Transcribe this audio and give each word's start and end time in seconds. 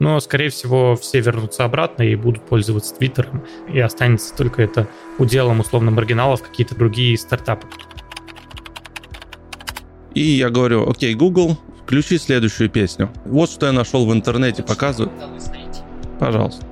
но, 0.00 0.18
скорее 0.18 0.48
всего, 0.48 0.96
все 0.96 1.20
вернутся 1.20 1.64
обратно 1.64 2.02
и 2.02 2.16
будут 2.16 2.44
пользоваться 2.44 2.94
Твиттером, 2.94 3.44
и 3.72 3.78
останется 3.78 4.34
только 4.34 4.62
это 4.62 4.88
уделом 5.18 5.60
условно 5.60 5.92
маргиналов 5.92 6.42
какие-то 6.42 6.74
другие 6.74 7.16
стартапы. 7.16 7.68
И 10.14 10.22
я 10.22 10.50
говорю, 10.50 10.90
окей, 10.90 11.14
Google, 11.14 11.56
включи 11.84 12.18
следующую 12.18 12.70
песню. 12.70 13.10
Вот 13.26 13.50
что 13.50 13.66
я 13.66 13.72
нашел 13.72 14.06
в 14.06 14.12
интернете, 14.12 14.62
показываю. 14.62 15.12
Пожалуйста. 16.18 16.66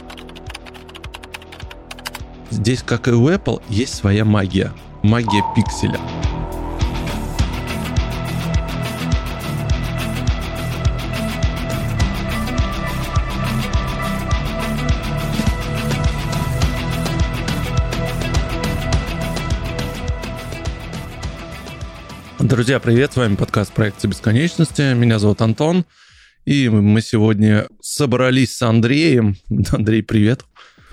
Здесь, 2.50 2.82
как 2.82 3.08
и 3.08 3.12
у 3.12 3.28
Apple, 3.28 3.62
есть 3.68 3.94
своя 3.94 4.24
магия. 4.24 4.72
Магия 5.02 5.44
пикселя. 5.54 6.00
Друзья, 22.48 22.80
привет, 22.80 23.12
с 23.12 23.16
вами 23.16 23.36
подкаст 23.36 23.74
«Проекция 23.74 24.08
бесконечности». 24.08 24.94
Меня 24.94 25.18
зовут 25.18 25.42
Антон, 25.42 25.84
и 26.46 26.70
мы 26.70 27.02
сегодня 27.02 27.68
собрались 27.82 28.56
с 28.56 28.62
Андреем. 28.62 29.36
Андрей, 29.70 30.02
привет. 30.02 30.46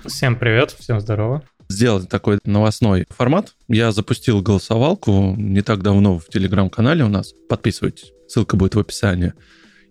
Всем 0.04 0.36
привет, 0.36 0.76
всем 0.78 1.00
здорово. 1.00 1.42
Сделать 1.70 2.10
такой 2.10 2.40
новостной 2.44 3.06
формат. 3.08 3.54
Я 3.68 3.90
запустил 3.92 4.42
голосовалку 4.42 5.34
не 5.38 5.62
так 5.62 5.82
давно 5.82 6.18
в 6.18 6.28
телеграм-канале 6.28 7.04
у 7.04 7.08
нас. 7.08 7.32
Подписывайтесь, 7.48 8.12
ссылка 8.28 8.58
будет 8.58 8.74
в 8.74 8.78
описании. 8.78 9.32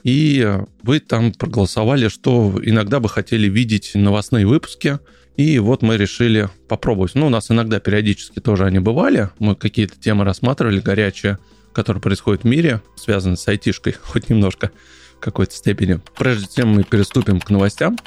И 0.04 0.48
вы 0.84 1.00
там 1.00 1.34
проголосовали, 1.34 2.10
что 2.10 2.62
иногда 2.64 3.00
бы 3.00 3.10
хотели 3.10 3.48
видеть 3.48 3.94
новостные 3.96 4.46
выпуски– 4.46 5.00
и 5.38 5.60
вот 5.60 5.82
мы 5.82 5.98
решили 5.98 6.50
попробовать. 6.68 7.14
Ну, 7.16 7.28
у 7.28 7.30
нас 7.30 7.52
иногда 7.52 7.80
периодически 7.80 8.40
тоже 8.40 8.66
они 8.66 8.80
бывали. 8.80 9.30
Мы 9.40 9.56
какие-то 9.56 10.00
темы 10.00 10.24
рассматривали 10.24 10.80
горячие, 10.80 11.40
которые 11.76 12.02
происходят 12.02 12.44
в 12.44 12.48
мире, 12.48 12.82
связанные 12.96 13.38
с 13.38 13.48
айтишкой, 13.48 13.96
хоть 14.04 14.30
немножко 14.30 14.72
в 15.18 15.20
какой-то 15.20 15.54
степени. 15.54 16.00
Прежде 16.18 16.48
чем 16.56 16.70
мы 16.70 16.84
переступим 16.84 17.40
к 17.40 17.50
новостям, 17.50 17.98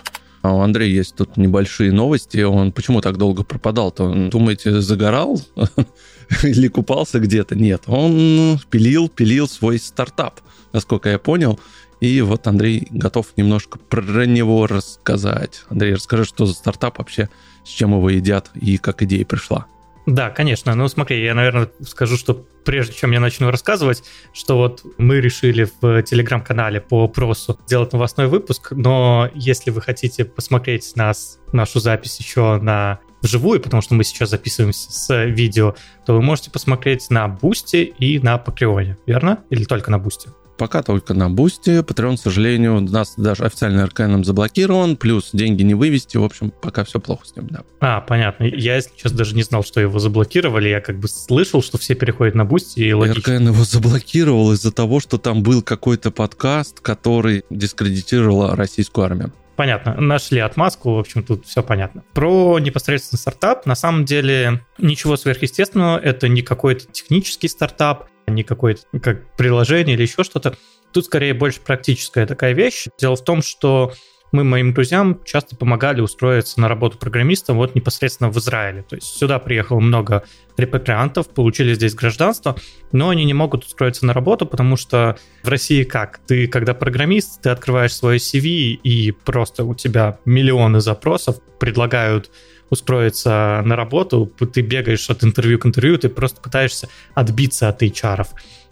а 0.40 0.54
у 0.54 0.60
Андрея 0.60 0.90
есть 0.90 1.16
тут 1.16 1.36
небольшие 1.36 1.92
новости. 1.92 2.40
Он 2.40 2.72
почему 2.72 3.00
так 3.00 3.18
долго 3.18 3.42
пропадал-то? 3.42 4.28
Думаете, 4.30 4.80
загорал 4.80 5.40
или 6.42 6.68
купался 6.68 7.18
где-то? 7.18 7.56
Нет, 7.56 7.82
он 7.86 8.58
пилил, 8.70 9.08
пилил 9.08 9.48
свой 9.48 9.78
стартап, 9.78 10.40
насколько 10.72 11.10
я 11.10 11.18
понял. 11.18 11.58
И 12.00 12.20
вот 12.20 12.46
Андрей 12.46 12.86
готов 12.90 13.26
немножко 13.36 13.78
про 13.78 14.24
него 14.24 14.66
рассказать. 14.68 15.64
Андрей, 15.68 15.94
расскажи, 15.94 16.24
что 16.24 16.46
за 16.46 16.54
стартап 16.54 16.98
вообще, 16.98 17.28
с 17.64 17.68
чем 17.68 17.90
его 17.90 18.08
едят 18.08 18.50
и 18.54 18.78
как 18.78 19.02
идея 19.02 19.24
пришла. 19.24 19.66
Да, 20.08 20.30
конечно. 20.30 20.74
Ну, 20.74 20.88
смотри, 20.88 21.22
я, 21.22 21.34
наверное, 21.34 21.68
скажу, 21.82 22.16
что 22.16 22.46
прежде 22.64 22.94
чем 22.94 23.10
я 23.10 23.20
начну 23.20 23.50
рассказывать, 23.50 24.02
что 24.32 24.56
вот 24.56 24.82
мы 24.96 25.20
решили 25.20 25.68
в 25.82 26.02
телеграм-канале 26.02 26.80
по 26.80 27.04
опросу 27.04 27.58
сделать 27.66 27.92
новостной 27.92 28.26
выпуск, 28.26 28.68
но 28.70 29.30
если 29.34 29.70
вы 29.70 29.82
хотите 29.82 30.24
посмотреть 30.24 30.96
нас, 30.96 31.38
нашу 31.52 31.78
запись 31.80 32.18
еще 32.20 32.56
на 32.56 33.00
вживую, 33.20 33.60
потому 33.60 33.82
что 33.82 33.94
мы 33.94 34.04
сейчас 34.04 34.30
записываемся 34.30 34.90
с 34.90 35.24
видео, 35.26 35.74
то 36.06 36.14
вы 36.14 36.22
можете 36.22 36.50
посмотреть 36.50 37.10
на 37.10 37.28
Boosty 37.28 37.84
и 37.98 38.18
на 38.18 38.38
Patreon 38.38 38.83
е, 38.83 38.96
верно? 39.04 39.44
Или 39.50 39.64
только 39.64 39.90
на 39.90 39.98
Boosty? 39.98 40.30
Пока 40.58 40.82
только 40.82 41.14
на 41.14 41.30
Boosty. 41.30 41.78
Patreon, 41.78 42.16
к 42.16 42.20
сожалению, 42.20 42.76
у 42.76 42.80
нас 42.80 43.14
даже 43.16 43.44
официально 43.44 43.86
РКНом 43.86 44.24
заблокирован, 44.24 44.96
плюс 44.96 45.30
деньги 45.32 45.62
не 45.62 45.74
вывести. 45.74 46.16
В 46.16 46.24
общем, 46.24 46.50
пока 46.50 46.84
все 46.84 46.98
плохо 46.98 47.26
с 47.26 47.36
ним, 47.36 47.46
да. 47.48 47.62
А, 47.80 48.00
понятно. 48.00 48.44
Я, 48.44 48.74
если 48.74 48.90
честно, 48.96 49.18
даже 49.18 49.36
не 49.36 49.44
знал, 49.44 49.62
что 49.62 49.80
его 49.80 50.00
заблокировали. 50.00 50.68
Я 50.68 50.80
как 50.80 50.98
бы 50.98 51.06
слышал, 51.08 51.62
что 51.62 51.78
все 51.78 51.94
переходят 51.94 52.34
на 52.34 52.44
Boosty, 52.44 52.80
и 52.80 52.92
логично. 52.92 53.36
РКН 53.36 53.48
его 53.48 53.62
заблокировал 53.62 54.52
из-за 54.52 54.72
того, 54.72 54.98
что 54.98 55.16
там 55.18 55.44
был 55.44 55.62
какой-то 55.62 56.10
подкаст, 56.10 56.80
который 56.80 57.44
дискредитировал 57.50 58.54
российскую 58.56 59.04
армию. 59.04 59.32
Понятно. 59.58 59.94
Нашли 60.00 60.38
отмазку, 60.38 60.94
в 60.94 60.98
общем, 60.98 61.24
тут 61.24 61.44
все 61.44 61.64
понятно. 61.64 62.04
Про 62.14 62.60
непосредственно 62.60 63.18
стартап, 63.18 63.66
на 63.66 63.74
самом 63.74 64.04
деле, 64.04 64.62
ничего 64.78 65.16
сверхъестественного, 65.16 65.98
это 65.98 66.28
не 66.28 66.42
какой-то 66.42 66.86
технический 66.86 67.48
стартап, 67.48 68.06
не 68.28 68.42
какое-то 68.42 68.82
как 69.02 69.36
приложение 69.36 69.94
или 69.94 70.02
еще 70.02 70.24
что-то. 70.24 70.56
Тут 70.92 71.06
скорее 71.06 71.34
больше 71.34 71.60
практическая 71.60 72.26
такая 72.26 72.52
вещь. 72.52 72.86
Дело 72.98 73.16
в 73.16 73.24
том, 73.24 73.42
что 73.42 73.92
мы 74.32 74.44
моим 74.44 74.74
друзьям 74.74 75.20
часто 75.24 75.56
помогали 75.56 76.00
устроиться 76.00 76.60
на 76.60 76.68
работу 76.68 76.98
программистом 76.98 77.56
вот 77.56 77.74
непосредственно 77.74 78.30
в 78.30 78.38
Израиле. 78.38 78.82
То 78.82 78.96
есть 78.96 79.06
сюда 79.06 79.38
приехало 79.38 79.80
много 79.80 80.24
репатриантов, 80.56 81.28
получили 81.28 81.74
здесь 81.74 81.94
гражданство, 81.94 82.56
но 82.92 83.08
они 83.08 83.24
не 83.24 83.34
могут 83.34 83.64
устроиться 83.64 84.04
на 84.04 84.12
работу, 84.12 84.46
потому 84.46 84.76
что 84.76 85.16
в 85.42 85.48
России 85.48 85.84
как? 85.84 86.20
Ты, 86.26 86.46
когда 86.46 86.74
программист, 86.74 87.42
ты 87.42 87.50
открываешь 87.50 87.94
свое 87.94 88.18
CV, 88.18 88.74
и 88.82 89.12
просто 89.12 89.64
у 89.64 89.74
тебя 89.74 90.18
миллионы 90.24 90.80
запросов 90.80 91.40
предлагают 91.58 92.30
устроиться 92.70 93.62
на 93.64 93.76
работу, 93.76 94.26
ты 94.52 94.60
бегаешь 94.60 95.08
от 95.10 95.24
интервью 95.24 95.58
к 95.58 95.66
интервью, 95.66 95.98
ты 95.98 96.08
просто 96.08 96.40
пытаешься 96.40 96.88
отбиться 97.14 97.68
от 97.68 97.82
HR. 97.82 98.26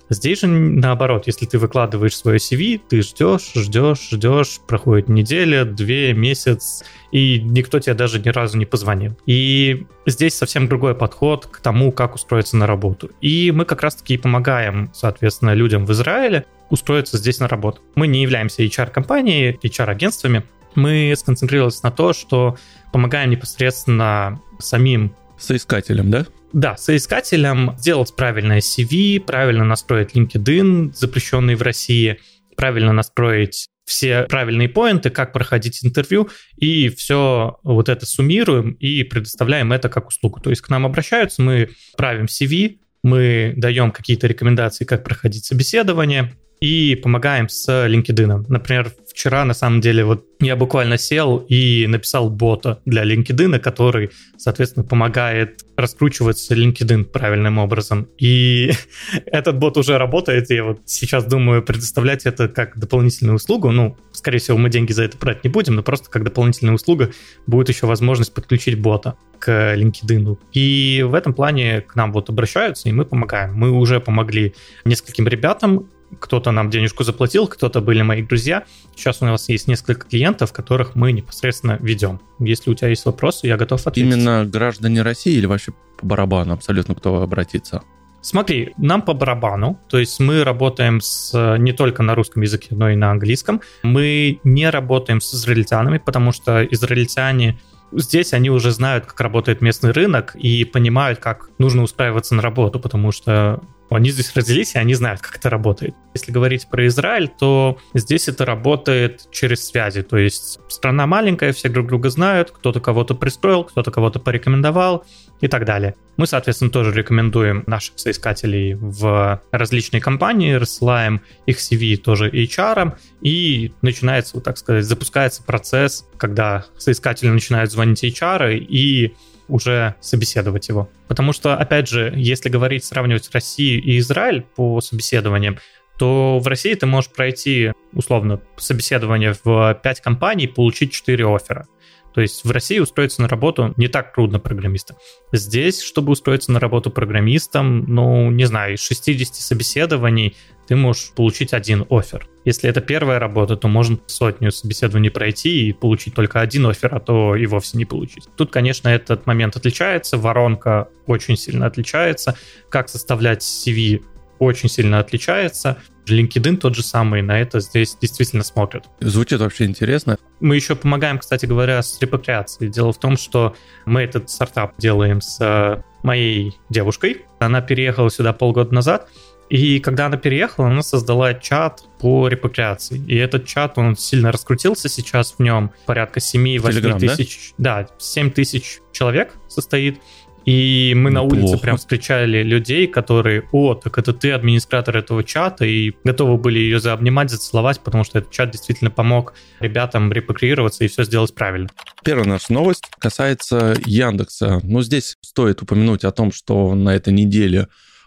Здесь 0.08 0.40
же 0.40 0.46
наоборот, 0.46 1.26
если 1.26 1.46
ты 1.46 1.58
выкладываешь 1.58 2.16
свое 2.16 2.38
CV, 2.38 2.80
ты 2.88 3.02
ждешь, 3.02 3.52
ждешь, 3.56 4.08
ждешь, 4.10 4.60
проходит 4.66 5.08
неделя, 5.08 5.64
две, 5.64 6.12
месяц, 6.12 6.84
и 7.10 7.40
никто 7.40 7.80
тебе 7.80 7.94
даже 7.94 8.20
ни 8.20 8.28
разу 8.28 8.56
не 8.56 8.66
позвонил. 8.66 9.18
И 9.26 9.84
здесь 10.06 10.34
совсем 10.34 10.68
другой 10.68 10.94
подход 10.94 11.46
к 11.46 11.58
тому, 11.58 11.90
как 11.90 12.14
устроиться 12.14 12.56
на 12.56 12.66
работу. 12.66 13.10
И 13.20 13.50
мы 13.50 13.64
как 13.64 13.82
раз-таки 13.82 14.16
помогаем, 14.16 14.90
соответственно, 14.94 15.54
людям 15.54 15.84
в 15.86 15.92
Израиле 15.92 16.46
устроиться 16.70 17.18
здесь 17.18 17.40
на 17.40 17.48
работу. 17.48 17.80
Мы 17.96 18.06
не 18.06 18.22
являемся 18.22 18.62
HR-компанией, 18.62 19.58
HR-агентствами, 19.62 20.44
мы 20.76 21.14
сконцентрировались 21.16 21.82
на 21.82 21.90
то, 21.90 22.12
что 22.12 22.56
помогаем 22.92 23.30
непосредственно 23.30 24.40
самим 24.58 25.14
соискателям, 25.38 26.10
да? 26.10 26.26
Да, 26.52 26.76
соискателям 26.76 27.76
сделать 27.78 28.14
правильное 28.16 28.60
CV, 28.60 29.20
правильно 29.20 29.64
настроить 29.64 30.12
LinkedIn, 30.14 30.94
запрещенный 30.94 31.54
в 31.54 31.62
России, 31.62 32.18
правильно 32.56 32.92
настроить 32.92 33.68
все 33.84 34.24
правильные 34.24 34.68
поинты, 34.68 35.10
как 35.10 35.32
проходить 35.32 35.84
интервью, 35.84 36.28
и 36.56 36.88
все 36.88 37.58
вот 37.62 37.88
это 37.88 38.04
суммируем 38.04 38.72
и 38.72 39.04
предоставляем 39.04 39.72
это 39.72 39.88
как 39.88 40.08
услугу. 40.08 40.40
То 40.40 40.50
есть 40.50 40.62
к 40.62 40.68
нам 40.68 40.84
обращаются, 40.84 41.40
мы 41.40 41.70
правим 41.96 42.24
CV, 42.24 42.78
мы 43.02 43.54
даем 43.56 43.92
какие-то 43.92 44.26
рекомендации, 44.26 44.84
как 44.84 45.04
проходить 45.04 45.44
собеседование, 45.44 46.34
и 46.60 46.94
помогаем 46.96 47.48
с 47.48 47.68
LinkedIn. 47.86 48.46
Например, 48.48 48.92
вчера, 49.08 49.44
на 49.44 49.54
самом 49.54 49.80
деле, 49.80 50.04
вот 50.04 50.26
я 50.40 50.56
буквально 50.56 50.98
сел 50.98 51.38
и 51.48 51.86
написал 51.86 52.28
бота 52.28 52.80
для 52.84 53.04
LinkedIn, 53.04 53.58
который, 53.58 54.10
соответственно, 54.36 54.84
помогает 54.84 55.64
раскручиваться 55.76 56.54
LinkedIn 56.54 57.04
правильным 57.04 57.58
образом. 57.58 58.08
И 58.18 58.72
этот 59.26 59.58
бот 59.58 59.76
уже 59.76 59.98
работает, 59.98 60.50
я 60.50 60.64
вот 60.64 60.80
сейчас 60.86 61.24
думаю 61.24 61.62
предоставлять 61.62 62.26
это 62.26 62.48
как 62.48 62.78
дополнительную 62.78 63.36
услугу. 63.36 63.70
Ну, 63.70 63.96
скорее 64.12 64.38
всего, 64.38 64.58
мы 64.58 64.70
деньги 64.70 64.92
за 64.92 65.04
это 65.04 65.16
брать 65.18 65.44
не 65.44 65.50
будем, 65.50 65.74
но 65.74 65.82
просто 65.82 66.10
как 66.10 66.24
дополнительная 66.24 66.74
услуга 66.74 67.10
будет 67.46 67.68
еще 67.68 67.86
возможность 67.86 68.34
подключить 68.34 68.78
бота 68.78 69.16
к 69.38 69.74
LinkedIn. 69.74 70.38
И 70.52 71.04
в 71.06 71.14
этом 71.14 71.34
плане 71.34 71.82
к 71.82 71.94
нам 71.94 72.12
вот 72.12 72.28
обращаются, 72.28 72.88
и 72.88 72.92
мы 72.92 73.04
помогаем. 73.04 73.54
Мы 73.54 73.70
уже 73.70 74.00
помогли 74.00 74.54
нескольким 74.84 75.26
ребятам, 75.28 75.88
кто-то 76.18 76.50
нам 76.50 76.70
денежку 76.70 77.04
заплатил, 77.04 77.46
кто-то 77.46 77.80
были 77.80 78.02
мои 78.02 78.22
друзья. 78.22 78.64
Сейчас 78.94 79.22
у 79.22 79.24
нас 79.26 79.48
есть 79.48 79.68
несколько 79.68 80.08
клиентов, 80.08 80.52
которых 80.52 80.94
мы 80.94 81.12
непосредственно 81.12 81.78
ведем. 81.80 82.20
Если 82.38 82.70
у 82.70 82.74
тебя 82.74 82.88
есть 82.88 83.04
вопросы, 83.04 83.46
я 83.46 83.56
готов 83.56 83.86
ответить. 83.86 84.12
Именно 84.12 84.44
граждане 84.44 85.02
России 85.02 85.34
или 85.34 85.46
вообще 85.46 85.72
по 85.98 86.06
барабану 86.06 86.54
абсолютно 86.54 86.94
кто 86.94 87.22
обратится? 87.22 87.82
Смотри, 88.20 88.72
нам 88.76 89.02
по 89.02 89.14
барабану, 89.14 89.78
то 89.88 89.98
есть 89.98 90.18
мы 90.18 90.42
работаем 90.42 91.00
с, 91.00 91.56
не 91.58 91.72
только 91.72 92.02
на 92.02 92.16
русском 92.16 92.42
языке, 92.42 92.68
но 92.72 92.90
и 92.90 92.96
на 92.96 93.12
английском. 93.12 93.60
Мы 93.84 94.40
не 94.42 94.68
работаем 94.68 95.20
с 95.20 95.32
израильтянами, 95.32 95.98
потому 95.98 96.32
что 96.32 96.64
израильтяне 96.64 97.60
здесь 97.92 98.32
они 98.32 98.50
уже 98.50 98.72
знают, 98.72 99.06
как 99.06 99.20
работает 99.20 99.60
местный 99.60 99.92
рынок 99.92 100.34
и 100.34 100.64
понимают, 100.64 101.20
как 101.20 101.50
нужно 101.58 101.82
устраиваться 101.82 102.34
на 102.34 102.42
работу, 102.42 102.80
потому 102.80 103.12
что 103.12 103.62
Они 103.90 104.10
здесь 104.10 104.34
родились, 104.34 104.74
и 104.74 104.78
они 104.78 104.94
знают, 104.94 105.20
как 105.20 105.36
это 105.36 105.50
работает. 105.50 105.94
Если 106.14 106.32
говорить 106.32 106.68
про 106.68 106.86
Израиль, 106.86 107.28
то 107.28 107.78
здесь 107.94 108.28
это 108.28 108.44
работает 108.44 109.28
через 109.30 109.66
связи. 109.66 110.02
То 110.02 110.16
есть 110.16 110.58
страна 110.68 111.06
маленькая, 111.06 111.52
все 111.52 111.68
друг 111.68 111.86
друга 111.86 112.10
знают, 112.10 112.50
кто-то 112.50 112.80
кого-то 112.80 113.14
пристроил, 113.14 113.64
кто-то 113.64 113.90
кого-то 113.90 114.18
порекомендовал 114.18 115.04
и 115.40 115.48
так 115.48 115.64
далее. 115.64 115.94
Мы, 116.16 116.26
соответственно, 116.26 116.70
тоже 116.70 116.92
рекомендуем 116.92 117.62
наших 117.66 117.98
соискателей 117.98 118.74
в 118.74 119.42
различные 119.52 120.00
компании, 120.00 120.54
рассылаем 120.54 121.20
их 121.44 121.58
CV 121.58 121.96
тоже 121.96 122.30
HR, 122.30 122.96
и 123.20 123.72
начинается, 123.82 124.36
вот 124.36 124.44
так 124.44 124.56
сказать, 124.56 124.84
запускается 124.84 125.42
процесс, 125.42 126.06
когда 126.16 126.64
соискатели 126.78 127.28
начинают 127.28 127.70
звонить 127.70 128.02
HR 128.02 128.56
и 128.56 129.14
уже 129.48 129.94
собеседовать 130.00 130.68
его. 130.68 130.88
Потому 131.08 131.32
что, 131.32 131.54
опять 131.56 131.88
же, 131.88 132.12
если 132.16 132.48
говорить, 132.48 132.84
сравнивать 132.84 133.30
Россию 133.32 133.82
и 133.82 133.98
Израиль 133.98 134.42
по 134.42 134.80
собеседованиям, 134.80 135.58
то 135.98 136.38
в 136.38 136.46
России 136.46 136.74
ты 136.74 136.86
можешь 136.86 137.10
пройти, 137.10 137.72
условно, 137.92 138.40
собеседование 138.56 139.34
в 139.44 139.80
5 139.82 140.00
компаний, 140.00 140.46
получить 140.46 140.92
4 140.92 141.24
оффера. 141.26 141.66
То 142.14 142.22
есть 142.22 142.44
в 142.44 142.50
России 142.50 142.78
устроиться 142.78 143.20
на 143.20 143.28
работу 143.28 143.74
не 143.76 143.88
так 143.88 144.14
трудно 144.14 144.38
программистам. 144.38 144.96
Здесь, 145.32 145.82
чтобы 145.82 146.12
устроиться 146.12 146.50
на 146.50 146.58
работу 146.58 146.90
программистом, 146.90 147.84
ну, 147.86 148.30
не 148.30 148.46
знаю, 148.46 148.74
из 148.74 148.80
60 148.80 149.34
собеседований 149.34 150.34
ты 150.66 150.76
можешь 150.76 151.12
получить 151.14 151.52
один 151.52 151.86
офер. 151.90 152.26
Если 152.44 152.68
это 152.68 152.80
первая 152.80 153.18
работа, 153.18 153.56
то 153.56 153.68
можно 153.68 153.98
сотню 154.06 154.52
собеседований 154.52 155.10
пройти 155.10 155.68
и 155.68 155.72
получить 155.72 156.14
только 156.14 156.40
один 156.40 156.66
офер, 156.66 156.94
а 156.94 157.00
то 157.00 157.34
и 157.34 157.46
вовсе 157.46 157.78
не 157.78 157.84
получить. 157.84 158.28
Тут, 158.36 158.50
конечно, 158.50 158.88
этот 158.88 159.26
момент 159.26 159.56
отличается, 159.56 160.16
воронка 160.16 160.88
очень 161.06 161.36
сильно 161.36 161.66
отличается, 161.66 162.36
как 162.68 162.88
составлять 162.88 163.42
CV 163.42 164.02
очень 164.38 164.68
сильно 164.68 164.98
отличается. 164.98 165.78
LinkedIn 166.06 166.58
тот 166.58 166.76
же 166.76 166.82
самый, 166.82 167.22
на 167.22 167.40
это 167.40 167.60
здесь 167.60 167.96
действительно 168.00 168.44
смотрят. 168.44 168.84
Звучит 169.00 169.40
вообще 169.40 169.64
интересно. 169.64 170.18
Мы 170.40 170.54
еще 170.54 170.76
помогаем, 170.76 171.18
кстати 171.18 171.46
говоря, 171.46 171.82
с 171.82 172.00
репатриацией. 172.00 172.70
Дело 172.70 172.92
в 172.92 172.98
том, 172.98 173.16
что 173.16 173.56
мы 173.86 174.02
этот 174.02 174.30
стартап 174.30 174.74
делаем 174.78 175.20
с 175.20 175.38
э, 175.40 175.82
моей 176.04 176.56
девушкой. 176.68 177.24
Она 177.40 177.60
переехала 177.60 178.10
сюда 178.10 178.32
полгода 178.32 178.72
назад, 178.72 179.08
и 179.48 179.78
когда 179.80 180.06
она 180.06 180.16
переехала, 180.16 180.68
она 180.68 180.82
создала 180.82 181.34
чат 181.34 181.82
по 182.00 182.28
репатриации. 182.28 182.98
И 183.06 183.16
этот 183.16 183.46
чат, 183.46 183.78
он 183.78 183.96
сильно 183.96 184.32
раскрутился 184.32 184.88
сейчас 184.88 185.34
в 185.38 185.40
нем. 185.40 185.70
Порядка 185.86 186.20
7-8 186.20 186.98
тысяч... 186.98 187.52
Да? 187.58 187.82
да, 187.82 187.88
7 187.98 188.30
тысяч 188.30 188.80
человек 188.92 189.34
состоит. 189.48 190.00
И 190.46 190.94
мы 190.96 191.10
Неплохо. 191.10 191.34
на 191.34 191.42
улице 191.42 191.58
прям 191.60 191.76
встречали 191.76 192.44
людей, 192.44 192.86
которые, 192.86 193.48
о, 193.50 193.74
так 193.74 193.98
это 193.98 194.12
ты 194.12 194.30
администратор 194.30 194.96
этого 194.96 195.24
чата, 195.24 195.64
и 195.64 195.92
готовы 196.04 196.38
были 196.38 196.60
ее 196.60 196.78
заобнимать, 196.78 197.30
зацеловать, 197.30 197.80
потому 197.80 198.04
что 198.04 198.20
этот 198.20 198.30
чат 198.30 198.52
действительно 198.52 198.92
помог 198.92 199.34
ребятам 199.58 200.12
репатриироваться 200.12 200.84
и 200.84 200.88
все 200.88 201.02
сделать 201.02 201.34
правильно. 201.34 201.68
Первая 202.04 202.28
наша 202.28 202.52
новость 202.52 202.84
касается 203.00 203.74
Яндекса. 203.84 204.60
Ну, 204.62 204.82
здесь 204.82 205.16
стоит 205.20 205.62
упомянуть 205.62 206.04
о 206.04 206.12
том, 206.12 206.30
что 206.30 206.76
на 206.76 206.94
этой 206.94 207.12
неделе 207.12 207.66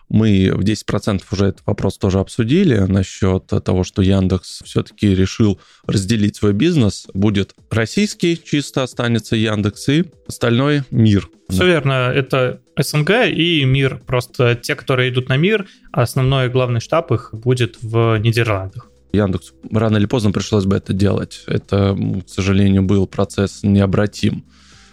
мы 0.10 0.52
в 0.54 0.62
10% 0.62 1.22
уже 1.32 1.46
этот 1.46 1.66
вопрос 1.66 1.98
тоже 1.98 2.20
обсудили 2.20 2.80
насчет 2.80 3.46
того, 3.48 3.84
что 3.84 4.02
Яндекс 4.02 4.62
все-таки 4.66 5.14
решил 5.14 5.60
разделить 5.86 6.36
свой 6.36 6.54
бизнес. 6.54 7.08
Будет 7.14 7.54
российский, 7.70 8.42
чисто 8.44 8.84
останется 8.84 9.36
Яндекс, 9.36 9.90
и 9.90 10.06
остальной 10.28 10.84
мир. 10.92 11.30
Все 11.50 11.66
верно, 11.66 12.12
это 12.14 12.62
СНГ 12.78 13.12
и 13.32 13.64
мир. 13.66 14.02
Просто 14.06 14.56
те, 14.56 14.76
которые 14.76 15.10
идут 15.10 15.30
на 15.30 15.38
мир, 15.38 15.68
основной 15.92 16.50
главный 16.50 16.80
штаб 16.80 17.12
их 17.12 17.30
будет 17.34 17.78
в 17.82 18.18
Нидерландах. 18.18 18.88
Яндекс 19.12 19.54
рано 19.72 19.98
или 19.98 20.06
поздно 20.06 20.32
пришлось 20.32 20.66
бы 20.66 20.76
это 20.76 20.94
делать. 20.94 21.44
Это, 21.48 21.98
к 22.26 22.30
сожалению, 22.30 22.84
был 22.84 23.08
процесс 23.08 23.62
необратим 23.64 24.46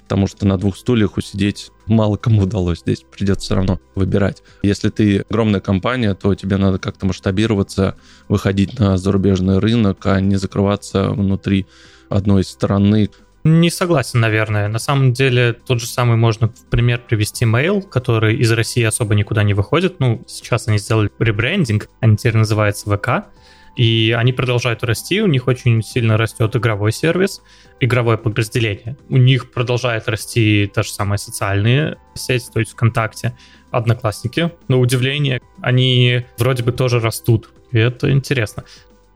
потому 0.07 0.29
что 0.29 0.47
на 0.47 0.57
двух 0.57 0.77
стульях 0.77 1.17
усидеть 1.17 1.73
мало 1.87 2.17
кому 2.17 2.43
удалось. 2.43 2.79
Здесь 2.79 3.05
придется 3.11 3.47
все 3.47 3.55
равно 3.57 3.81
выбирать. 3.97 4.45
Если 4.63 4.89
ты 4.89 5.25
огромная 5.29 5.61
компания, 5.61 6.15
то 6.15 6.33
тебе 6.37 6.59
надо 6.59 6.79
как-то 6.79 7.07
масштабироваться, 7.07 7.97
выходить 8.29 8.79
на 8.79 8.97
зарубежный 8.99 9.59
рынок, 9.59 10.07
а 10.07 10.21
не 10.21 10.37
закрываться 10.37 11.11
внутри 11.11 11.67
одной 12.09 12.45
страны. 12.45 13.11
Не 13.43 13.69
согласен, 13.69 14.21
наверное. 14.21 14.69
На 14.69 14.79
самом 14.79 15.13
деле, 15.13 15.53
тот 15.53 15.81
же 15.81 15.89
самый 15.89 16.17
можно 16.17 16.49
в 16.49 16.67
пример 16.71 17.01
привести 17.01 17.45
Mail, 17.45 17.83
который 17.83 18.37
из 18.37 18.53
России 18.53 18.85
особо 18.85 19.17
никуда 19.17 19.43
не 19.43 19.55
выходит. 19.55 19.99
Ну, 19.99 20.23
сейчас 20.29 20.69
они 20.69 20.79
сделали 20.79 21.11
ребрендинг, 21.19 21.89
они 21.99 22.17
теперь 22.17 22.37
называются 22.37 22.89
ВК. 22.97 23.27
И 23.77 24.15
они 24.17 24.33
продолжают 24.33 24.83
расти, 24.85 25.21
у 25.21 25.27
них 25.27 25.47
очень 25.47 25.83
сильно 25.83 26.17
растет 26.17 26.57
игровой 26.57 26.93
сервис, 26.93 27.43
игровое 27.79 28.17
подразделение. 28.17 28.97
У 29.09 29.19
них 29.19 29.53
продолжает 29.53 30.09
расти 30.09 30.71
та 30.73 30.83
же 30.83 30.91
самая 30.91 31.19
социальная 31.19 31.99
сеть, 32.15 32.51
то 32.53 32.61
есть 32.61 32.73
ВКонтакте, 32.73 33.37
Одноклассники. 33.71 34.51
На 34.69 34.79
удивление, 34.79 35.41
они 35.61 36.25
вроде 36.39 36.63
бы 36.63 36.73
тоже 36.73 37.01
растут, 37.01 37.51
и 37.73 37.79
это 37.79 38.11
интересно. 38.11 38.65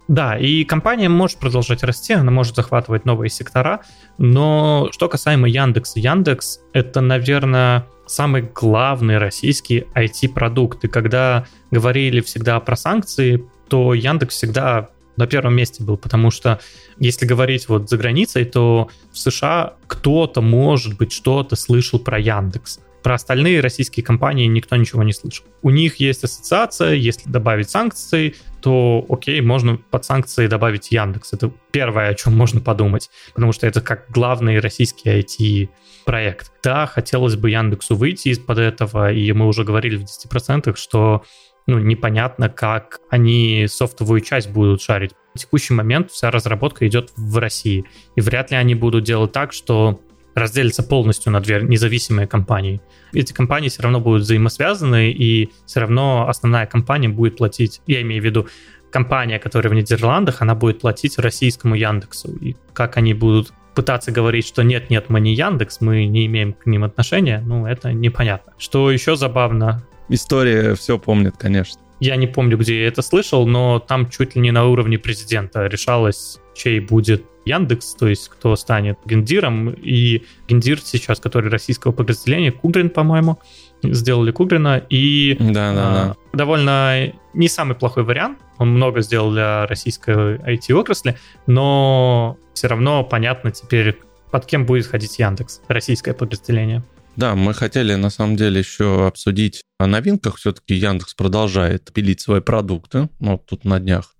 Да, 0.09 0.37
и 0.37 0.65
компания 0.65 1.09
может 1.09 1.39
продолжать 1.39 1.85
расти, 1.85 2.13
она 2.13 2.33
может 2.33 2.57
захватывать 2.57 3.05
новые 3.05 3.31
сектора, 3.31 3.83
но 4.19 4.89
что 4.91 5.09
касаемо 5.09 5.49
Яндекса, 5.49 6.01
Яндекс— 6.01 6.59
это, 6.73 7.01
наверное, 7.01 7.87
самый 8.07 8.43
главный 8.43 9.19
российский 9.19 9.87
IT-продукт. 9.95 10.85
И 10.85 10.89
когда 10.89 11.47
говорили 11.71 12.21
всегда 12.21 12.59
про 12.59 12.75
санкции, 12.75 13.45
то 13.71 13.95
Яндекс 13.95 14.35
всегда 14.35 14.91
на 15.17 15.27
первом 15.27 15.55
месте 15.55 15.83
был, 15.83 15.97
потому 15.97 16.31
что 16.31 16.61
если 16.99 17.27
говорить 17.27 17.69
вот 17.69 17.89
за 17.89 17.97
границей, 17.97 18.45
то 18.45 18.91
в 19.13 19.19
США 19.19 19.75
кто-то, 19.87 20.41
может 20.41 20.97
быть, 20.97 21.13
что-то 21.13 21.57
слышал 21.57 21.99
про 21.99 22.19
Яндекс. 22.19 22.81
Про 23.03 23.15
остальные 23.15 23.61
российские 23.61 24.05
компании 24.05 24.47
никто 24.47 24.77
ничего 24.77 25.03
не 25.03 25.13
слышал. 25.13 25.47
У 25.63 25.71
них 25.71 25.97
есть 25.97 26.23
ассоциация, 26.25 26.93
если 26.93 27.31
добавить 27.31 27.71
санкции, 27.71 28.35
то 28.61 29.07
окей, 29.09 29.41
можно 29.41 29.79
под 29.79 30.05
санкции 30.05 30.47
добавить 30.47 30.91
Яндекс. 30.91 31.33
Это 31.33 31.51
первое, 31.71 32.09
о 32.09 32.15
чем 32.15 32.37
можно 32.37 32.61
подумать, 32.61 33.11
потому 33.35 33.53
что 33.53 33.67
это 33.67 33.81
как 33.81 34.07
главный 34.11 34.59
российский 34.59 35.09
IT-проект. 35.09 36.53
Да, 36.63 36.87
хотелось 36.87 37.37
бы 37.37 37.51
Яндексу 37.51 37.95
выйти 37.95 38.29
из-под 38.29 38.59
этого, 38.59 39.13
и 39.13 39.33
мы 39.33 39.47
уже 39.47 39.65
говорили 39.65 39.97
в 39.97 40.05
10%, 40.05 40.77
что 40.77 41.25
ну, 41.67 41.79
непонятно, 41.79 42.49
как 42.49 43.01
они 43.11 43.67
софтовую 43.69 44.21
часть 44.21 44.51
будут 44.51 44.83
шарить. 44.83 45.13
В 45.35 45.39
текущий 45.39 45.75
момент 45.75 46.11
вся 46.11 46.31
разработка 46.31 46.87
идет 46.87 47.13
в 47.17 47.39
России, 47.39 47.85
и 48.17 48.21
вряд 48.21 48.51
ли 48.51 48.57
они 48.57 48.75
будут 48.75 49.05
делать 49.05 49.33
так, 49.33 49.53
что 49.53 50.01
разделятся 50.35 50.83
полностью 50.83 51.33
на 51.33 51.41
две 51.41 51.61
независимые 51.61 52.27
компании. 52.27 52.81
Эти 53.13 53.33
компании 53.33 53.69
все 53.69 53.83
равно 53.83 54.01
будут 54.01 54.23
взаимосвязаны, 54.23 55.11
и 55.11 55.51
все 55.67 55.81
равно 55.81 56.29
основная 56.29 56.67
компания 56.67 57.09
будет 57.09 57.37
платить, 57.37 57.81
я 57.87 58.01
имею 58.03 58.23
в 58.23 58.25
виду, 58.25 58.49
компания, 58.91 59.39
которая 59.39 59.71
в 59.73 59.75
Нидерландах, 59.75 60.43
она 60.43 60.55
будет 60.55 60.81
платить 60.81 61.19
российскому 61.19 61.75
Яндексу. 61.75 62.33
И 62.41 62.57
как 62.73 62.97
они 62.97 63.15
будут 63.15 63.53
пытаться 63.75 64.11
говорить, 64.11 64.47
что 64.47 64.63
нет-нет, 64.63 65.09
мы 65.09 65.21
не 65.21 65.35
Яндекс, 65.35 65.81
мы 65.81 66.07
не 66.07 66.27
имеем 66.27 66.53
к 66.53 66.67
ним 66.67 66.85
отношения, 66.85 67.43
ну, 67.45 67.67
это 67.67 67.93
непонятно. 67.93 68.53
Что 68.59 68.91
еще 68.91 69.17
забавно, 69.17 69.83
история 70.11 70.75
все 70.75 70.99
помнит, 70.99 71.37
конечно. 71.39 71.81
Я 72.01 72.17
не 72.17 72.27
помню, 72.27 72.57
где 72.57 72.81
я 72.81 72.89
это 72.89 73.03
слышал, 73.03 73.47
но 73.47 73.79
там 73.79 74.09
чуть 74.09 74.35
ли 74.35 74.41
не 74.41 74.51
на 74.53 74.67
уровне 74.67 74.99
президента 74.99 75.67
решалось, 75.67 76.39
чей 76.55 76.81
будет 76.81 77.25
Яндекс, 77.45 77.95
то 77.95 78.09
есть 78.09 78.29
кто 78.29 78.57
станет 78.57 78.99
гендиром. 79.05 79.71
И 79.71 80.23
гендир 80.49 80.81
сейчас, 80.81 81.21
который 81.21 81.51
российского 81.51 81.93
подразделения, 81.93 82.53
Кудрин, 82.53 82.91
по-моему, 82.91 83.39
сделали 83.83 84.31
Кудрина. 84.31 84.83
И 84.89 85.37
да, 85.39 85.75
да, 85.75 85.75
а, 85.75 86.07
да. 86.09 86.17
довольно 86.33 87.13
не 87.35 87.49
самый 87.49 87.75
плохой 87.75 88.05
вариант. 88.05 88.39
Он 88.59 88.71
много 88.71 89.01
сделал 89.01 89.31
для 89.31 89.67
российской 89.67 90.37
IT-отрасли, 90.37 91.17
но 91.47 92.37
все 92.55 92.69
равно 92.69 93.05
понятно 93.05 93.51
теперь, 93.51 93.99
под 94.31 94.47
кем 94.47 94.67
будет 94.67 94.87
ходить 94.87 95.19
Яндекс, 95.19 95.63
российское 95.69 96.13
подразделение. 96.13 96.83
Да, 97.17 97.35
мы 97.35 97.55
хотели 97.55 97.95
на 97.95 98.11
самом 98.11 98.37
деле 98.37 98.61
еще 98.61 99.07
обсудить 99.07 99.63
о 99.79 99.87
новинках. 99.87 100.37
Все-таки 100.37 100.75
Яндекс 100.75 101.15
продолжает 101.15 101.93
пилить 101.93 102.21
свои 102.21 102.41
продукты. 102.41 103.09
Ну, 103.19 103.33
вот 103.33 103.47
тут 103.47 103.65
на 103.65 103.81
днях. 103.81 104.15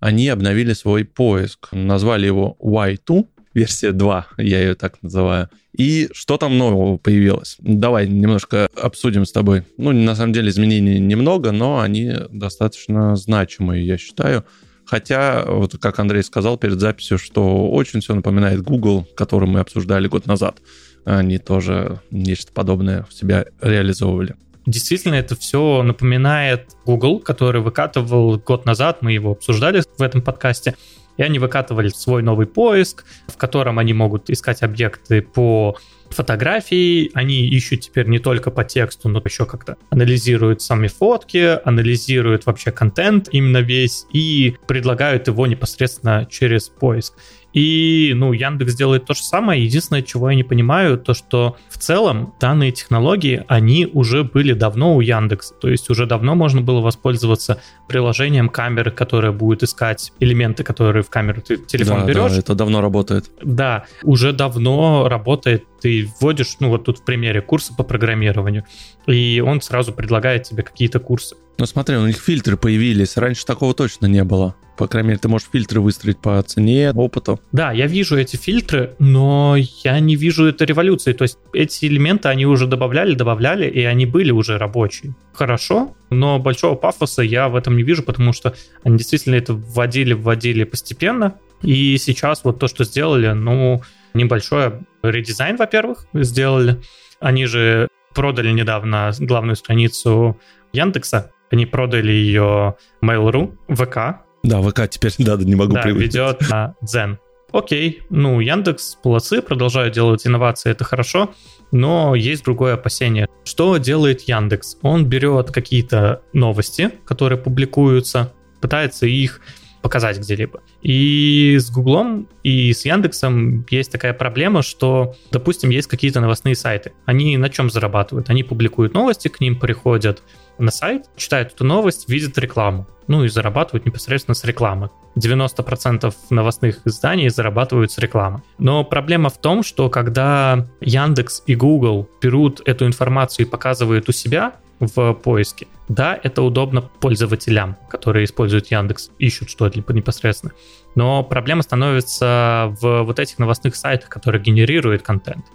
Они 0.00 0.28
обновили 0.28 0.72
свой 0.72 1.04
поиск. 1.04 1.68
Назвали 1.72 2.26
его 2.26 2.56
Y2, 2.60 3.26
версия 3.54 3.92
2, 3.92 4.26
я 4.38 4.60
ее 4.60 4.74
так 4.74 5.02
называю. 5.02 5.48
И 5.76 6.08
что 6.12 6.36
там 6.36 6.56
нового 6.56 6.98
появилось? 6.98 7.56
Давай 7.58 8.06
немножко 8.06 8.68
обсудим 8.80 9.24
с 9.26 9.32
тобой. 9.32 9.64
Ну, 9.76 9.92
на 9.92 10.14
самом 10.14 10.32
деле 10.32 10.50
изменений 10.50 11.00
немного, 11.00 11.52
но 11.52 11.80
они 11.80 12.12
достаточно 12.30 13.16
значимые, 13.16 13.86
я 13.86 13.98
считаю. 13.98 14.44
Хотя, 14.84 15.44
вот 15.46 15.76
как 15.78 15.98
Андрей 15.98 16.22
сказал 16.22 16.58
перед 16.58 16.78
записью, 16.78 17.18
что 17.18 17.68
очень 17.70 18.00
все 18.00 18.14
напоминает 18.14 18.62
Google, 18.62 19.06
который 19.16 19.48
мы 19.48 19.60
обсуждали 19.60 20.06
год 20.06 20.26
назад 20.26 20.60
они 21.06 21.38
тоже 21.38 22.00
нечто 22.10 22.52
подобное 22.52 23.04
в 23.08 23.14
себя 23.14 23.46
реализовывали. 23.60 24.34
действительно 24.66 25.14
это 25.14 25.36
все 25.36 25.82
напоминает 25.82 26.72
Google, 26.84 27.20
который 27.20 27.60
выкатывал 27.60 28.38
год 28.38 28.66
назад, 28.66 29.02
мы 29.02 29.12
его 29.12 29.30
обсуждали 29.30 29.82
в 29.96 30.02
этом 30.02 30.20
подкасте, 30.20 30.74
и 31.16 31.22
они 31.22 31.38
выкатывали 31.38 31.88
свой 31.88 32.22
новый 32.22 32.46
поиск, 32.46 33.04
в 33.28 33.36
котором 33.36 33.78
они 33.78 33.94
могут 33.94 34.28
искать 34.28 34.62
объекты 34.62 35.22
по 35.22 35.76
фотографии, 36.16 37.10
они 37.14 37.46
ищут 37.46 37.80
теперь 37.80 38.08
не 38.08 38.18
только 38.18 38.50
по 38.50 38.64
тексту, 38.64 39.08
но 39.08 39.22
еще 39.24 39.46
как-то 39.46 39.76
анализируют 39.90 40.62
сами 40.62 40.88
фотки, 40.88 41.58
анализируют 41.64 42.46
вообще 42.46 42.72
контент 42.72 43.28
именно 43.32 43.58
весь 43.58 44.06
и 44.12 44.56
предлагают 44.66 45.28
его 45.28 45.46
непосредственно 45.46 46.26
через 46.30 46.68
поиск. 46.68 47.14
И, 47.56 48.12
ну, 48.14 48.34
Яндекс 48.34 48.74
делает 48.74 49.06
то 49.06 49.14
же 49.14 49.22
самое. 49.22 49.64
Единственное, 49.64 50.02
чего 50.02 50.28
я 50.28 50.36
не 50.36 50.44
понимаю, 50.44 50.98
то, 50.98 51.14
что 51.14 51.56
в 51.70 51.78
целом 51.78 52.34
данные 52.38 52.70
технологии, 52.70 53.44
они 53.48 53.88
уже 53.90 54.24
были 54.24 54.52
давно 54.52 54.94
у 54.94 55.00
Яндекса. 55.00 55.54
То 55.54 55.70
есть 55.70 55.88
уже 55.88 56.04
давно 56.04 56.34
можно 56.34 56.60
было 56.60 56.82
воспользоваться 56.82 57.62
приложением 57.88 58.50
камеры, 58.50 58.90
которое 58.90 59.32
будет 59.32 59.62
искать 59.62 60.12
элементы, 60.20 60.64
которые 60.64 61.02
в 61.02 61.08
камеру 61.08 61.40
ты 61.40 61.56
телефон 61.56 62.00
да, 62.00 62.06
берешь. 62.06 62.32
Да, 62.32 62.38
это 62.38 62.54
давно 62.54 62.82
работает. 62.82 63.30
Да, 63.42 63.86
уже 64.02 64.34
давно 64.34 65.08
работает. 65.08 65.64
Ты 65.80 66.08
вводишь, 66.20 66.56
ну, 66.60 66.68
вот 66.68 66.84
тут 66.84 66.98
в 66.98 67.04
примере 67.04 67.40
курсы 67.40 67.74
по 67.74 67.82
программированию, 67.82 68.64
и 69.06 69.42
он 69.44 69.60
сразу 69.60 69.92
предлагает 69.92 70.44
тебе 70.44 70.62
какие-то 70.62 71.00
курсы. 71.00 71.36
Ну 71.58 71.64
смотри, 71.64 71.96
у 71.96 72.06
них 72.06 72.18
фильтры 72.18 72.56
появились. 72.56 73.16
Раньше 73.16 73.46
такого 73.46 73.72
точно 73.72 74.06
не 74.06 74.24
было. 74.24 74.54
По 74.76 74.88
крайней 74.88 75.08
мере, 75.08 75.20
ты 75.20 75.28
можешь 75.28 75.48
фильтры 75.50 75.80
выстроить 75.80 76.18
по 76.18 76.42
цене, 76.42 76.92
опыту. 76.94 77.40
Да, 77.52 77.72
я 77.72 77.86
вижу 77.86 78.18
эти 78.18 78.36
фильтры, 78.36 78.94
но 78.98 79.56
я 79.56 79.98
не 80.00 80.16
вижу 80.16 80.44
этой 80.44 80.66
революции. 80.66 81.14
То 81.14 81.22
есть 81.22 81.38
эти 81.54 81.86
элементы 81.86 82.28
они 82.28 82.44
уже 82.44 82.66
добавляли, 82.66 83.14
добавляли, 83.14 83.66
и 83.66 83.82
они 83.84 84.04
были 84.04 84.32
уже 84.32 84.58
рабочие. 84.58 85.16
Хорошо, 85.32 85.96
но 86.10 86.38
большого 86.38 86.74
пафоса 86.74 87.22
я 87.22 87.48
в 87.48 87.56
этом 87.56 87.76
не 87.76 87.84
вижу, 87.84 88.02
потому 88.02 88.34
что 88.34 88.54
они 88.84 88.98
действительно 88.98 89.36
это 89.36 89.54
вводили, 89.54 90.12
вводили 90.12 90.64
постепенно. 90.64 91.36
И 91.62 91.96
сейчас 91.96 92.44
вот 92.44 92.58
то, 92.58 92.68
что 92.68 92.84
сделали, 92.84 93.28
ну, 93.28 93.82
небольшой 94.12 94.72
редизайн, 95.10 95.56
во-первых, 95.56 96.06
сделали. 96.14 96.80
Они 97.20 97.46
же 97.46 97.88
продали 98.14 98.50
недавно 98.50 99.12
главную 99.18 99.56
страницу 99.56 100.38
Яндекса, 100.72 101.32
они 101.50 101.66
продали 101.66 102.12
ее 102.12 102.76
Mail.ru, 103.02 103.56
ВК, 103.68 104.26
да, 104.46 104.62
ВК 104.62 104.88
теперь, 104.88 105.12
да, 105.18 105.36
не 105.36 105.56
могу 105.56 105.74
да, 105.74 105.82
привыкнуть. 105.82 106.14
ведет 106.14 106.48
на 106.48 106.74
Дзен. 106.80 107.18
Окей, 107.52 108.02
ну, 108.10 108.40
Яндекс, 108.40 108.98
молодцы, 109.02 109.40
продолжают 109.40 109.94
делать 109.94 110.26
инновации, 110.26 110.70
это 110.70 110.84
хорошо, 110.84 111.32
но 111.72 112.14
есть 112.14 112.44
другое 112.44 112.74
опасение. 112.74 113.28
Что 113.44 113.76
делает 113.78 114.22
Яндекс? 114.22 114.78
Он 114.82 115.06
берет 115.06 115.50
какие-то 115.50 116.22
новости, 116.32 116.90
которые 117.04 117.38
публикуются, 117.38 118.32
пытается 118.60 119.06
их 119.06 119.40
показать 119.82 120.18
где-либо. 120.18 120.60
И 120.86 121.56
с 121.58 121.68
Гуглом 121.68 122.28
и 122.44 122.72
с 122.72 122.84
Яндексом 122.84 123.66
есть 123.70 123.90
такая 123.90 124.14
проблема, 124.14 124.62
что, 124.62 125.16
допустим, 125.32 125.70
есть 125.70 125.88
какие-то 125.88 126.20
новостные 126.20 126.54
сайты. 126.54 126.92
Они 127.06 127.36
на 127.36 127.50
чем 127.50 127.70
зарабатывают? 127.70 128.30
Они 128.30 128.44
публикуют 128.44 128.94
новости, 128.94 129.26
к 129.26 129.40
ним 129.40 129.58
приходят 129.58 130.22
на 130.58 130.70
сайт, 130.70 131.06
читают 131.16 131.54
эту 131.54 131.64
новость, 131.64 132.08
видят 132.08 132.38
рекламу. 132.38 132.86
Ну 133.08 133.24
и 133.24 133.28
зарабатывают 133.28 133.84
непосредственно 133.84 134.36
с 134.36 134.44
рекламы. 134.44 134.90
90% 135.16 136.14
новостных 136.30 136.82
изданий 136.84 137.30
зарабатывают 137.30 137.90
с 137.90 137.98
рекламы. 137.98 138.42
Но 138.58 138.84
проблема 138.84 139.28
в 139.30 139.38
том, 139.38 139.64
что 139.64 139.90
когда 139.90 140.68
Яндекс 140.80 141.42
и 141.46 141.56
Google 141.56 142.08
берут 142.22 142.62
эту 142.64 142.86
информацию 142.86 143.44
и 143.44 143.50
показывают 143.50 144.08
у 144.08 144.12
себя 144.12 144.54
в 144.78 145.14
поиске, 145.14 145.66
да, 145.88 146.18
это 146.22 146.42
удобно 146.42 146.82
пользователям, 146.82 147.76
которые 147.88 148.24
используют 148.24 148.70
Яндекс, 148.70 149.10
ищут 149.18 149.50
что-либо 149.50 149.92
непосредственно. 149.92 150.52
Но 150.94 151.22
проблема 151.22 151.62
становится 151.62 152.74
в 152.80 153.02
вот 153.02 153.18
этих 153.18 153.38
новостных 153.38 153.76
сайтах, 153.76 154.08
которые 154.08 154.42
генерируют 154.42 155.02
контент. 155.02 155.46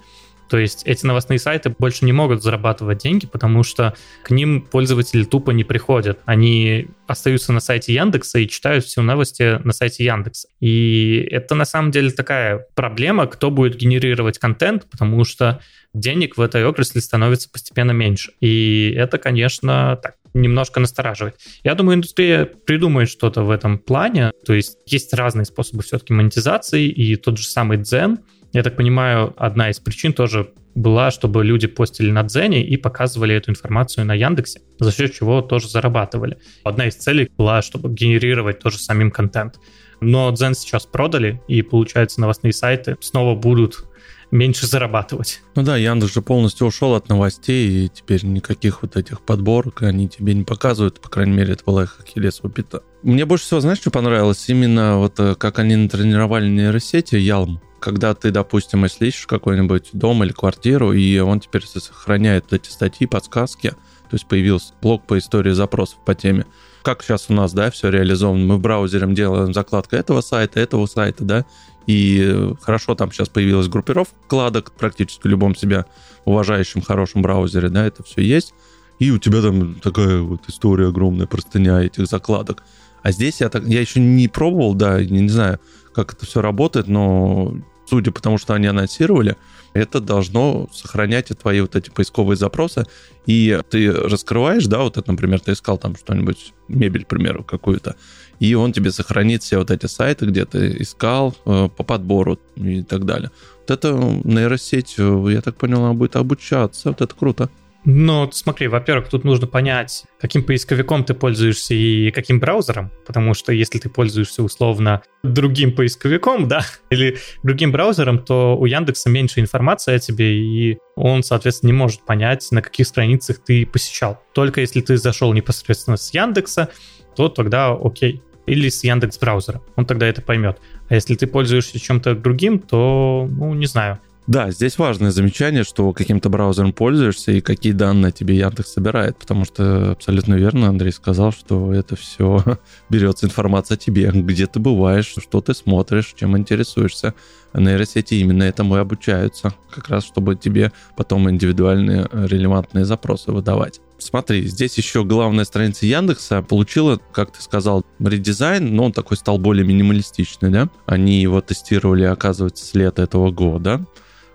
То 0.52 0.58
есть 0.58 0.84
эти 0.84 1.06
новостные 1.06 1.40
сайты 1.40 1.74
больше 1.80 2.04
не 2.04 2.12
могут 2.12 2.44
зарабатывать 2.44 2.98
деньги, 2.98 3.26
потому 3.26 3.64
что 3.64 3.96
к 4.22 4.32
ним 4.32 4.62
пользователи 4.62 5.24
тупо 5.24 5.52
не 5.52 5.64
приходят. 5.64 6.20
Они 6.26 6.90
остаются 7.08 7.54
на 7.54 7.62
сайте 7.62 7.94
Яндекса 7.94 8.38
и 8.40 8.50
читают 8.50 8.84
все 8.84 9.02
новости 9.02 9.62
на 9.64 9.72
сайте 9.72 10.04
Яндекса. 10.04 10.50
И 10.60 11.26
это 11.32 11.56
на 11.56 11.64
самом 11.64 11.92
деле 11.92 12.12
такая 12.12 12.68
проблема, 12.76 13.28
кто 13.28 13.50
будет 13.50 13.78
генерировать 13.78 14.40
контент, 14.40 14.90
потому 14.92 15.24
что 15.24 15.62
денег 15.94 16.36
в 16.36 16.42
этой 16.42 16.66
отрасли 16.66 17.00
становится 17.00 17.50
постепенно 17.50 17.92
меньше. 17.92 18.34
И 18.42 18.94
это, 18.98 19.20
конечно, 19.20 19.98
так 20.04 20.16
немножко 20.34 20.82
настораживает. 20.82 21.38
Я 21.64 21.76
думаю, 21.76 21.96
индустрия 21.96 22.44
придумает 22.44 23.10
что-то 23.10 23.44
в 23.44 23.52
этом 23.52 23.80
плане. 23.80 24.34
То 24.46 24.52
есть 24.54 24.80
есть 24.86 25.14
разные 25.14 25.46
способы 25.46 25.82
все-таки 25.82 26.12
монетизации, 26.12 26.88
и 26.88 27.16
тот 27.16 27.38
же 27.38 27.48
самый 27.48 27.78
Дзен— 27.78 28.20
я 28.54 28.64
так 28.64 28.76
понимаю, 28.76 29.34
одна 29.38 29.70
из 29.70 29.80
причин 29.80 30.14
тоже 30.14 30.52
была, 30.76 31.12
чтобы 31.12 31.44
люди 31.44 31.68
постили 31.68 32.12
на 32.12 32.24
Дзене 32.24 32.64
и 32.66 32.78
показывали 32.78 33.36
эту 33.36 33.52
информацию 33.52 34.06
на 34.06 34.14
Яндексе, 34.14 34.62
за 34.80 34.92
счет 34.92 35.14
чего 35.14 35.42
тоже 35.42 35.70
зарабатывали. 35.70 36.38
Одна 36.64 36.88
из 36.88 36.96
целей 36.96 37.30
была, 37.38 37.62
чтобы 37.62 37.94
генерировать 37.94 38.60
тоже 38.60 38.78
самим 38.78 39.12
контент. 39.12 39.60
Но 40.00 40.32
Дзен 40.32 40.56
сейчас 40.56 40.86
продали, 40.86 41.42
и, 41.48 41.62
получается, 41.62 42.22
новостные 42.22 42.54
сайты 42.54 42.98
снова 43.02 43.36
будут 43.36 43.86
меньше 44.32 44.66
зарабатывать. 44.66 45.42
Ну 45.56 45.64
да, 45.64 45.76
Яндекс 45.78 46.14
же 46.14 46.22
полностью 46.22 46.66
ушел 46.68 46.96
от 46.96 47.10
новостей, 47.10 47.86
и 47.86 47.90
теперь 47.90 48.26
никаких 48.26 48.82
вот 48.82 48.96
этих 48.96 49.22
подборок 49.22 49.84
они 49.84 50.08
тебе 50.08 50.34
не 50.34 50.44
показывают, 50.44 51.02
по 51.02 51.10
крайней 51.10 51.34
мере, 51.34 51.54
это 51.54 51.64
была 51.66 51.84
их 51.84 52.00
ахиллесова 52.02 52.50
пята. 52.50 52.82
Мне 53.04 53.26
больше 53.26 53.46
всего, 53.46 53.60
знаешь, 53.60 53.80
что 53.80 53.92
понравилось? 53.92 54.46
Именно 54.48 54.98
вот 54.98 55.20
э, 55.20 55.36
как 55.36 55.60
они 55.60 55.76
натренировали 55.76 56.48
нейросети 56.48 57.16
Ялм 57.16 57.62
когда 57.82 58.14
ты, 58.14 58.32
допустим, 58.32 58.84
если 58.84 59.08
ищешь 59.08 59.26
какой-нибудь 59.26 59.90
дом 59.94 60.24
или 60.24 60.32
квартиру, 60.32 60.94
и 60.94 61.20
он 61.20 61.40
теперь 61.40 61.66
сохраняет 61.66 62.54
эти 62.54 62.70
статьи, 62.70 63.08
подсказки, 63.08 63.70
то 63.72 64.14
есть 64.16 64.28
появился 64.28 64.74
блок 64.82 65.06
по 65.08 65.18
истории 65.18 65.52
запросов 65.52 65.98
по 66.06 66.14
теме. 66.14 66.46
Как 66.84 67.04
сейчас 67.04 67.26
у 67.30 67.34
нас, 67.34 67.54
да, 67.54 67.72
все 67.72 67.90
реализовано. 67.90 68.46
Мы 68.46 68.58
в 68.58 68.62
браузере 68.62 69.12
делаем 69.14 69.54
закладку 69.54 69.96
этого 69.96 70.22
сайта, 70.22 70.60
этого 70.60 70.86
сайта, 70.86 71.24
да, 71.24 71.46
и 71.88 72.54
хорошо, 72.62 72.94
там 72.94 73.12
сейчас 73.12 73.30
появилась 73.30 73.68
группировка 73.68 74.14
вкладок 74.26 74.72
практически 74.74 75.24
в 75.24 75.30
любом 75.30 75.56
себя 75.56 75.86
уважающем, 76.26 76.82
хорошем 76.82 77.24
браузере, 77.24 77.70
да, 77.70 77.86
это 77.86 78.04
все 78.04 78.22
есть. 78.22 78.54
И 79.00 79.10
у 79.10 79.18
тебя 79.18 79.42
там 79.42 79.76
такая 79.76 80.20
вот 80.20 80.42
история 80.48 80.90
огромная, 80.90 81.26
простыня 81.26 81.82
этих 81.82 82.06
закладок. 82.06 82.64
А 83.02 83.12
здесь 83.12 83.42
я, 83.42 83.50
так, 83.50 83.66
я 83.66 83.82
еще 83.82 84.00
не 84.00 84.28
пробовал, 84.28 84.76
да, 84.76 85.04
не 85.04 85.30
знаю, 85.30 85.60
как 85.94 86.14
это 86.14 86.28
все 86.28 86.42
работает, 86.42 86.88
но 86.88 87.56
судя 87.92 88.14
по 88.14 88.22
тому, 88.22 88.38
что 88.38 88.54
они 88.54 88.68
анонсировали, 88.68 89.36
это 89.74 90.00
должно 90.00 90.70
сохранять 90.72 91.28
твои 91.38 91.60
вот 91.60 91.76
эти 91.76 91.90
поисковые 91.90 92.38
запросы. 92.38 92.86
И 93.26 93.60
ты 93.70 93.92
раскрываешь, 93.92 94.66
да, 94.66 94.80
вот 94.80 94.98
это, 94.98 95.12
например, 95.12 95.42
ты 95.42 95.52
искал 95.52 95.78
там 95.78 95.98
что-нибудь, 95.98 96.54
мебель, 96.70 97.04
к 97.04 97.08
примеру, 97.08 97.44
какую-то, 97.44 97.98
и 98.40 98.54
он 98.56 98.72
тебе 98.72 98.92
сохранит 98.92 99.44
все 99.44 99.58
вот 99.58 99.72
эти 99.72 99.88
сайты, 99.88 100.26
где 100.26 100.46
ты 100.46 100.78
искал 100.80 101.36
э, 101.46 101.68
по 101.76 101.84
подбору 101.84 102.40
и 102.56 102.82
так 102.82 103.06
далее. 103.06 103.30
Вот 103.60 103.72
это 103.72 103.92
нейросеть, 104.24 104.96
э, 104.98 105.26
я 105.30 105.42
так 105.42 105.58
понял, 105.58 105.84
она 105.84 105.94
будет 105.94 106.16
обучаться. 106.16 106.90
Вот 106.90 107.02
это 107.02 107.14
круто. 107.14 107.50
Ну, 107.84 108.30
смотри, 108.32 108.68
во-первых, 108.68 109.10
тут 109.10 109.24
нужно 109.24 109.48
понять, 109.48 110.04
каким 110.20 110.44
поисковиком 110.44 111.04
ты 111.04 111.16
пользуешься 111.16 111.74
и 111.74 112.12
каким 112.12 112.40
браузером, 112.40 112.92
потому 113.08 113.34
что 113.34 113.52
если 113.52 113.80
ты 113.80 113.90
пользуешься 113.90 114.44
условно 114.44 115.02
другим 115.24 115.74
поисковиком, 115.74 116.48
да, 116.50 116.64
или 116.92 117.18
другим 117.42 117.72
браузером, 117.72 118.20
то 118.20 118.56
у 118.56 118.66
Яндекса 118.66 119.10
меньше 119.10 119.40
информации 119.40 119.96
о 119.96 120.00
тебе, 120.00 120.38
и 120.38 120.78
он, 120.96 121.24
соответственно, 121.24 121.72
не 121.72 121.78
может 121.78 122.06
понять, 122.06 122.48
на 122.52 122.62
каких 122.62 122.86
страницах 122.86 123.40
ты 123.40 123.66
посещал. 123.66 124.22
Только 124.34 124.62
если 124.62 124.82
ты 124.82 124.98
зашел 124.98 125.34
непосредственно 125.34 125.98
с 125.98 126.14
Яндекса, 126.14 126.70
то 127.16 127.30
тогда 127.30 127.72
окей. 127.72 128.22
Или 128.46 128.70
с 128.70 128.84
Яндекс 128.84 129.20
браузера. 129.20 129.62
Он 129.76 129.86
тогда 129.86 130.08
это 130.08 130.22
поймет. 130.22 130.60
А 130.90 130.96
если 130.96 131.16
ты 131.16 131.28
пользуешься 131.28 131.80
чем-то 131.80 132.16
другим, 132.16 132.60
то, 132.60 133.28
ну, 133.30 133.54
не 133.54 133.68
знаю, 133.68 134.00
да, 134.28 134.52
здесь 134.52 134.78
важное 134.78 135.10
замечание, 135.10 135.64
что 135.64 135.92
каким-то 135.94 136.30
браузером 136.30 136.74
пользуешься 136.74 137.32
и 137.32 137.42
какие 137.42 137.74
данные 137.74 138.12
тебе 138.12 138.38
Яндекс 138.38 138.74
собирает, 138.74 139.18
потому 139.18 139.46
что 139.46 139.92
абсолютно 139.92 140.36
верно 140.36 140.68
Андрей 140.68 140.92
сказал, 140.92 141.32
что 141.32 141.74
это 141.74 141.96
все 141.96 142.44
берется 142.90 143.26
информация 143.26 143.76
о 143.76 143.80
тебе, 143.80 144.12
где 144.14 144.46
ты 144.46 144.60
бываешь, 144.60 145.16
что 145.18 145.42
ты 145.42 145.56
смотришь, 145.56 146.14
чем 146.16 146.38
интересуешься. 146.38 147.16
А 147.52 147.60
нейросети 147.60 148.14
именно 148.14 148.44
этому 148.44 148.78
и 148.78 148.80
обучаются, 148.80 149.54
как 149.70 149.90
раз 149.90 150.06
чтобы 150.06 150.36
тебе 150.36 150.72
потом 150.96 151.30
индивидуальные 151.30 152.08
релевантные 152.14 152.86
запросы 152.86 153.32
выдавать. 153.32 153.82
Смотри, 153.98 154.48
здесь 154.48 154.78
еще 154.78 155.04
главная 155.04 155.46
страница 155.46 155.86
Яндекса 155.86 156.42
получила, 156.44 157.00
как 157.12 157.34
ты 157.34 157.42
сказал, 157.42 157.86
редизайн, 158.00 158.74
но 158.74 158.86
он 158.86 158.94
такой 158.94 159.18
стал 159.18 159.38
более 159.38 159.66
минималистичный, 159.66 160.50
да? 160.50 160.70
Они 160.86 161.22
его 161.22 161.42
тестировали, 161.42 162.04
оказывается, 162.04 162.66
с 162.66 162.74
лета 162.74 163.02
этого 163.02 163.32
года 163.32 163.86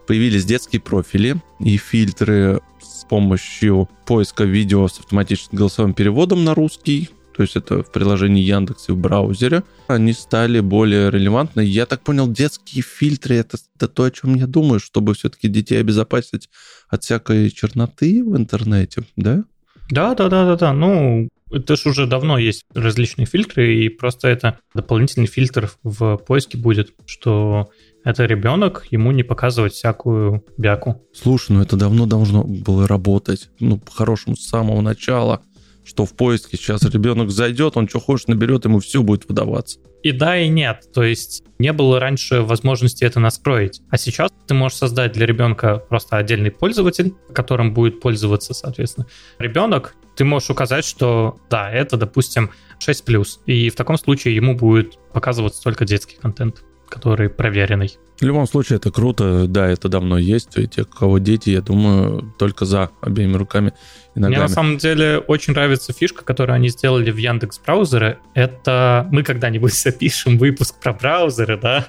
появились 0.07 0.45
детские 0.45 0.81
профили 0.81 1.37
и 1.61 1.77
фильтры 1.77 2.61
с 2.81 3.05
помощью 3.05 3.89
поиска 4.07 4.45
видео 4.45 4.89
с 4.89 4.99
автоматическим 4.99 5.59
голосовым 5.59 5.95
переводом 5.95 6.45
на 6.45 6.55
русский, 6.55 7.11
то 7.37 7.43
есть 7.43 7.55
это 7.55 7.83
в 7.83 7.93
приложении 7.93 8.43
Яндекс 8.43 8.89
и 8.89 8.93
в 8.93 8.97
браузере, 8.97 9.63
они 9.89 10.15
стали 10.15 10.61
более 10.61 11.11
релевантны. 11.11 11.61
Я 11.61 11.85
так 11.85 12.03
понял, 12.03 12.29
детские 12.29 12.83
фильтры 12.83 13.37
это, 13.37 13.59
это 13.77 13.89
то, 13.89 14.05
о 14.05 14.11
чем 14.11 14.37
я 14.37 14.47
думаю, 14.47 14.81
чтобы 14.81 15.13
все-таки 15.15 15.49
детей 15.49 15.79
обезопасить 15.79 16.49
от 16.89 17.05
всякой 17.05 17.51
черноты 17.51 18.25
в 18.25 18.37
интернете, 18.37 19.03
да? 19.17 19.45
Да, 19.91 20.15
да, 20.15 20.29
да, 20.29 20.47
да, 20.47 20.57
да. 20.57 20.73
Ну, 20.73 21.29
это 21.51 21.77
же 21.77 21.91
уже 21.91 22.07
давно 22.07 22.39
есть 22.39 22.65
различные 22.75 23.27
фильтры, 23.27 23.77
и 23.77 23.89
просто 23.89 24.29
это 24.29 24.59
дополнительный 24.75 25.27
фильтр 25.27 25.71
в 25.83 26.17
поиске 26.19 26.59
будет, 26.59 26.93
что 27.07 27.71
это 28.05 28.25
ребенок, 28.25 28.87
ему 28.91 29.11
не 29.11 29.25
показывать 29.25 29.73
всякую 29.73 30.45
бяку. 30.57 31.05
Слушай, 31.13 31.53
ну 31.53 31.63
это 31.63 31.77
давно 31.77 32.07
должно 32.07 32.45
было 32.45 32.87
работать, 32.87 33.51
ну, 33.59 33.79
по-хорошему, 33.79 34.37
с 34.37 34.47
самого 34.47 34.81
начала 34.81 35.43
что 35.87 36.05
в 36.05 36.15
поиске 36.15 36.57
сейчас 36.57 36.83
ребенок 36.83 37.31
зайдет, 37.31 37.77
он 37.77 37.89
что 37.89 38.01
хочет 38.01 38.29
наберет, 38.29 38.65
ему 38.65 38.81
все 38.81 39.03
будет 39.03 39.29
выдаваться. 39.29 39.79
И 40.03 40.13
да, 40.13 40.37
и 40.39 40.49
нет. 40.49 40.89
То 40.93 41.03
есть 41.03 41.45
не 41.59 41.73
было 41.73 41.99
раньше 41.99 42.43
возможности 42.43 43.05
это 43.05 43.19
настроить. 43.21 43.81
А 43.91 43.97
сейчас 43.97 44.31
ты 44.47 44.55
можешь 44.55 44.79
создать 44.79 45.13
для 45.13 45.27
ребенка 45.27 45.79
просто 45.89 46.17
отдельный 46.17 46.51
пользователь, 46.51 47.15
которым 47.33 47.73
будет 47.73 48.01
пользоваться, 48.01 48.53
соответственно, 48.53 49.07
ребенок. 49.39 49.95
Ты 50.17 50.25
можешь 50.25 50.51
указать, 50.51 50.85
что 50.85 51.39
да, 51.51 51.71
это, 51.71 51.97
допустим, 51.97 52.51
6+. 52.87 53.27
И 53.47 53.71
в 53.71 53.75
таком 53.75 53.97
случае 53.97 54.35
ему 54.35 54.57
будет 54.57 54.99
показываться 55.13 55.63
только 55.63 55.85
детский 55.85 56.17
контент 56.17 56.63
который 56.89 57.29
проверенный. 57.29 57.99
В 58.19 58.23
любом 58.23 58.47
случае, 58.47 58.79
это 58.79 58.91
круто, 58.91 59.47
да, 59.47 59.69
это 59.69 59.89
давно 59.89 60.17
есть. 60.17 60.57
И 60.57 60.67
те, 60.67 60.83
у 60.83 60.87
кого 60.87 61.19
дети, 61.19 61.51
я 61.51 61.61
думаю, 61.61 62.33
только 62.39 62.65
за 62.65 62.91
обеими 63.03 63.37
руками 63.37 63.75
и 64.15 64.21
ногами. 64.21 64.37
Мне 64.37 64.43
на 64.43 64.49
самом 64.49 64.79
деле 64.79 65.19
очень 65.19 65.53
нравится 65.53 65.93
фишка, 65.93 66.25
которую 66.25 66.57
они 66.57 66.71
сделали 66.71 67.11
в 67.11 67.19
Яндекс 67.19 67.59
браузере. 67.59 68.19
Это 68.33 69.07
мы 69.11 69.23
когда-нибудь 69.23 69.75
запишем 69.75 70.39
выпуск 70.39 70.77
про 70.81 70.95
браузеры, 70.95 71.59
да? 71.59 71.89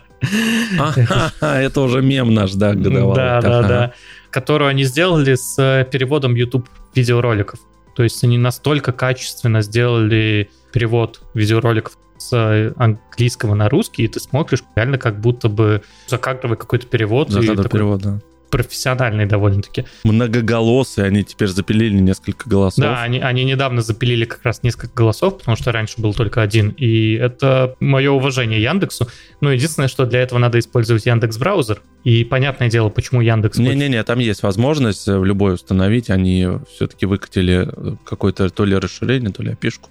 Это 1.41 1.81
уже 1.81 2.01
мем 2.01 2.33
наш, 2.33 2.53
да, 2.53 2.73
годовалый. 2.73 3.15
Да, 3.15 3.41
да, 3.41 3.61
да. 3.61 3.93
Которую 4.29 4.67
они 4.67 4.83
сделали 4.83 5.35
с 5.35 5.87
переводом 5.89 6.35
YouTube 6.35 6.67
видеороликов. 6.93 7.59
То 7.95 8.03
есть 8.03 8.21
они 8.23 8.37
настолько 8.37 8.91
качественно 8.91 9.61
сделали 9.61 10.49
перевод 10.73 11.21
видеороликов 11.33 11.97
с 12.17 12.73
английского 12.77 13.55
на 13.55 13.69
русский, 13.69 14.03
и 14.03 14.07
ты 14.07 14.19
смотришь 14.19 14.63
реально 14.75 14.97
как 14.97 15.19
будто 15.19 15.49
бы 15.49 15.81
закадровый 16.07 16.57
какой-то 16.57 16.87
перевод. 16.87 17.29
Закадровый 17.29 17.69
перевод, 17.69 18.01
да 18.01 18.19
профессиональные 18.49 19.27
довольно-таки. 19.27 19.85
Многоголосые, 20.03 21.05
они 21.05 21.23
теперь 21.23 21.47
запилили 21.49 21.95
несколько 21.99 22.49
голосов. 22.49 22.83
Да, 22.83 23.01
они, 23.03 23.19
они 23.19 23.43
недавно 23.43 23.81
запилили 23.81 24.25
как 24.25 24.43
раз 24.43 24.63
несколько 24.63 24.93
голосов, 24.93 25.39
потому 25.39 25.57
что 25.57 25.71
раньше 25.71 25.99
был 25.99 26.13
только 26.13 26.41
один, 26.41 26.69
и 26.77 27.13
это 27.13 27.75
мое 27.79 28.11
уважение 28.11 28.61
Яндексу. 28.61 29.07
Но 29.41 29.51
единственное, 29.51 29.87
что 29.87 30.05
для 30.05 30.21
этого 30.21 30.39
надо 30.39 30.59
использовать 30.59 31.05
Яндекс 31.05 31.37
браузер, 31.37 31.81
и 32.03 32.23
понятное 32.23 32.69
дело, 32.69 32.89
почему 32.89 33.21
Яндекс... 33.21 33.57
Не-не-не, 33.57 34.03
там 34.03 34.19
есть 34.19 34.43
возможность 34.43 35.07
в 35.07 35.23
любой 35.23 35.55
установить, 35.55 36.09
они 36.09 36.47
все-таки 36.73 37.05
выкатили 37.05 37.69
какое-то 38.05 38.49
то 38.49 38.65
ли 38.65 38.75
расширение, 38.75 39.31
то 39.31 39.43
ли 39.43 39.51
опишку. 39.51 39.89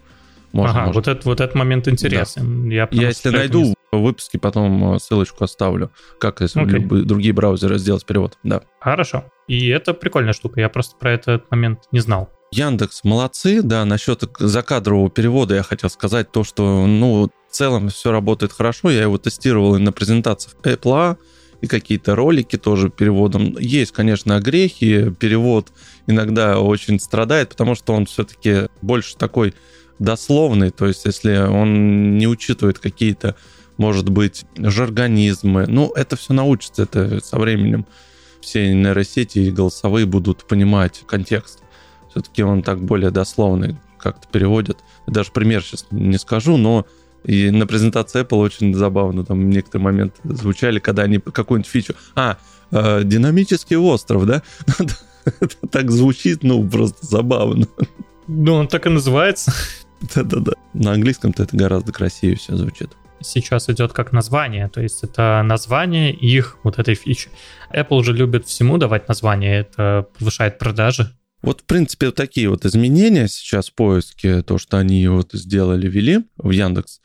Можно, 0.53 0.71
ага, 0.71 0.87
можно. 0.87 1.01
Вот, 1.01 1.09
это, 1.09 1.29
вот 1.29 1.41
этот 1.41 1.55
момент 1.55 1.89
интересен. 1.89 2.69
Да. 2.69 2.75
Я, 2.75 2.89
Я 2.91 3.09
если 3.09 3.31
найду 3.31 3.63
не... 3.63 3.75
в 3.93 3.99
выпуске, 3.99 4.39
потом 4.39 4.95
э, 4.95 4.99
ссылочку 4.99 5.45
оставлю, 5.45 5.91
как 6.19 6.41
если 6.41 6.63
okay. 6.63 6.71
любые 6.71 7.05
другие 7.05 7.33
браузеры 7.33 7.79
сделать 7.79 8.07
перевод. 8.07 8.39
Да. 8.43 8.63
Хорошо. 8.81 9.25
И 9.49 9.69
это 9.69 9.95
прикольная 9.95 10.33
штука. 10.33 10.61
Я 10.61 10.69
просто 10.69 10.97
про 10.97 11.13
этот 11.13 11.51
момент 11.51 11.81
не 11.93 12.01
знал. 12.01 12.31
Яндекс 12.53 13.05
молодцы, 13.05 13.61
да, 13.63 13.85
насчет 13.85 14.23
закадрового 14.39 15.11
перевода 15.11 15.55
я 15.57 15.63
хотел 15.63 15.91
сказать 15.91 16.31
то, 16.31 16.45
что, 16.45 16.87
ну, 16.87 17.29
в 17.49 17.53
целом 17.53 17.89
все 17.89 18.13
работает 18.13 18.53
хорошо, 18.53 18.91
я 18.91 19.03
его 19.03 19.19
тестировал 19.19 19.77
и 19.77 19.81
на 19.81 19.93
презентациях 19.93 20.55
Apple, 20.63 21.17
и 21.61 21.67
какие-то 21.67 22.15
ролики 22.15 22.57
тоже 22.57 22.91
переводом. 22.91 23.57
Есть, 23.59 23.93
конечно, 23.93 24.37
огрехи, 24.37 25.11
перевод 25.19 25.73
иногда 26.07 26.61
очень 26.61 27.01
страдает, 27.01 27.51
потому 27.51 27.75
что 27.75 27.95
он 27.95 28.07
все-таки 28.07 28.69
больше 28.83 29.17
такой 29.17 29.55
дословный, 29.99 30.71
то 30.71 30.87
есть 30.87 31.05
если 31.05 31.37
он 31.37 32.19
не 32.19 32.27
учитывает 32.27 32.79
какие-то, 32.79 33.37
может 33.77 34.09
быть, 34.09 34.45
жаргонизмы, 34.57 35.67
ну, 35.67 35.93
это 35.95 36.17
все 36.17 36.33
научится, 36.33 36.83
это 36.83 37.25
со 37.25 37.39
временем 37.39 37.87
все 38.41 38.73
нейросети 38.73 39.41
и 39.41 39.51
голосовые 39.51 40.07
будут 40.07 40.45
понимать 40.45 41.03
контекст. 41.07 41.63
Все-таки 42.11 42.43
он 42.43 42.63
так 42.63 42.81
более 42.81 43.11
дословный 43.11 43.77
как-то 43.99 44.29
переводит. 44.29 44.79
Даже 45.07 45.33
пример 45.33 45.63
сейчас 45.63 45.87
не 45.91 46.17
скажу, 46.17 46.57
но 46.57 46.87
и 47.25 47.51
на 47.51 47.67
презентации 47.67 48.23
Apple 48.23 48.39
очень 48.39 48.73
забавно 48.73 49.25
там 49.25 49.51
некоторые 49.51 49.85
моменты 49.85 50.21
звучали, 50.23 50.79
когда 50.79 51.03
они 51.03 51.19
какую-нибудь 51.19 51.71
фичу... 51.71 51.95
А, 52.15 52.39
э, 52.71 53.03
динамический 53.03 53.77
остров, 53.77 54.27
да? 54.27 54.43
так 55.73 55.91
звучит, 55.91 56.45
ну, 56.45 56.67
просто 56.69 57.05
забавно. 57.05 57.67
Ну, 58.29 58.55
он 58.55 58.69
так 58.69 58.87
и 58.87 58.91
называется. 58.91 59.53
Да-да-да. 60.15 60.53
На 60.75 60.93
английском-то 60.93 61.43
это 61.43 61.57
гораздо 61.57 61.93
красивее 61.93 62.37
все 62.37 62.57
звучит. 62.57 62.91
Сейчас 63.23 63.69
идет 63.71 63.93
как 63.93 64.13
название, 64.13 64.69
то 64.69 64.83
есть 64.83 65.03
это 65.03 65.43
название 65.43 66.13
их 66.13 66.59
вот 66.63 66.79
этой 66.79 66.95
фичи. 66.95 67.31
Apple 67.75 67.97
уже 67.97 68.13
любит 68.13 68.47
всему 68.47 68.77
давать 68.77 69.09
название, 69.09 69.61
это 69.61 70.07
повышает 70.19 70.59
продажи. 70.59 71.11
Вот, 71.43 71.63
в 71.63 71.65
принципе, 71.65 72.11
такие 72.11 72.49
вот 72.51 72.65
изменения 72.67 73.29
сейчас 73.29 73.69
в 73.69 73.75
поиске, 73.75 74.43
то, 74.43 74.59
что 74.59 74.79
они 74.79 75.07
вот 75.09 75.31
сделали, 75.33 75.89
ввели 75.89 76.25
в 76.37 76.51
Яндекс, 76.51 77.01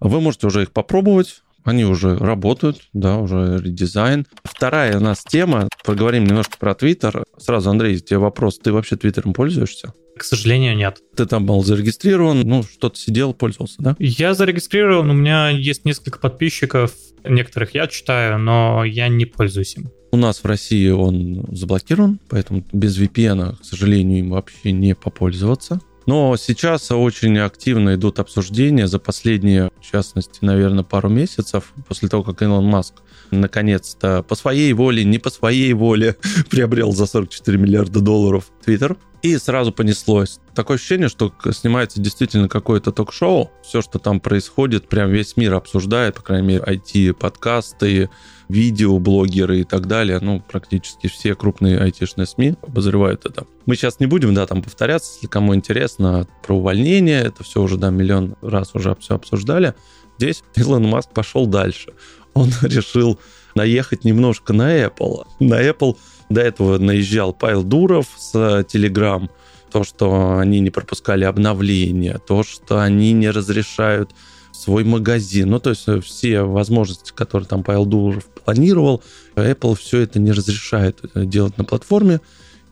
вы 0.00 0.20
можете 0.20 0.48
уже 0.48 0.62
их 0.62 0.72
попробовать, 0.72 1.42
они 1.64 1.84
уже 1.84 2.16
работают, 2.16 2.80
да, 2.92 3.18
уже 3.18 3.58
редизайн. 3.62 4.26
Вторая 4.42 4.96
у 4.96 5.00
нас 5.00 5.22
тема, 5.22 5.68
поговорим 5.84 6.24
немножко 6.24 6.58
про 6.58 6.74
Твиттер. 6.74 7.24
Сразу, 7.38 7.70
Андрей, 7.70 7.98
тебе 8.00 8.18
вопрос, 8.18 8.58
ты 8.58 8.72
вообще 8.72 8.96
Твиттером 8.96 9.32
пользуешься? 9.32 9.92
К 10.16 10.24
сожалению, 10.24 10.76
нет. 10.76 10.98
Ты 11.16 11.26
там 11.26 11.46
был 11.46 11.62
зарегистрирован, 11.64 12.40
ну, 12.42 12.62
что-то 12.62 12.98
сидел, 12.98 13.34
пользовался, 13.34 13.76
да? 13.78 13.96
Я 13.98 14.34
зарегистрирован, 14.34 15.10
у 15.10 15.14
меня 15.14 15.48
есть 15.48 15.84
несколько 15.84 16.18
подписчиков, 16.18 16.92
некоторых 17.24 17.74
я 17.74 17.86
читаю, 17.86 18.38
но 18.38 18.84
я 18.84 19.08
не 19.08 19.24
пользуюсь 19.24 19.76
им. 19.76 19.90
У 20.12 20.16
нас 20.16 20.40
в 20.40 20.46
России 20.46 20.90
он 20.90 21.46
заблокирован, 21.50 22.20
поэтому 22.28 22.62
без 22.72 22.98
VPN, 22.98 23.56
к 23.56 23.64
сожалению, 23.64 24.18
им 24.18 24.30
вообще 24.30 24.72
не 24.72 24.94
попользоваться. 24.94 25.80
Но 26.06 26.36
сейчас 26.36 26.90
очень 26.90 27.38
активно 27.38 27.94
идут 27.94 28.18
обсуждения 28.18 28.88
за 28.88 28.98
последние, 28.98 29.70
в 29.80 29.90
частности, 29.90 30.38
наверное, 30.42 30.84
пару 30.84 31.08
месяцев, 31.08 31.72
после 31.86 32.08
того, 32.08 32.22
как 32.22 32.42
Илон 32.42 32.66
Маск 32.66 32.94
наконец-то 33.30 34.22
по 34.22 34.34
своей 34.34 34.72
воле, 34.72 35.04
не 35.04 35.18
по 35.18 35.30
своей 35.30 35.72
воле 35.72 36.16
приобрел 36.50 36.92
за 36.92 37.06
44 37.06 37.56
миллиарда 37.56 38.00
долларов 38.00 38.50
Твиттер. 38.62 38.96
И 39.22 39.36
сразу 39.38 39.72
понеслось. 39.72 40.40
Такое 40.52 40.76
ощущение, 40.76 41.08
что 41.08 41.32
снимается 41.52 42.00
действительно 42.00 42.48
какое-то 42.48 42.90
ток-шоу. 42.90 43.52
Все, 43.62 43.80
что 43.80 44.00
там 44.00 44.18
происходит, 44.18 44.88
прям 44.88 45.10
весь 45.10 45.36
мир 45.36 45.54
обсуждает, 45.54 46.16
по 46.16 46.22
крайней 46.22 46.48
мере, 46.48 46.64
IT-подкасты, 46.66 48.10
видеоблогеры 48.48 49.60
и 49.60 49.64
так 49.64 49.86
далее. 49.86 50.18
Ну, 50.20 50.40
практически 50.40 51.06
все 51.06 51.36
крупные 51.36 51.78
айтишные 51.78 52.26
СМИ 52.26 52.56
обозревают 52.62 53.24
это. 53.24 53.46
Мы 53.64 53.76
сейчас 53.76 54.00
не 54.00 54.06
будем, 54.06 54.34
да, 54.34 54.46
там 54.46 54.60
повторяться, 54.60 55.12
если 55.14 55.28
кому 55.28 55.54
интересно, 55.54 56.26
про 56.44 56.56
увольнение. 56.56 57.20
Это 57.22 57.44
все 57.44 57.62
уже, 57.62 57.76
да, 57.76 57.90
миллион 57.90 58.34
раз 58.42 58.74
уже 58.74 58.96
все 58.96 59.14
обсуждали. 59.14 59.74
Здесь 60.18 60.42
Илон 60.56 60.84
Маск 60.88 61.10
пошел 61.10 61.46
дальше. 61.46 61.92
Он 62.34 62.50
решил 62.62 63.18
наехать 63.54 64.04
немножко 64.04 64.52
на 64.52 64.76
Apple. 64.76 65.26
На 65.40 65.62
Apple 65.62 65.96
до 66.32 66.40
этого 66.40 66.78
наезжал 66.78 67.32
Павел 67.32 67.62
Дуров 67.62 68.06
с 68.16 68.34
Telegram, 68.34 69.28
то, 69.70 69.84
что 69.84 70.38
они 70.38 70.60
не 70.60 70.70
пропускали 70.70 71.24
обновления, 71.24 72.20
то, 72.26 72.42
что 72.42 72.80
они 72.80 73.12
не 73.12 73.30
разрешают 73.30 74.10
свой 74.52 74.84
магазин. 74.84 75.50
Ну, 75.50 75.58
то 75.58 75.70
есть 75.70 75.86
все 76.04 76.42
возможности, 76.42 77.12
которые 77.14 77.48
там 77.48 77.62
Павел 77.62 77.86
Дуров 77.86 78.26
планировал, 78.44 79.02
Apple 79.34 79.76
все 79.76 80.00
это 80.00 80.18
не 80.18 80.32
разрешает 80.32 81.00
делать 81.14 81.56
на 81.58 81.64
платформе, 81.64 82.20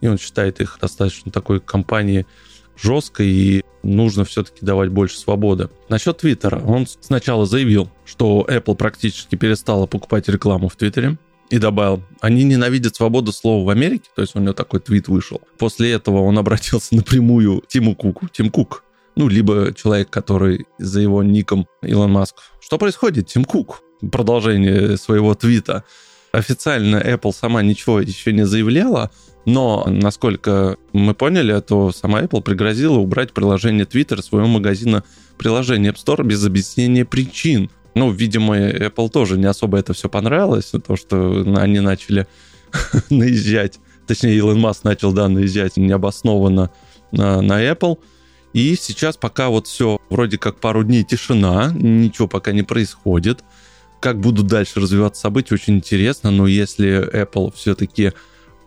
и 0.01 0.07
он 0.07 0.19
считает 0.19 0.61
их 0.61 0.79
достаточно 0.81 1.33
такой 1.33 1.61
компанией 1.61 2.27
жесткой, 2.81 3.29
и 3.29 3.65
нужно 3.83 4.25
все-таки 4.25 4.65
давать 4.65 4.91
больше 4.91 5.19
свободы. 5.19 5.69
Насчет 5.89 6.19
Твиттера. 6.19 6.61
Он 6.65 6.87
сначала 6.87 7.47
заявил, 7.47 7.91
что 8.05 8.47
Apple 8.49 8.75
практически 8.75 9.37
перестала 9.37 9.87
покупать 9.87 10.29
рекламу 10.29 10.69
в 10.69 10.77
Твиттере, 10.77 11.19
и 11.51 11.59
добавил, 11.59 12.03
они 12.21 12.45
ненавидят 12.45 12.97
свободу 12.97 13.33
слова 13.33 13.67
в 13.67 13.71
Америке, 13.71 14.09
то 14.15 14.23
есть 14.23 14.37
у 14.37 14.39
него 14.39 14.53
такой 14.53 14.81
твит 14.81 15.09
вышел. 15.09 15.41
После 15.59 15.91
этого 15.93 16.23
он 16.23 16.39
обратился 16.39 16.95
напрямую 16.95 17.61
к 17.61 17.67
Тиму 17.67 17.95
Куку. 17.95 18.29
Тим 18.29 18.51
Кук, 18.51 18.85
ну, 19.17 19.29
либо 19.29 19.75
человек, 19.75 20.11
который 20.11 20.67
за 20.79 21.01
его 21.01 21.23
ником 21.23 21.67
Илон 21.83 22.13
Маск. 22.13 22.37
Что 22.61 22.79
происходит, 22.79 23.27
Тим 23.27 23.45
Кук? 23.45 23.83
Продолжение 24.13 24.97
своего 24.97 25.35
твита. 25.35 25.85
Официально 26.33 26.97
Apple 26.97 27.35
сама 27.35 27.61
ничего 27.63 28.01
еще 28.01 28.33
не 28.33 28.47
заявляла, 28.47 29.11
но, 29.45 29.85
насколько 29.89 30.77
мы 30.93 31.15
поняли, 31.15 31.61
то 31.61 31.91
сама 31.91 32.23
Apple 32.23 32.43
пригрозила 32.43 32.99
убрать 32.99 33.33
приложение 33.33 33.85
Twitter 33.85 34.23
своего 34.23 34.47
магазина 34.47 35.03
приложений 35.39 35.89
App 35.91 35.97
Store 35.97 36.25
без 36.25 36.45
объяснения 36.45 37.05
причин. 37.05 37.71
Ну, 37.95 38.11
видимо, 38.11 38.57
Apple 38.57 39.09
тоже 39.09 39.39
не 39.39 39.47
особо 39.47 39.79
это 39.79 39.93
все 39.93 40.09
понравилось, 40.09 40.73
то, 40.87 40.97
что 40.97 41.45
они 41.57 41.81
начали 41.81 42.27
наезжать, 43.11 43.79
точнее, 44.07 44.37
Илон 44.37 44.61
Маск 44.61 44.85
начал, 44.85 45.13
да, 45.13 45.29
наезжать 45.29 45.77
необоснованно 45.77 46.71
на, 47.13 47.43
на 47.43 47.65
Apple. 47.65 47.99
И 48.53 48.75
сейчас 48.77 49.17
пока 49.17 49.49
вот 49.49 49.67
все, 49.67 49.99
вроде 50.09 50.39
как 50.39 50.59
пару 50.59 50.83
дней 50.83 51.05
тишина, 51.05 51.73
ничего 51.73 52.27
пока 52.27 52.53
не 52.53 52.63
происходит. 52.63 53.45
Как 54.01 54.19
будут 54.19 54.47
дальше 54.47 54.81
развиваться 54.81 55.23
события, 55.23 55.55
очень 55.55 55.77
интересно, 55.77 56.31
но 56.31 56.47
если 56.47 57.23
Apple 57.23 57.55
все-таки 57.55 58.13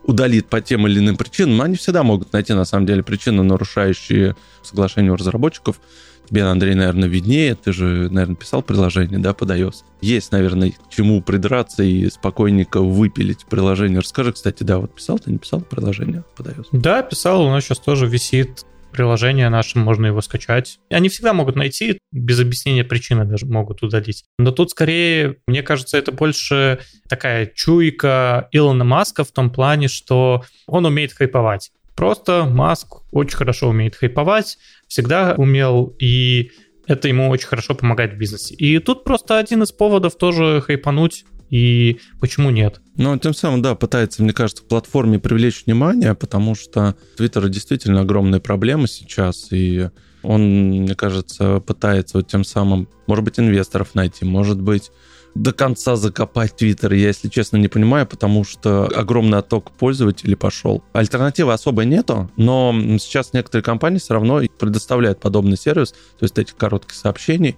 удалит 0.04 0.48
по 0.48 0.60
тем 0.60 0.86
или 0.86 0.98
иным 0.98 1.16
причинам, 1.16 1.62
они 1.62 1.76
всегда 1.76 2.02
могут 2.02 2.32
найти, 2.32 2.52
на 2.52 2.64
самом 2.64 2.86
деле, 2.86 3.02
причины, 3.02 3.42
нарушающие 3.42 4.36
соглашение 4.62 5.12
у 5.12 5.16
разработчиков. 5.16 5.80
Тебе, 6.28 6.42
Андрей, 6.44 6.74
наверное, 6.74 7.08
виднее. 7.08 7.54
Ты 7.54 7.72
же, 7.72 8.08
наверное, 8.10 8.36
писал 8.36 8.62
приложение, 8.62 9.18
да, 9.18 9.34
под 9.34 9.50
iOS. 9.50 9.84
Есть, 10.00 10.32
наверное, 10.32 10.70
к 10.70 10.90
чему 10.90 11.22
придраться 11.22 11.82
и 11.82 12.08
спокойненько 12.08 12.80
выпилить 12.80 13.44
приложение. 13.46 14.00
Расскажи, 14.00 14.32
кстати, 14.32 14.62
да, 14.62 14.78
вот 14.78 14.94
писал 14.94 15.18
ты, 15.18 15.30
не 15.30 15.38
писал 15.38 15.60
приложение 15.60 16.24
под 16.36 16.48
iOS? 16.48 16.66
Да, 16.72 17.02
писал, 17.02 17.46
оно 17.46 17.60
сейчас 17.60 17.78
тоже 17.78 18.06
висит 18.06 18.64
приложение 18.94 19.48
наше, 19.48 19.78
можно 19.78 20.06
его 20.06 20.20
скачать. 20.20 20.78
Они 20.88 21.08
всегда 21.08 21.32
могут 21.32 21.56
найти, 21.56 21.98
без 22.12 22.40
объяснения 22.40 22.84
причины 22.84 23.24
даже 23.24 23.44
могут 23.44 23.82
удалить. 23.82 24.24
Но 24.38 24.52
тут 24.52 24.70
скорее, 24.70 25.36
мне 25.46 25.62
кажется, 25.62 25.98
это 25.98 26.12
больше 26.12 26.78
такая 27.08 27.46
чуйка 27.46 28.48
Илона 28.52 28.84
Маска 28.84 29.24
в 29.24 29.32
том 29.32 29.50
плане, 29.50 29.88
что 29.88 30.44
он 30.66 30.86
умеет 30.86 31.12
хайповать. 31.12 31.72
Просто 31.96 32.44
Маск 32.44 33.02
очень 33.12 33.36
хорошо 33.36 33.68
умеет 33.68 33.94
хайповать, 33.94 34.58
всегда 34.94 35.34
умел, 35.36 35.92
и 35.98 36.52
это 36.86 37.08
ему 37.08 37.28
очень 37.28 37.48
хорошо 37.48 37.74
помогает 37.74 38.14
в 38.14 38.16
бизнесе. 38.16 38.54
И 38.54 38.78
тут 38.78 39.02
просто 39.02 39.38
один 39.38 39.64
из 39.64 39.72
поводов 39.72 40.16
тоже 40.16 40.62
хайпануть 40.64 41.24
и 41.50 41.98
почему 42.20 42.50
нет? 42.50 42.80
Ну, 42.96 43.18
тем 43.18 43.34
самым, 43.34 43.60
да, 43.60 43.74
пытается, 43.74 44.22
мне 44.22 44.32
кажется, 44.32 44.62
к 44.62 44.68
платформе 44.68 45.18
привлечь 45.18 45.64
внимание, 45.66 46.14
потому 46.14 46.54
что 46.54 46.94
Twitter 47.18 47.48
действительно 47.48 48.02
огромная 48.02 48.38
проблема 48.38 48.86
сейчас, 48.86 49.48
и 49.50 49.90
он, 50.24 50.70
мне 50.70 50.94
кажется, 50.94 51.60
пытается 51.60 52.18
вот 52.18 52.28
тем 52.28 52.44
самым, 52.44 52.88
может 53.06 53.24
быть, 53.24 53.38
инвесторов 53.38 53.94
найти, 53.94 54.24
может 54.24 54.60
быть, 54.60 54.90
до 55.34 55.52
конца 55.52 55.96
закопать 55.96 56.56
Твиттер, 56.56 56.92
я, 56.92 57.08
если 57.08 57.28
честно, 57.28 57.56
не 57.56 57.68
понимаю, 57.68 58.06
потому 58.06 58.44
что 58.44 58.86
огромный 58.86 59.38
отток 59.38 59.72
пользователей 59.72 60.36
пошел. 60.36 60.82
Альтернативы 60.92 61.52
особо 61.52 61.84
нету, 61.84 62.30
но 62.36 62.72
сейчас 63.00 63.32
некоторые 63.32 63.64
компании 63.64 63.98
все 63.98 64.14
равно 64.14 64.40
предоставляют 64.58 65.20
подобный 65.20 65.56
сервис, 65.56 65.90
то 65.90 66.22
есть 66.22 66.38
этих 66.38 66.56
коротких 66.56 66.94
сообщений, 66.94 67.56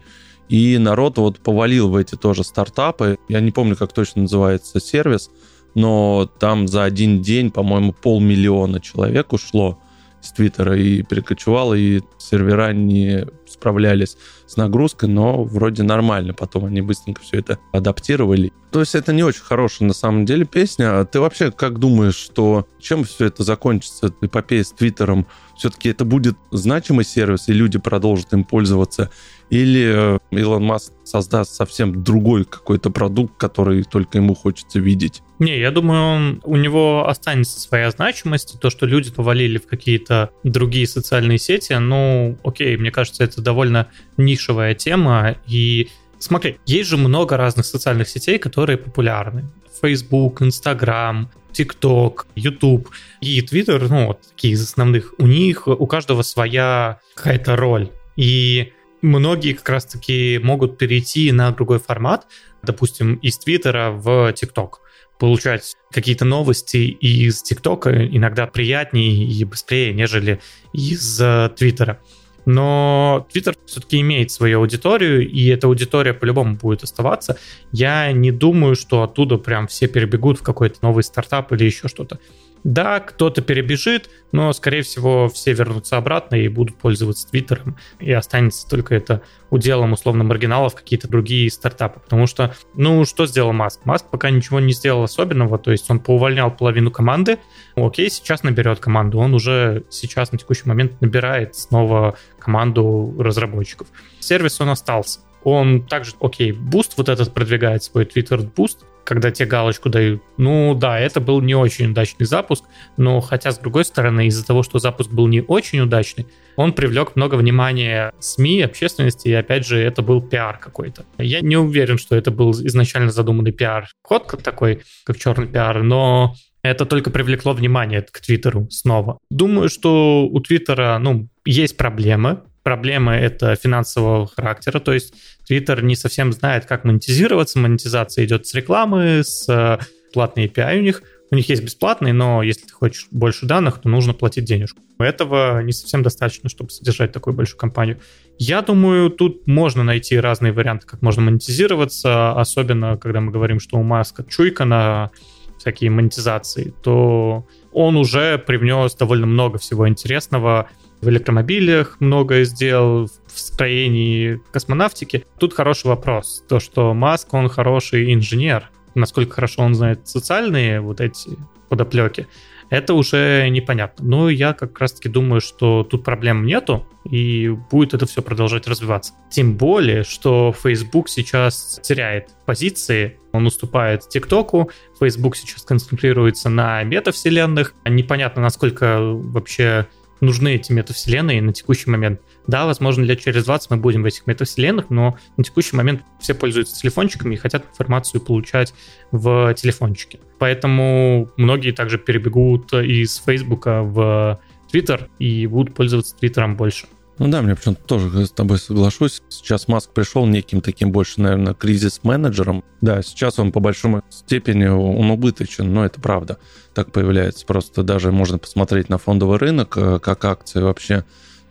и 0.48 0.78
народ 0.78 1.18
вот 1.18 1.40
повалил 1.40 1.90
в 1.90 1.96
эти 1.96 2.14
тоже 2.14 2.44
стартапы. 2.44 3.18
Я 3.28 3.40
не 3.40 3.50
помню, 3.50 3.76
как 3.76 3.92
точно 3.92 4.22
называется 4.22 4.80
сервис, 4.80 5.28
но 5.74 6.30
там 6.38 6.68
за 6.68 6.84
один 6.84 7.20
день, 7.20 7.50
по-моему, 7.50 7.92
полмиллиона 7.92 8.80
человек 8.80 9.32
ушло 9.32 9.78
с 10.26 10.32
Твиттера 10.32 10.76
и 10.76 11.02
перекочевало, 11.02 11.74
и 11.74 12.02
сервера 12.18 12.72
не 12.72 13.26
справлялись 13.48 14.16
с 14.46 14.56
нагрузкой, 14.56 15.08
но 15.08 15.42
вроде 15.44 15.82
нормально. 15.82 16.34
Потом 16.34 16.66
они 16.66 16.80
быстренько 16.82 17.22
все 17.22 17.38
это 17.38 17.58
адаптировали. 17.72 18.52
То 18.70 18.80
есть 18.80 18.94
это 18.94 19.12
не 19.12 19.22
очень 19.22 19.42
хорошая 19.42 19.88
на 19.88 19.94
самом 19.94 20.26
деле 20.26 20.44
песня. 20.44 21.00
А 21.00 21.04
ты 21.04 21.20
вообще 21.20 21.50
как 21.50 21.78
думаешь, 21.78 22.16
что 22.16 22.66
чем 22.78 23.04
все 23.04 23.26
это 23.26 23.42
закончится, 23.42 24.12
эпопея 24.20 24.64
с 24.64 24.72
Твиттером? 24.72 25.26
Все-таки 25.56 25.88
это 25.88 26.04
будет 26.04 26.36
значимый 26.50 27.04
сервис, 27.04 27.48
и 27.48 27.52
люди 27.52 27.78
продолжат 27.78 28.32
им 28.32 28.44
пользоваться? 28.44 29.10
Или 29.50 30.16
э, 30.16 30.18
Илон 30.30 30.64
Маск 30.64 30.92
создаст 31.04 31.54
совсем 31.54 32.02
другой 32.02 32.44
какой-то 32.44 32.90
продукт, 32.90 33.36
который 33.36 33.84
только 33.84 34.18
ему 34.18 34.34
хочется 34.34 34.80
видеть? 34.80 35.22
Не, 35.38 35.58
я 35.58 35.70
думаю, 35.70 36.02
он, 36.02 36.40
у 36.44 36.56
него 36.56 37.08
останется 37.08 37.60
своя 37.60 37.90
значимость. 37.90 38.58
То, 38.60 38.70
что 38.70 38.86
люди 38.86 39.12
повалили 39.12 39.58
в 39.58 39.66
какие-то 39.66 40.30
другие 40.42 40.86
социальные 40.86 41.38
сети, 41.38 41.74
ну, 41.74 42.36
окей, 42.42 42.76
мне 42.76 42.90
кажется, 42.90 43.22
это 43.22 43.40
довольно 43.40 43.88
нишевая 44.16 44.74
тема. 44.74 45.36
И 45.46 45.90
смотри, 46.18 46.58
есть 46.66 46.90
же 46.90 46.96
много 46.96 47.36
разных 47.36 47.66
социальных 47.66 48.08
сетей, 48.08 48.38
которые 48.38 48.78
популярны. 48.78 49.44
Facebook, 49.80 50.42
Instagram, 50.42 51.28
TikTok, 51.52 52.26
YouTube 52.34 52.88
и 53.20 53.40
Twitter, 53.40 53.86
ну, 53.88 54.06
вот 54.08 54.20
такие 54.22 54.54
из 54.54 54.62
основных. 54.62 55.14
У 55.18 55.26
них, 55.26 55.68
у 55.68 55.86
каждого 55.86 56.22
своя 56.22 57.00
какая-то 57.14 57.56
роль. 57.56 57.90
И 58.16 58.72
многие 59.02 59.52
как 59.52 59.68
раз-таки 59.68 60.38
могут 60.42 60.78
перейти 60.78 61.32
на 61.32 61.50
другой 61.50 61.78
формат, 61.78 62.26
допустим, 62.62 63.14
из 63.16 63.38
Твиттера 63.38 63.90
в 63.90 64.32
ТикТок 64.32 64.80
получать 65.18 65.76
какие-то 65.90 66.24
новости 66.24 66.76
из 66.76 67.42
ТикТока 67.42 68.06
иногда 68.06 68.46
приятнее 68.46 69.24
и 69.24 69.44
быстрее, 69.44 69.92
нежели 69.94 70.40
из 70.72 71.20
э, 71.20 71.50
Твиттера. 71.56 72.00
Но 72.44 73.26
Твиттер 73.32 73.56
все-таки 73.66 74.00
имеет 74.00 74.30
свою 74.30 74.60
аудиторию, 74.60 75.28
и 75.28 75.46
эта 75.48 75.66
аудитория 75.66 76.14
по-любому 76.14 76.54
будет 76.54 76.84
оставаться. 76.84 77.38
Я 77.72 78.12
не 78.12 78.30
думаю, 78.30 78.76
что 78.76 79.02
оттуда 79.02 79.36
прям 79.36 79.66
все 79.66 79.88
перебегут 79.88 80.38
в 80.38 80.42
какой-то 80.42 80.78
новый 80.82 81.02
стартап 81.02 81.52
или 81.52 81.64
еще 81.64 81.88
что-то. 81.88 82.20
Да, 82.66 82.98
кто-то 82.98 83.42
перебежит, 83.42 84.10
но, 84.32 84.52
скорее 84.52 84.82
всего, 84.82 85.28
все 85.28 85.52
вернутся 85.52 85.98
обратно 85.98 86.34
и 86.34 86.48
будут 86.48 86.76
пользоваться 86.76 87.28
Твиттером, 87.30 87.76
и 88.00 88.10
останется 88.10 88.68
только 88.68 88.96
это 88.96 89.22
уделом 89.50 89.92
условно 89.92 90.24
маргиналов 90.24 90.74
какие-то 90.74 91.06
другие 91.06 91.48
стартапы. 91.48 92.00
Потому 92.00 92.26
что, 92.26 92.56
ну, 92.74 93.04
что 93.04 93.26
сделал 93.26 93.52
Маск? 93.52 93.84
Маск 93.84 94.06
пока 94.10 94.30
ничего 94.30 94.58
не 94.58 94.72
сделал 94.72 95.04
особенного, 95.04 95.58
то 95.58 95.70
есть 95.70 95.88
он 95.92 96.00
поувольнял 96.00 96.50
половину 96.50 96.90
команды, 96.90 97.38
окей, 97.76 98.10
сейчас 98.10 98.42
наберет 98.42 98.80
команду, 98.80 99.20
он 99.20 99.32
уже 99.34 99.84
сейчас 99.88 100.32
на 100.32 100.38
текущий 100.38 100.68
момент 100.68 101.00
набирает 101.00 101.54
снова 101.54 102.16
команду 102.40 103.14
разработчиков. 103.16 103.86
Сервис 104.18 104.60
он 104.60 104.70
остался. 104.70 105.20
Он 105.44 105.86
также, 105.86 106.14
окей, 106.20 106.50
Boost 106.50 106.94
вот 106.96 107.08
этот 107.08 107.32
продвигает 107.32 107.84
свой 107.84 108.06
Twitter 108.06 108.38
Boost, 108.38 108.78
когда 109.06 109.30
тебе 109.30 109.46
галочку 109.46 109.88
дают. 109.88 110.22
Ну 110.36 110.74
да, 110.74 110.98
это 110.98 111.20
был 111.20 111.40
не 111.40 111.54
очень 111.54 111.90
удачный 111.92 112.26
запуск, 112.26 112.64
но 112.96 113.20
хотя 113.20 113.52
с 113.52 113.58
другой 113.58 113.84
стороны, 113.84 114.26
из-за 114.26 114.44
того, 114.44 114.62
что 114.62 114.78
запуск 114.78 115.10
был 115.10 115.28
не 115.28 115.40
очень 115.40 115.80
удачный, 115.80 116.26
он 116.56 116.72
привлек 116.72 117.16
много 117.16 117.36
внимания 117.36 118.12
СМИ, 118.18 118.62
общественности, 118.62 119.28
и 119.28 119.32
опять 119.32 119.66
же, 119.66 119.78
это 119.78 120.02
был 120.02 120.20
пиар 120.20 120.58
какой-то. 120.58 121.04
Я 121.18 121.40
не 121.40 121.56
уверен, 121.56 121.98
что 121.98 122.16
это 122.16 122.30
был 122.30 122.52
изначально 122.52 123.10
задуманный 123.10 123.52
пиар. 123.52 123.88
Ход 124.02 124.42
такой, 124.42 124.82
как 125.04 125.18
черный 125.18 125.46
пиар, 125.46 125.82
но 125.82 126.34
это 126.62 126.84
только 126.84 127.10
привлекло 127.10 127.52
внимание 127.52 128.02
к 128.02 128.20
Твиттеру 128.20 128.68
снова. 128.70 129.18
Думаю, 129.30 129.68
что 129.68 130.26
у 130.26 130.40
Твиттера, 130.40 130.98
ну, 130.98 131.28
есть 131.44 131.76
проблемы, 131.76 132.42
проблемы 132.66 133.12
это 133.12 133.54
финансового 133.54 134.26
характера, 134.26 134.80
то 134.80 134.92
есть 134.92 135.14
Twitter 135.48 135.80
не 135.82 135.94
совсем 135.94 136.32
знает, 136.32 136.66
как 136.66 136.82
монетизироваться, 136.82 137.60
монетизация 137.60 138.24
идет 138.24 138.48
с 138.48 138.54
рекламы, 138.54 139.22
с 139.22 139.48
э, 139.48 139.78
платной 140.12 140.46
API 140.46 140.80
у 140.80 140.82
них, 140.82 141.04
у 141.30 141.36
них 141.36 141.48
есть 141.48 141.62
бесплатный, 141.62 142.12
но 142.12 142.42
если 142.42 142.66
ты 142.66 142.72
хочешь 142.72 143.06
больше 143.12 143.46
данных, 143.46 143.80
то 143.80 143.88
нужно 143.88 144.14
платить 144.14 144.46
денежку. 144.46 144.80
Этого 144.98 145.62
не 145.62 145.70
совсем 145.70 146.02
достаточно, 146.02 146.48
чтобы 146.48 146.70
содержать 146.70 147.12
такую 147.12 147.34
большую 147.34 147.56
компанию. 147.56 148.00
Я 148.36 148.62
думаю, 148.62 149.10
тут 149.10 149.46
можно 149.46 149.84
найти 149.84 150.18
разные 150.18 150.50
варианты, 150.50 150.88
как 150.88 151.02
можно 151.02 151.22
монетизироваться, 151.22 152.32
особенно 152.32 152.96
когда 152.96 153.20
мы 153.20 153.30
говорим, 153.30 153.60
что 153.60 153.78
у 153.78 153.84
Маска 153.84 154.24
чуйка 154.28 154.64
на 154.64 155.12
всякие 155.56 155.90
монетизации, 155.90 156.74
то 156.82 157.46
он 157.72 157.96
уже 157.96 158.38
привнес 158.38 158.96
довольно 158.96 159.26
много 159.26 159.58
всего 159.58 159.88
интересного 159.88 160.68
в 161.06 161.08
электромобилях 161.08 161.98
многое 162.00 162.42
сделал, 162.44 163.06
в 163.26 163.38
строении 163.38 164.40
космонавтики. 164.50 165.24
Тут 165.38 165.54
хороший 165.54 165.86
вопрос. 165.86 166.44
То, 166.48 166.58
что 166.58 166.94
Маск, 166.94 167.32
он 167.32 167.48
хороший 167.48 168.12
инженер. 168.12 168.70
Насколько 168.96 169.36
хорошо 169.36 169.62
он 169.62 169.76
знает 169.76 170.08
социальные 170.08 170.80
вот 170.80 171.00
эти 171.00 171.30
подоплеки, 171.68 172.26
это 172.70 172.94
уже 172.94 173.48
непонятно. 173.50 174.04
Но 174.04 174.30
я 174.30 174.52
как 174.52 174.80
раз-таки 174.80 175.08
думаю, 175.08 175.40
что 175.40 175.84
тут 175.84 176.02
проблем 176.02 176.44
нету, 176.44 176.84
и 177.04 177.50
будет 177.70 177.94
это 177.94 178.06
все 178.06 178.20
продолжать 178.20 178.66
развиваться. 178.66 179.12
Тем 179.30 179.56
более, 179.56 180.02
что 180.02 180.52
Facebook 180.52 181.08
сейчас 181.08 181.78
теряет 181.84 182.30
позиции, 182.46 183.20
он 183.30 183.46
уступает 183.46 184.08
ТикТоку, 184.08 184.72
Facebook 184.98 185.36
сейчас 185.36 185.62
концентрируется 185.62 186.48
на 186.48 186.82
метавселенных. 186.82 187.74
Непонятно, 187.84 188.42
насколько 188.42 188.98
вообще 189.00 189.86
нужны 190.20 190.54
эти 190.54 190.72
метавселенные 190.72 191.42
на 191.42 191.52
текущий 191.52 191.90
момент. 191.90 192.20
Да, 192.46 192.66
возможно, 192.66 193.02
лет 193.04 193.20
через 193.20 193.44
20 193.44 193.70
мы 193.70 193.76
будем 193.78 194.02
в 194.02 194.06
этих 194.06 194.26
метавселенных, 194.26 194.90
но 194.90 195.16
на 195.36 195.44
текущий 195.44 195.76
момент 195.76 196.02
все 196.20 196.34
пользуются 196.34 196.80
телефончиками 196.80 197.34
и 197.34 197.38
хотят 197.38 197.66
информацию 197.70 198.20
получать 198.20 198.74
в 199.12 199.54
телефончике. 199.54 200.18
Поэтому 200.38 201.28
многие 201.36 201.72
также 201.72 201.98
перебегут 201.98 202.72
из 202.72 203.16
Фейсбука 203.24 203.82
в 203.82 204.40
Твиттер 204.70 205.08
и 205.18 205.46
будут 205.46 205.74
пользоваться 205.74 206.16
Твиттером 206.16 206.56
больше. 206.56 206.86
Ну 207.18 207.28
да, 207.28 207.40
мне 207.40 207.54
почему-то 207.54 207.82
тоже 207.82 208.26
с 208.26 208.30
тобой 208.30 208.58
соглашусь. 208.58 209.22
Сейчас 209.30 209.68
Маск 209.68 209.90
пришел 209.92 210.26
неким 210.26 210.60
таким 210.60 210.92
больше, 210.92 211.20
наверное, 211.20 211.54
кризис-менеджером. 211.54 212.62
Да, 212.82 213.00
сейчас 213.02 213.38
он 213.38 213.52
по 213.52 213.60
большому 213.60 214.02
степени 214.10 214.66
он 214.66 215.10
убыточен, 215.10 215.72
но 215.72 215.86
это 215.86 215.98
правда. 215.98 216.38
Так 216.74 216.92
появляется. 216.92 217.46
Просто 217.46 217.82
даже 217.82 218.12
можно 218.12 218.38
посмотреть 218.38 218.90
на 218.90 218.98
фондовый 218.98 219.38
рынок, 219.38 219.78
э, 219.78 219.98
как 219.98 220.24
акции 220.26 220.60
вообще 220.60 221.04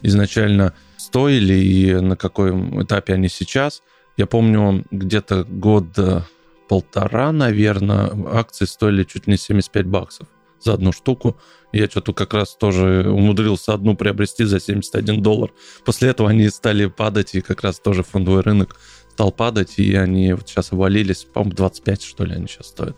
изначально 0.03 0.73
стоили 0.97 1.55
и 1.55 1.95
на 1.95 2.15
каком 2.15 2.83
этапе 2.83 3.15
они 3.15 3.27
сейчас. 3.27 3.81
Я 4.17 4.27
помню, 4.27 4.85
где-то 4.91 5.45
год 5.45 5.87
полтора, 6.69 7.31
наверное, 7.31 8.11
акции 8.33 8.65
стоили 8.65 9.03
чуть 9.03 9.27
ли 9.27 9.31
не 9.31 9.37
75 9.37 9.87
баксов 9.87 10.27
за 10.65 10.73
одну 10.73 10.91
штуку. 10.91 11.37
Я 11.71 11.85
что-то 11.87 12.13
как 12.13 12.33
раз 12.33 12.55
тоже 12.55 13.09
умудрился 13.09 13.73
одну 13.73 13.95
приобрести 13.95 14.43
за 14.43 14.59
71 14.59 15.21
доллар. 15.21 15.51
После 15.85 16.09
этого 16.09 16.29
они 16.29 16.49
стали 16.49 16.87
падать, 16.87 17.35
и 17.35 17.41
как 17.41 17.61
раз 17.61 17.79
тоже 17.79 18.03
фондовый 18.03 18.41
рынок 18.41 18.77
стал 19.11 19.31
падать, 19.31 19.77
и 19.77 19.95
они 19.95 20.33
вот 20.33 20.49
сейчас 20.49 20.73
обвалились, 20.73 21.23
по-моему, 21.23 21.55
25, 21.55 22.03
что 22.03 22.25
ли, 22.25 22.35
они 22.35 22.47
сейчас 22.47 22.67
стоят. 22.67 22.97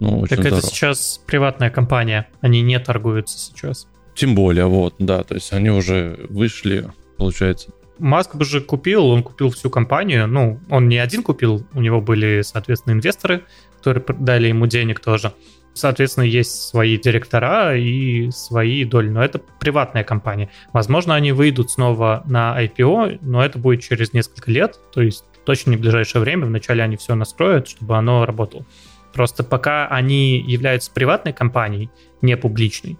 Ну, 0.00 0.18
очень 0.20 0.36
так 0.36 0.40
здорово. 0.40 0.58
это 0.58 0.66
сейчас 0.66 1.20
приватная 1.24 1.70
компания, 1.70 2.28
они 2.40 2.60
не 2.60 2.78
торгуются 2.80 3.38
сейчас. 3.38 3.86
Тем 4.14 4.34
более, 4.34 4.66
вот, 4.66 4.96
да, 4.98 5.22
то 5.22 5.34
есть 5.34 5.52
они 5.52 5.70
уже 5.70 6.26
вышли, 6.28 6.90
получается. 7.16 7.70
Маск 7.98 8.34
бы 8.34 8.44
же 8.44 8.60
купил, 8.60 9.06
он 9.06 9.22
купил 9.22 9.50
всю 9.50 9.70
компанию, 9.70 10.26
ну, 10.26 10.60
он 10.68 10.88
не 10.88 10.98
один 10.98 11.22
купил, 11.22 11.64
у 11.72 11.80
него 11.80 12.00
были, 12.00 12.42
соответственно, 12.42 12.94
инвесторы, 12.94 13.44
которые 13.78 14.04
дали 14.18 14.48
ему 14.48 14.66
денег 14.66 15.00
тоже. 15.00 15.32
Соответственно, 15.74 16.24
есть 16.24 16.68
свои 16.68 16.96
директора 16.96 17.76
и 17.76 18.30
свои 18.30 18.84
доли, 18.84 19.08
но 19.08 19.22
это 19.22 19.40
приватная 19.58 20.04
компания. 20.04 20.48
Возможно, 20.72 21.16
они 21.16 21.32
выйдут 21.32 21.70
снова 21.70 22.22
на 22.26 22.56
IPO, 22.64 23.18
но 23.22 23.44
это 23.44 23.58
будет 23.58 23.82
через 23.82 24.12
несколько 24.12 24.50
лет, 24.52 24.78
то 24.92 25.02
есть 25.02 25.24
точно 25.44 25.70
не 25.70 25.76
в 25.76 25.80
ближайшее 25.80 26.22
время. 26.22 26.46
Вначале 26.46 26.82
они 26.82 26.96
все 26.96 27.14
настроят, 27.14 27.68
чтобы 27.68 27.96
оно 27.96 28.24
работало. 28.24 28.64
Просто 29.12 29.42
пока 29.44 29.86
они 29.88 30.38
являются 30.40 30.92
приватной 30.92 31.32
компанией, 31.32 31.90
не 32.22 32.36
публичной, 32.36 32.96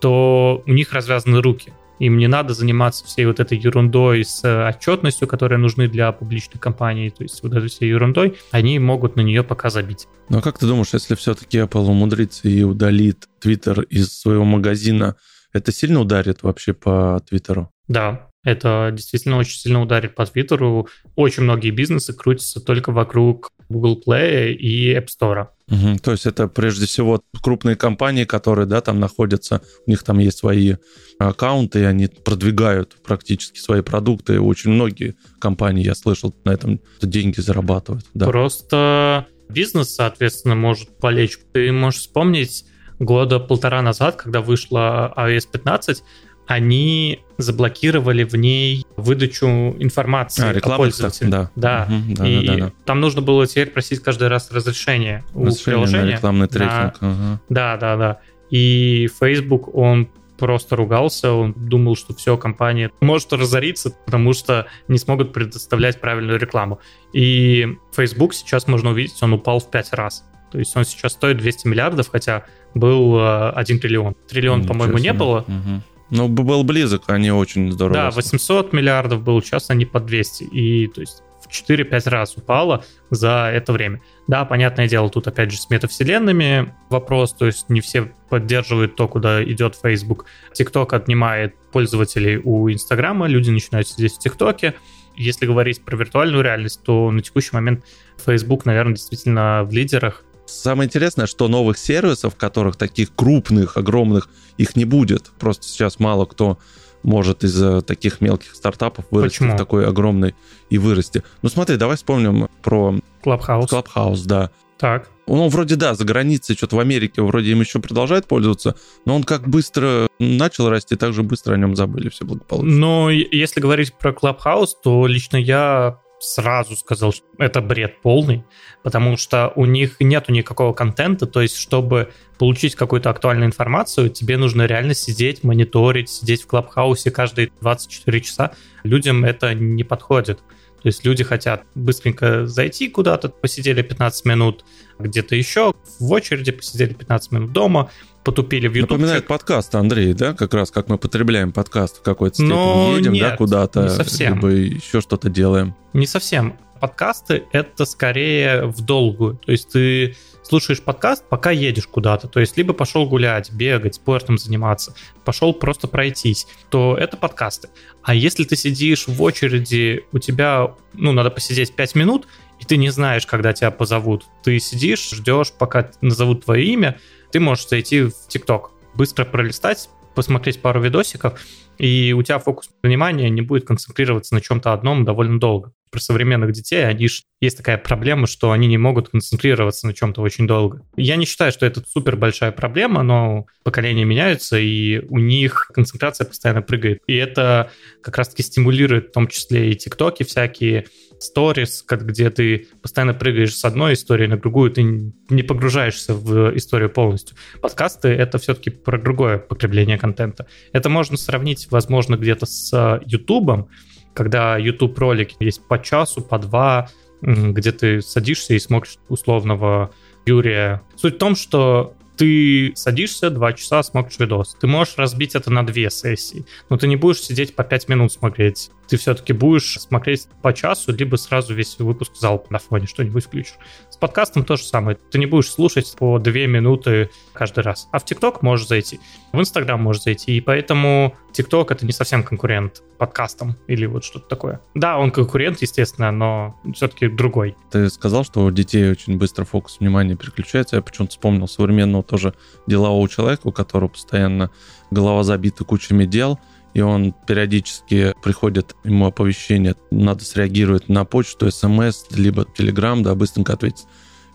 то 0.00 0.62
у 0.66 0.72
них 0.72 0.92
развязаны 0.92 1.40
руки. 1.40 1.72
Им 1.98 2.18
не 2.18 2.26
надо 2.26 2.54
заниматься 2.54 3.04
всей 3.04 3.26
вот 3.26 3.40
этой 3.40 3.58
ерундой 3.58 4.24
с 4.24 4.44
э, 4.44 4.68
отчетностью, 4.68 5.28
которая 5.28 5.58
нужны 5.58 5.88
для 5.88 6.12
публичной 6.12 6.60
компании, 6.60 7.08
то 7.08 7.22
есть 7.22 7.42
вот 7.42 7.52
этой 7.52 7.68
всей 7.68 7.88
ерундой, 7.88 8.36
они 8.50 8.78
могут 8.78 9.16
на 9.16 9.22
нее 9.22 9.42
пока 9.42 9.70
забить. 9.70 10.06
Ну 10.28 10.38
а 10.38 10.42
как 10.42 10.58
ты 10.58 10.66
думаешь, 10.66 10.92
если 10.92 11.14
все-таки 11.14 11.58
Apple 11.58 11.86
умудрится 11.86 12.48
и 12.48 12.62
удалит 12.62 13.28
Twitter 13.42 13.84
из 13.86 14.12
своего 14.12 14.44
магазина, 14.44 15.16
это 15.52 15.72
сильно 15.72 16.00
ударит 16.00 16.42
вообще 16.42 16.74
по 16.74 17.20
Твиттеру? 17.26 17.70
Да, 17.88 18.28
это 18.46 18.90
действительно 18.92 19.38
очень 19.38 19.58
сильно 19.58 19.82
ударит 19.82 20.14
по 20.14 20.24
Твиттеру. 20.24 20.86
Очень 21.16 21.42
многие 21.42 21.70
бизнесы 21.70 22.12
крутятся 22.12 22.60
только 22.60 22.92
вокруг 22.92 23.50
Google 23.68 24.00
Play 24.06 24.52
и 24.52 24.94
App 24.94 25.08
Store. 25.08 25.48
Угу, 25.68 25.98
то 26.00 26.12
есть 26.12 26.26
это 26.26 26.46
прежде 26.46 26.86
всего 26.86 27.20
крупные 27.42 27.74
компании, 27.74 28.22
которые, 28.22 28.66
да, 28.66 28.80
там 28.80 29.00
находятся, 29.00 29.62
у 29.84 29.90
них 29.90 30.04
там 30.04 30.20
есть 30.20 30.38
свои 30.38 30.76
аккаунты, 31.18 31.80
и 31.80 31.84
они 31.84 32.06
продвигают 32.06 32.96
практически 33.02 33.58
свои 33.58 33.82
продукты. 33.82 34.40
Очень 34.40 34.70
многие 34.70 35.16
компании, 35.40 35.84
я 35.84 35.96
слышал, 35.96 36.32
на 36.44 36.50
этом 36.50 36.80
деньги 37.02 37.40
зарабатывают. 37.40 38.06
Да. 38.14 38.26
Просто 38.26 39.26
бизнес, 39.48 39.92
соответственно, 39.92 40.54
может 40.54 40.96
полечь. 40.98 41.36
Ты 41.52 41.72
можешь 41.72 42.02
вспомнить 42.02 42.64
года 43.00 43.40
полтора 43.40 43.82
назад, 43.82 44.14
когда 44.14 44.40
вышла 44.40 45.12
iOS 45.16 45.48
15, 45.52 46.04
они 46.46 47.20
заблокировали 47.38 48.24
в 48.24 48.34
ней 48.34 48.86
выдачу 48.96 49.76
информации 49.78 50.44
а, 50.44 50.58
о 50.58 50.76
пользователе. 50.76 51.30
Да. 51.30 51.50
Да. 51.54 51.88
Угу, 51.88 52.14
да, 52.16 52.28
и 52.28 52.46
да, 52.46 52.52
да, 52.52 52.58
да. 52.66 52.72
там 52.84 53.00
нужно 53.00 53.22
было 53.22 53.46
теперь 53.46 53.70
просить 53.70 54.02
каждый 54.02 54.28
раз 54.28 54.50
разрешение, 54.50 55.24
разрешение 55.34 55.60
у 55.60 55.64
приложения. 55.64 56.04
На 56.04 56.16
рекламный 56.16 56.48
трекинг. 56.48 56.98
Да, 57.00 57.08
ага. 57.08 57.40
да, 57.48 57.76
да, 57.76 57.96
да. 57.96 58.20
И 58.50 59.08
Facebook, 59.20 59.74
он 59.74 60.08
просто 60.38 60.76
ругался, 60.76 61.32
он 61.32 61.52
думал, 61.56 61.96
что 61.96 62.14
все, 62.14 62.36
компания 62.36 62.90
может 63.00 63.32
разориться, 63.32 63.90
потому 64.04 64.32
что 64.34 64.66
не 64.88 64.98
смогут 64.98 65.32
предоставлять 65.32 66.00
правильную 66.00 66.38
рекламу. 66.38 66.80
И 67.12 67.76
Facebook 67.94 68.34
сейчас 68.34 68.66
можно 68.66 68.90
увидеть, 68.90 69.20
он 69.22 69.32
упал 69.32 69.60
в 69.60 69.70
5 69.70 69.92
раз. 69.94 70.24
То 70.52 70.58
есть 70.58 70.76
он 70.76 70.84
сейчас 70.84 71.12
стоит 71.12 71.38
200 71.38 71.66
миллиардов, 71.66 72.08
хотя 72.10 72.44
был 72.74 73.18
1 73.18 73.76
э, 73.76 73.80
триллион. 73.80 74.14
Триллион, 74.28 74.66
по-моему, 74.66 74.98
не 74.98 75.12
было. 75.12 75.40
Угу. 75.40 75.82
Ну, 76.10 76.28
был 76.28 76.62
близок, 76.62 77.04
они 77.08 77.30
очень 77.30 77.72
здорово. 77.72 77.94
Да, 77.94 78.10
800 78.10 78.72
миллиардов 78.72 79.22
был, 79.22 79.42
сейчас 79.42 79.70
они 79.70 79.84
по 79.84 80.00
200. 80.00 80.44
И, 80.44 80.86
то 80.88 81.00
есть, 81.00 81.22
в 81.46 81.70
4-5 81.70 82.08
раз 82.08 82.36
упало 82.36 82.84
за 83.10 83.50
это 83.52 83.72
время. 83.72 84.00
Да, 84.26 84.44
понятное 84.44 84.88
дело, 84.88 85.08
тут 85.10 85.26
опять 85.26 85.50
же 85.50 85.58
с 85.58 85.70
метавселенными 85.70 86.74
вопрос, 86.90 87.32
то 87.34 87.46
есть 87.46 87.68
не 87.68 87.80
все 87.80 88.12
поддерживают 88.28 88.96
то, 88.96 89.08
куда 89.08 89.42
идет 89.44 89.76
Facebook. 89.80 90.26
TikTok 90.58 90.94
отнимает 90.94 91.54
пользователей 91.72 92.38
у 92.38 92.70
Инстаграма, 92.70 93.26
люди 93.26 93.50
начинают 93.50 93.88
сидеть 93.88 94.14
в 94.14 94.18
ТикТоке. 94.18 94.74
Если 95.16 95.46
говорить 95.46 95.82
про 95.82 95.96
виртуальную 95.96 96.42
реальность, 96.44 96.82
то 96.82 97.10
на 97.10 97.22
текущий 97.22 97.50
момент 97.52 97.84
Facebook, 98.24 98.66
наверное, 98.66 98.94
действительно 98.94 99.64
в 99.64 99.72
лидерах. 99.72 100.24
Самое 100.46 100.86
интересное, 100.86 101.26
что 101.26 101.48
новых 101.48 101.78
сервисов, 101.78 102.36
которых 102.36 102.76
таких 102.76 103.14
крупных, 103.14 103.76
огромных, 103.76 104.28
их 104.56 104.76
не 104.76 104.84
будет. 104.84 105.30
Просто 105.38 105.66
сейчас 105.66 105.98
мало 105.98 106.24
кто 106.26 106.58
может 107.02 107.44
из 107.44 107.84
таких 107.84 108.20
мелких 108.20 108.54
стартапов 108.54 109.04
вырасти 109.10 109.38
Почему? 109.38 109.54
в 109.54 109.56
такой 109.56 109.86
огромный 109.86 110.34
и 110.70 110.78
вырасти. 110.78 111.22
Ну 111.42 111.48
смотри, 111.48 111.76
давай 111.76 111.96
вспомним 111.96 112.48
про 112.62 112.96
Clubhouse. 113.24 113.68
Clubhouse, 113.68 114.22
да. 114.24 114.50
Так. 114.78 115.08
Ну, 115.26 115.48
вроде 115.48 115.76
да, 115.76 115.94
за 115.94 116.04
границей, 116.04 116.54
что-то 116.56 116.76
в 116.76 116.80
Америке 116.80 117.22
вроде 117.22 117.50
им 117.52 117.60
еще 117.60 117.80
продолжает 117.80 118.26
пользоваться, 118.26 118.76
но 119.04 119.16
он 119.16 119.24
как 119.24 119.48
быстро 119.48 120.08
начал 120.18 120.68
расти, 120.68 120.96
так 120.96 121.12
же 121.14 121.22
быстро 121.22 121.54
о 121.54 121.56
нем 121.56 121.74
забыли 121.76 122.10
все 122.10 122.24
благополучно. 122.24 122.70
Но 122.70 123.10
если 123.10 123.60
говорить 123.60 123.94
про 123.94 124.12
Clubhouse, 124.12 124.70
то 124.82 125.06
лично 125.06 125.36
я 125.36 126.00
сразу 126.18 126.76
сказал, 126.76 127.12
что 127.12 127.24
это 127.38 127.60
бред 127.60 128.00
полный, 128.02 128.44
потому 128.82 129.16
что 129.16 129.52
у 129.56 129.66
них 129.66 129.96
нету 130.00 130.32
никакого 130.32 130.72
контента, 130.72 131.26
то 131.26 131.42
есть 131.42 131.56
чтобы 131.56 132.12
получить 132.38 132.74
какую-то 132.74 133.10
актуальную 133.10 133.46
информацию, 133.46 134.10
тебе 134.10 134.36
нужно 134.36 134.66
реально 134.66 134.94
сидеть, 134.94 135.44
мониторить, 135.44 136.08
сидеть 136.08 136.42
в 136.42 136.46
Клабхаусе 136.46 137.10
каждые 137.10 137.50
24 137.60 138.20
часа. 138.20 138.52
Людям 138.82 139.24
это 139.24 139.54
не 139.54 139.84
подходит. 139.84 140.40
То 140.82 140.88
есть 140.88 141.04
люди 141.04 141.24
хотят 141.24 141.64
быстренько 141.74 142.46
зайти 142.46 142.88
куда-то, 142.88 143.28
посидели 143.28 143.82
15 143.82 144.24
минут 144.24 144.64
где-то 144.98 145.34
еще, 145.34 145.74
в 145.98 146.12
очереди 146.12 146.52
посидели 146.52 146.94
15 146.94 147.32
минут 147.32 147.52
дома, 147.52 147.90
потупили 148.26 148.66
в 148.66 148.74
YouTube. 148.74 148.90
Напоминает 148.90 149.26
подкаст, 149.28 149.72
Андрей, 149.76 150.12
да? 150.12 150.34
Как 150.34 150.52
раз 150.52 150.72
как 150.72 150.88
мы 150.88 150.98
потребляем 150.98 151.52
подкаст 151.52 151.98
в 151.98 152.02
какой-то 152.02 152.34
степени. 152.34 152.50
Но 152.50 152.96
Едем, 152.96 153.12
нет, 153.12 153.30
да, 153.30 153.36
куда-то, 153.36 153.84
не 153.84 153.88
совсем. 153.88 154.34
либо 154.34 154.48
еще 154.48 155.00
что-то 155.00 155.30
делаем. 155.30 155.76
Не 155.92 156.08
совсем. 156.08 156.58
Подкасты— 156.80 157.44
это 157.52 157.84
скорее 157.84 158.66
в 158.66 158.84
долгую. 158.84 159.36
То 159.46 159.52
есть 159.52 159.70
ты 159.70 160.16
слушаешь 160.42 160.82
подкаст, 160.82 161.24
пока 161.28 161.52
едешь 161.52 161.86
куда-то. 161.86 162.26
То 162.26 162.40
есть 162.40 162.56
либо 162.56 162.72
пошел 162.72 163.08
гулять, 163.08 163.52
бегать, 163.52 163.94
спортом 163.94 164.38
заниматься, 164.38 164.92
пошел 165.24 165.54
просто 165.54 165.86
пройтись, 165.86 166.48
то 166.68 166.96
это 166.98 167.16
подкасты. 167.16 167.68
А 168.02 168.12
если 168.12 168.42
ты 168.42 168.56
сидишь 168.56 169.06
в 169.06 169.22
очереди, 169.22 170.04
у 170.10 170.18
тебя, 170.18 170.74
ну, 170.94 171.12
надо 171.12 171.30
посидеть 171.30 171.74
5 171.76 171.94
минут, 171.94 172.26
и 172.60 172.64
ты 172.64 172.76
не 172.76 172.90
знаешь, 172.90 173.26
когда 173.26 173.52
тебя 173.52 173.70
позовут. 173.70 174.24
Ты 174.42 174.58
сидишь, 174.58 175.10
ждешь, 175.10 175.52
пока 175.52 175.90
назовут 176.00 176.44
твое 176.44 176.64
имя, 176.64 176.98
ты 177.32 177.40
можешь 177.40 177.68
зайти 177.68 178.02
в 178.02 178.12
ТикТок, 178.28 178.70
быстро 178.94 179.24
пролистать, 179.24 179.88
посмотреть 180.14 180.62
пару 180.62 180.80
видосиков, 180.80 181.38
и 181.78 182.14
у 182.16 182.22
тебя 182.22 182.38
фокус 182.38 182.70
внимания 182.82 183.28
не 183.28 183.42
будет 183.42 183.66
концентрироваться 183.66 184.34
на 184.34 184.40
чем-то 184.40 184.72
одном 184.72 185.04
довольно 185.04 185.38
долго. 185.38 185.72
Про 185.90 186.00
современных 186.00 186.52
детей, 186.52 186.86
они 186.86 187.06
ж, 187.06 187.22
есть 187.40 187.58
такая 187.58 187.78
проблема, 187.78 188.26
что 188.26 188.50
они 188.50 188.66
не 188.66 188.78
могут 188.78 189.10
концентрироваться 189.10 189.86
на 189.86 189.94
чем-то 189.94 190.20
очень 190.20 190.46
долго. 190.46 190.82
Я 190.96 191.16
не 191.16 191.26
считаю, 191.26 191.52
что 191.52 191.64
это 191.64 191.82
супер 191.86 192.16
большая 192.16 192.50
проблема, 192.50 193.02
но 193.02 193.46
поколения 193.62 194.04
меняются, 194.04 194.58
и 194.58 194.98
у 195.08 195.18
них 195.18 195.70
концентрация 195.72 196.26
постоянно 196.26 196.62
прыгает. 196.62 197.02
И 197.06 197.14
это 197.14 197.70
как 198.02 198.16
раз-таки 198.18 198.42
стимулирует 198.42 199.08
в 199.08 199.12
том 199.12 199.28
числе 199.28 199.70
и 199.70 199.76
тиктоки 199.76 200.24
всякие, 200.24 200.86
сторис, 201.18 201.84
где 201.88 202.30
ты 202.30 202.68
постоянно 202.82 203.14
прыгаешь 203.14 203.54
с 203.54 203.64
одной 203.64 203.94
истории 203.94 204.26
на 204.26 204.36
другую, 204.36 204.70
ты 204.70 204.82
не 204.82 205.42
погружаешься 205.42 206.14
в 206.14 206.56
историю 206.56 206.90
полностью. 206.90 207.36
Подкасты— 207.60 208.08
это 208.10 208.38
все-таки 208.38 208.70
про 208.70 208.98
другое 208.98 209.38
потребление 209.38 209.98
контента. 209.98 210.46
Это 210.72 210.88
можно 210.88 211.16
сравнить, 211.16 211.68
возможно, 211.70 212.16
где-то 212.16 212.46
с 212.46 213.00
Ютубом, 213.06 213.68
когда 214.14 214.56
YouTube 214.56 214.98
ролики 214.98 215.36
есть 215.40 215.66
по 215.66 215.82
часу, 215.82 216.22
по 216.22 216.38
два, 216.38 216.88
где 217.22 217.72
ты 217.72 218.00
садишься 218.02 218.54
и 218.54 218.58
смотришь 218.58 218.98
условного 219.08 219.92
Юрия. 220.26 220.82
Суть 220.96 221.14
в 221.14 221.18
том, 221.18 221.36
что 221.36 221.94
ты 222.16 222.72
садишься, 222.74 223.30
два 223.30 223.52
часа 223.52 223.82
смотришь 223.82 224.18
видос. 224.18 224.56
Ты 224.58 224.66
можешь 224.66 224.96
разбить 224.96 225.34
это 225.34 225.50
на 225.50 225.66
две 225.66 225.90
сессии, 225.90 226.46
но 226.70 226.78
ты 226.78 226.88
не 226.88 226.96
будешь 226.96 227.20
сидеть 227.20 227.54
по 227.54 227.62
пять 227.62 227.88
минут 227.88 228.12
смотреть. 228.12 228.70
Ты 228.88 228.96
все-таки 228.96 229.32
будешь 229.32 229.80
смотреть 229.80 230.28
по 230.42 230.52
часу, 230.52 230.92
либо 230.92 231.16
сразу 231.16 231.54
весь 231.54 231.78
выпуск 231.78 232.12
залп 232.16 232.50
на 232.50 232.58
фоне 232.58 232.86
что-нибудь 232.86 233.24
включишь. 233.24 233.58
С 233.90 233.96
подкастом 233.96 234.44
то 234.44 234.56
же 234.56 234.62
самое. 234.64 234.96
Ты 235.10 235.18
не 235.18 235.26
будешь 235.26 235.50
слушать 235.50 235.94
по 235.98 236.18
две 236.18 236.46
минуты 236.46 237.10
каждый 237.32 237.64
раз. 237.64 237.88
А 237.92 237.98
в 237.98 238.04
ТикТок 238.04 238.42
можешь 238.42 238.68
зайти, 238.68 239.00
в 239.32 239.40
Инстаграм 239.40 239.82
можешь 239.82 240.02
зайти, 240.02 240.36
и 240.36 240.40
поэтому 240.40 241.16
ТикТок 241.32 241.70
это 241.70 241.84
не 241.84 241.92
совсем 241.92 242.22
конкурент 242.22 242.82
подкастам 242.98 243.56
или 243.66 243.86
вот 243.86 244.04
что-то 244.04 244.28
такое. 244.28 244.60
Да, 244.74 244.98
он 244.98 245.10
конкурент, 245.10 245.60
естественно, 245.60 246.10
но 246.10 246.58
все-таки 246.74 247.08
другой. 247.08 247.56
Ты 247.70 247.90
сказал, 247.90 248.24
что 248.24 248.44
у 248.44 248.50
детей 248.50 248.90
очень 248.90 249.18
быстро 249.18 249.44
фокус 249.44 249.78
внимания 249.80 250.16
переключается. 250.16 250.76
Я 250.76 250.82
почему-то 250.82 251.12
вспомнил 251.12 251.48
современного 251.48 252.02
тоже 252.02 252.34
делового 252.66 253.08
человека, 253.08 253.42
у 253.44 253.52
которого 253.52 253.88
постоянно 253.88 254.50
голова 254.90 255.22
забита 255.24 255.64
кучами 255.64 256.04
дел, 256.04 256.38
и 256.76 256.82
он 256.82 257.14
периодически 257.26 258.12
приходит, 258.22 258.76
ему 258.84 259.06
оповещение, 259.06 259.76
надо 259.90 260.22
среагировать 260.26 260.90
на 260.90 261.06
почту, 261.06 261.50
смс, 261.50 262.04
либо 262.10 262.44
телеграм, 262.54 263.02
да, 263.02 263.14
быстренько 263.14 263.54
ответить. 263.54 263.86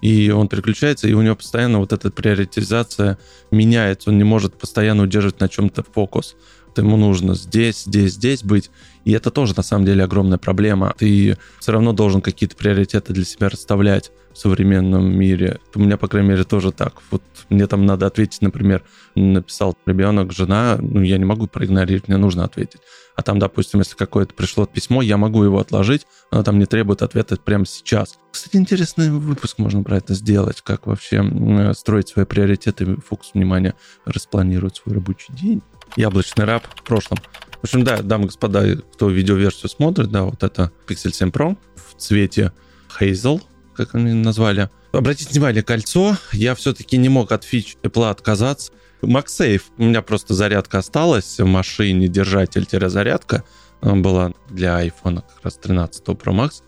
И 0.02 0.32
он 0.32 0.48
переключается, 0.48 1.08
и 1.08 1.14
у 1.14 1.22
него 1.22 1.36
постоянно 1.36 1.78
вот 1.78 1.94
эта 1.94 2.10
приоритизация 2.10 3.20
меняется, 3.52 4.10
он 4.10 4.18
не 4.18 4.24
может 4.24 4.58
постоянно 4.58 5.04
удерживать 5.04 5.40
на 5.40 5.50
чем-то 5.50 5.84
фокус 5.84 6.36
ему 6.78 6.96
нужно 6.96 7.36
здесь, 7.36 7.84
здесь, 7.84 8.14
здесь 8.14 8.44
быть. 8.44 8.72
И 9.04 9.12
это 9.12 9.30
тоже 9.30 9.54
на 9.56 9.62
самом 9.62 9.86
деле 9.86 10.04
огромная 10.04 10.38
проблема. 10.38 10.96
Ты 10.98 11.38
все 11.60 11.72
равно 11.72 11.92
должен 11.92 12.22
какие-то 12.22 12.56
приоритеты 12.56 13.14
для 13.14 13.26
себя 13.26 13.50
расставлять 13.50 14.12
в 14.34 14.38
современном 14.38 15.12
мире. 15.12 15.60
У 15.76 15.80
меня, 15.80 15.98
по 15.98 16.08
крайней 16.08 16.30
мере, 16.30 16.44
тоже 16.44 16.72
так. 16.72 17.02
Вот 17.12 17.22
мне 17.50 17.68
там 17.68 17.86
надо 17.86 18.08
ответить, 18.08 18.42
например, 18.42 18.84
написал 19.16 19.78
ребенок, 19.86 20.32
жена, 20.32 20.78
ну, 20.80 21.02
я 21.02 21.18
не 21.18 21.26
могу 21.26 21.48
проигнорировать, 21.48 22.08
мне 22.08 22.18
нужно 22.18 22.44
ответить. 22.44 22.82
А 23.16 23.24
там, 23.24 23.40
допустим, 23.40 23.80
если 23.80 23.96
какое-то 23.96 24.34
пришло 24.34 24.66
письмо, 24.66 25.02
я 25.02 25.18
могу 25.18 25.44
его 25.44 25.60
отложить, 25.60 26.08
оно 26.32 26.44
там 26.44 26.60
не 26.60 26.66
требует 26.66 27.02
ответа 27.02 27.36
прямо 27.36 27.66
сейчас. 27.66 28.18
Кстати, 28.32 28.56
интересный 28.56 29.12
выпуск 29.12 29.58
можно 29.58 29.84
про 29.84 29.98
это 29.98 30.14
сделать, 30.14 30.62
как 30.62 30.88
вообще 30.88 31.24
строить 31.74 32.08
свои 32.08 32.26
приоритеты, 32.26 32.96
фокус 32.96 33.32
внимания, 33.34 33.76
распланировать 34.06 34.78
свой 34.78 34.96
рабочий 34.96 35.34
день 35.34 35.62
яблочный 35.98 36.46
раб 36.46 36.64
в 36.74 36.84
прошлом. 36.84 37.20
В 37.60 37.66
общем, 37.66 37.84
да, 37.84 38.02
дамы 38.02 38.24
и 38.24 38.28
господа, 38.28 38.78
кто 38.94 39.10
видеоверсию 39.10 39.70
смотрит, 39.70 40.10
да, 40.10 40.24
вот 40.24 40.42
это 40.42 40.72
Pixel 40.88 41.12
7 41.12 41.30
Pro 41.30 41.58
в 41.76 42.00
цвете 42.00 42.54
Hazel, 43.00 43.42
как 43.86 43.96
они 43.96 44.14
назвали. 44.14 44.70
Обратите 44.92 45.32
внимание, 45.32 45.64
кольцо, 45.64 46.18
я 46.32 46.56
все-таки 46.56 46.98
не 46.98 47.10
мог 47.10 47.32
от 47.32 47.44
фич 47.44 47.78
Apple 47.84 48.10
отказаться. 48.10 48.72
MagSafe, 49.02 49.62
у 49.78 49.84
меня 49.84 50.02
просто 50.02 50.34
зарядка 50.34 50.78
осталась 50.78 51.40
в 51.40 51.46
машине, 51.46 52.08
держатель-зарядка 52.08 53.44
была 53.82 54.34
для 54.50 54.86
iPhone 54.86 55.24
как 55.28 55.44
раз 55.44 55.56
13 55.58 56.04
Pro 56.06 56.34
Max. 56.34 56.62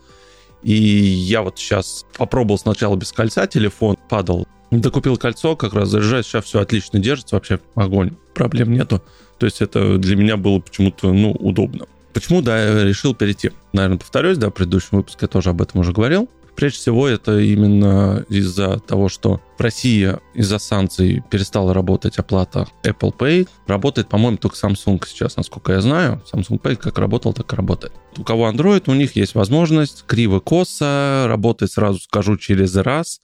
И 0.62 0.72
я 0.72 1.42
вот 1.42 1.58
сейчас 1.58 2.06
попробовал 2.16 2.58
сначала 2.58 2.96
без 2.96 3.12
кольца, 3.12 3.46
телефон 3.46 3.96
падал 4.08 4.48
Докупил 4.70 5.16
кольцо, 5.16 5.54
как 5.54 5.74
раз 5.74 5.90
заряжаюсь, 5.90 6.26
сейчас 6.26 6.46
все 6.46 6.58
отлично 6.58 6.98
держится, 6.98 7.36
вообще 7.36 7.60
огонь, 7.76 8.16
проблем 8.34 8.72
нету. 8.72 9.02
То 9.38 9.46
есть 9.46 9.62
это 9.62 9.98
для 9.98 10.16
меня 10.16 10.36
было 10.36 10.58
почему-то, 10.58 11.12
ну, 11.12 11.30
удобно. 11.32 11.86
Почему, 12.12 12.42
да, 12.42 12.58
я 12.58 12.84
решил 12.84 13.14
перейти? 13.14 13.52
Наверное, 13.72 13.98
повторюсь, 13.98 14.38
да, 14.38 14.48
в 14.48 14.52
предыдущем 14.52 14.98
выпуске 14.98 15.20
я 15.22 15.28
тоже 15.28 15.50
об 15.50 15.62
этом 15.62 15.80
уже 15.80 15.92
говорил. 15.92 16.28
Прежде 16.56 16.78
всего, 16.78 17.08
это 17.08 17.38
именно 17.38 18.24
из-за 18.28 18.78
того, 18.78 19.08
что 19.08 19.40
в 19.58 19.60
России 19.60 20.16
из-за 20.34 20.58
санкций 20.58 21.22
перестала 21.30 21.74
работать 21.74 22.18
оплата 22.18 22.66
Apple 22.82 23.16
Pay. 23.16 23.48
Работает, 23.66 24.08
по-моему, 24.08 24.36
только 24.36 24.56
Samsung 24.56 25.02
сейчас, 25.06 25.36
насколько 25.36 25.72
я 25.72 25.80
знаю. 25.80 26.22
Samsung 26.32 26.60
Pay 26.60 26.76
как 26.76 26.98
работал, 26.98 27.32
так 27.32 27.52
и 27.52 27.56
работает. 27.56 27.92
У 28.16 28.22
кого 28.22 28.48
Android, 28.48 28.84
у 28.86 28.94
них 28.94 29.16
есть 29.16 29.34
возможность 29.34 30.04
криво-косо, 30.06 31.24
работать, 31.26 31.72
сразу 31.72 31.98
скажу, 32.00 32.36
через 32.36 32.76
раз 32.76 33.20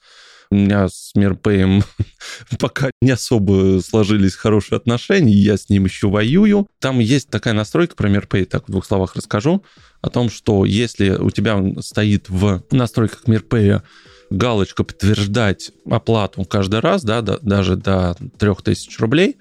у 0.51 0.57
меня 0.57 0.89
с 0.89 1.13
Мирпеем 1.15 1.85
пока 2.59 2.91
не 3.01 3.13
особо 3.13 3.81
сложились 3.85 4.35
хорошие 4.35 4.77
отношения, 4.77 5.33
я 5.33 5.57
с 5.57 5.69
ним 5.69 5.85
еще 5.85 6.09
воюю. 6.09 6.69
Там 6.81 6.99
есть 6.99 7.31
такая 7.31 7.55
настройка 7.55 7.95
про 7.95 8.09
Мирпей, 8.09 8.45
так 8.45 8.67
в 8.67 8.71
двух 8.71 8.85
словах 8.85 9.15
расскажу, 9.15 9.63
о 10.01 10.11
том, 10.11 10.29
что 10.29 10.65
если 10.65 11.11
у 11.11 11.31
тебя 11.31 11.63
стоит 11.81 12.29
в 12.29 12.65
настройках 12.73 13.29
Мирпея 13.29 13.85
галочка 14.31 14.83
подтверждать 14.83 15.73
оплату 15.89 16.45
каждый 16.45 16.81
раз, 16.81 17.05
да, 17.05 17.23
да 17.23 17.39
даже 17.43 17.77
до 17.77 18.17
3000 18.39 19.01
рублей, 19.01 19.37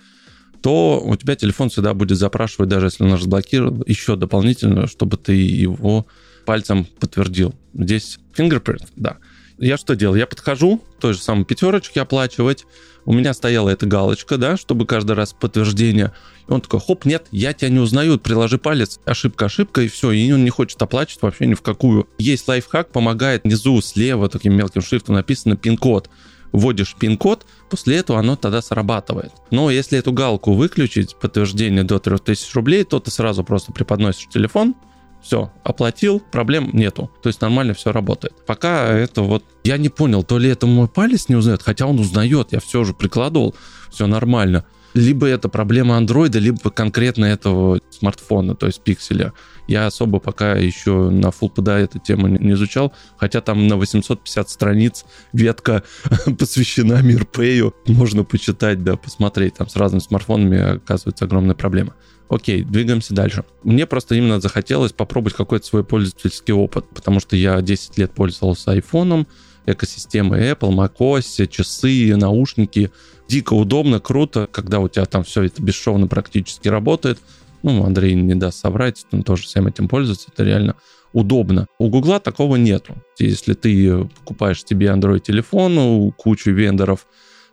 то 0.62 1.02
у 1.04 1.16
тебя 1.16 1.36
телефон 1.36 1.70
всегда 1.70 1.94
будет 1.94 2.18
запрашивать, 2.18 2.70
даже 2.70 2.88
если 2.88 3.04
он 3.04 3.14
разблокирован, 3.14 3.84
еще 3.88 4.16
дополнительно, 4.16 4.88
чтобы 4.88 5.18
ты 5.18 5.34
его 5.34 6.06
пальцем 6.46 6.86
подтвердил. 7.00 7.56
Здесь 7.74 8.20
fingerprint, 8.36 8.88
да 8.96 9.18
я 9.60 9.78
что 9.78 9.96
делал? 9.96 10.16
Я 10.16 10.26
подхожу, 10.26 10.82
той 11.00 11.14
же 11.14 11.20
самой 11.20 11.46
пятерочки 11.46 12.00
оплачивать. 12.00 12.66
У 13.06 13.14
меня 13.14 13.34
стояла 13.34 13.70
эта 13.70 13.86
галочка, 13.86 14.38
да, 14.38 14.58
чтобы 14.58 14.86
каждый 14.86 15.14
раз 15.14 15.34
подтверждение. 15.34 16.14
И 16.48 16.52
он 16.52 16.62
такой, 16.62 16.80
хоп, 16.80 17.06
нет, 17.06 17.28
я 17.32 17.54
тебя 17.54 17.70
не 17.70 17.80
узнаю, 17.80 18.20
приложи 18.20 18.58
палец, 18.58 19.00
ошибка, 19.06 19.46
ошибка, 19.46 19.82
и 19.82 19.88
все. 19.88 20.12
И 20.12 20.32
он 20.32 20.44
не 20.44 20.50
хочет 20.50 20.82
оплачивать 20.82 21.22
вообще 21.22 21.48
ни 21.48 21.54
в 21.54 21.62
какую. 21.62 22.08
Есть 22.18 22.48
лайфхак, 22.48 22.92
помогает 22.92 23.44
внизу 23.44 23.82
слева 23.82 24.30
таким 24.30 24.56
мелким 24.56 24.82
шрифтом 24.82 25.16
написано 25.16 25.56
пин-код 25.56 26.10
вводишь 26.52 26.96
пин-код, 26.96 27.46
после 27.70 27.98
этого 27.98 28.20
оно 28.20 28.36
тогда 28.36 28.62
срабатывает. 28.62 29.32
Но 29.52 29.70
если 29.70 30.00
эту 30.00 30.12
галку 30.12 30.54
выключить, 30.54 31.16
подтверждение 31.16 31.84
до 31.84 32.00
3000 32.00 32.56
рублей, 32.56 32.84
то 32.84 33.00
ты 33.00 33.12
сразу 33.12 33.44
просто 33.44 33.72
преподносишь 33.72 34.28
телефон, 34.30 34.76
все, 35.22 35.52
оплатил, 35.64 36.20
проблем 36.20 36.70
нету. 36.74 37.12
То 37.22 37.28
есть 37.28 37.42
нормально 37.42 37.74
все 37.74 37.92
работает. 37.92 38.34
Пока 38.46 38.88
это 38.88 39.22
вот... 39.22 39.44
Я 39.64 39.78
не 39.78 39.90
понял, 39.90 40.24
то 40.24 40.38
ли 40.38 40.50
это 40.50 40.66
мой 40.68 40.88
палец 40.88 41.30
не 41.30 41.36
узнает, 41.36 41.62
хотя 41.62 41.86
он 41.86 42.00
узнает, 42.00 42.50
я 42.52 42.60
все 42.60 42.82
уже 42.82 42.94
прикладывал, 42.94 43.56
все 43.90 44.08
нормально. 44.08 44.66
Либо 44.96 45.28
это 45.28 45.50
проблема 45.50 45.98
андроида, 45.98 46.40
либо 46.40 46.72
конкретно 46.72 47.26
этого 47.26 47.80
смартфона, 47.92 48.56
то 48.56 48.66
есть 48.66 48.82
пикселя. 48.82 49.34
Я 49.68 49.86
особо 49.86 50.20
пока 50.20 50.54
еще 50.54 51.12
на 51.12 51.28
Full 51.28 51.54
PD 51.54 51.72
эту 51.74 52.00
тему 52.00 52.28
не 52.28 52.54
изучал, 52.54 52.92
хотя 53.18 53.42
там 53.42 53.68
на 53.68 53.78
850 53.78 54.50
страниц 54.50 55.06
ветка 55.32 55.84
посвящена 56.40 57.04
Мирпею. 57.04 57.76
Можно 57.86 58.24
почитать, 58.24 58.84
да, 58.84 58.96
посмотреть. 58.96 59.56
Там 59.56 59.70
с 59.70 59.76
разными 59.76 60.02
смартфонами 60.02 60.78
оказывается 60.78 61.26
огромная 61.26 61.56
проблема. 61.56 61.94
Окей, 62.30 62.64
двигаемся 62.64 63.16
дальше. 63.16 63.44
Мне 63.64 63.88
просто 63.88 64.14
именно 64.14 64.40
захотелось 64.40 64.92
попробовать 64.92 65.36
какой-то 65.36 65.66
свой 65.66 65.84
пользовательский 65.84 66.54
опыт, 66.54 66.86
потому 66.94 67.20
что 67.20 67.36
я 67.36 67.60
10 67.60 67.98
лет 67.98 68.12
пользовался 68.12 68.72
айфоном, 68.72 69.28
экосистемой 69.66 70.52
Apple, 70.52 70.72
macOS, 70.72 71.48
часы, 71.48 72.16
наушники. 72.16 72.92
Дико 73.28 73.54
удобно, 73.54 74.00
круто, 74.00 74.48
когда 74.52 74.80
у 74.80 74.88
тебя 74.88 75.06
там 75.06 75.24
все 75.24 75.44
это 75.44 75.62
бесшовно 75.62 76.08
практически 76.08 76.68
работает. 76.68 77.20
Ну, 77.64 77.84
Андрей 77.84 78.14
не 78.14 78.36
даст 78.36 78.60
соврать, 78.60 79.06
он 79.12 79.24
тоже 79.24 79.44
всем 79.44 79.68
этим 79.68 79.88
пользуется, 79.88 80.30
это 80.32 80.44
реально 80.44 80.76
удобно. 81.14 81.68
У 81.80 81.90
Гугла 81.90 82.20
такого 82.20 82.58
нету. 82.58 82.96
Если 83.18 83.54
ты 83.54 84.06
покупаешь 84.20 84.64
себе 84.64 84.88
Android-телефон 84.88 85.78
у 85.80 86.12
кучу 86.12 86.52
вендоров, 86.52 87.08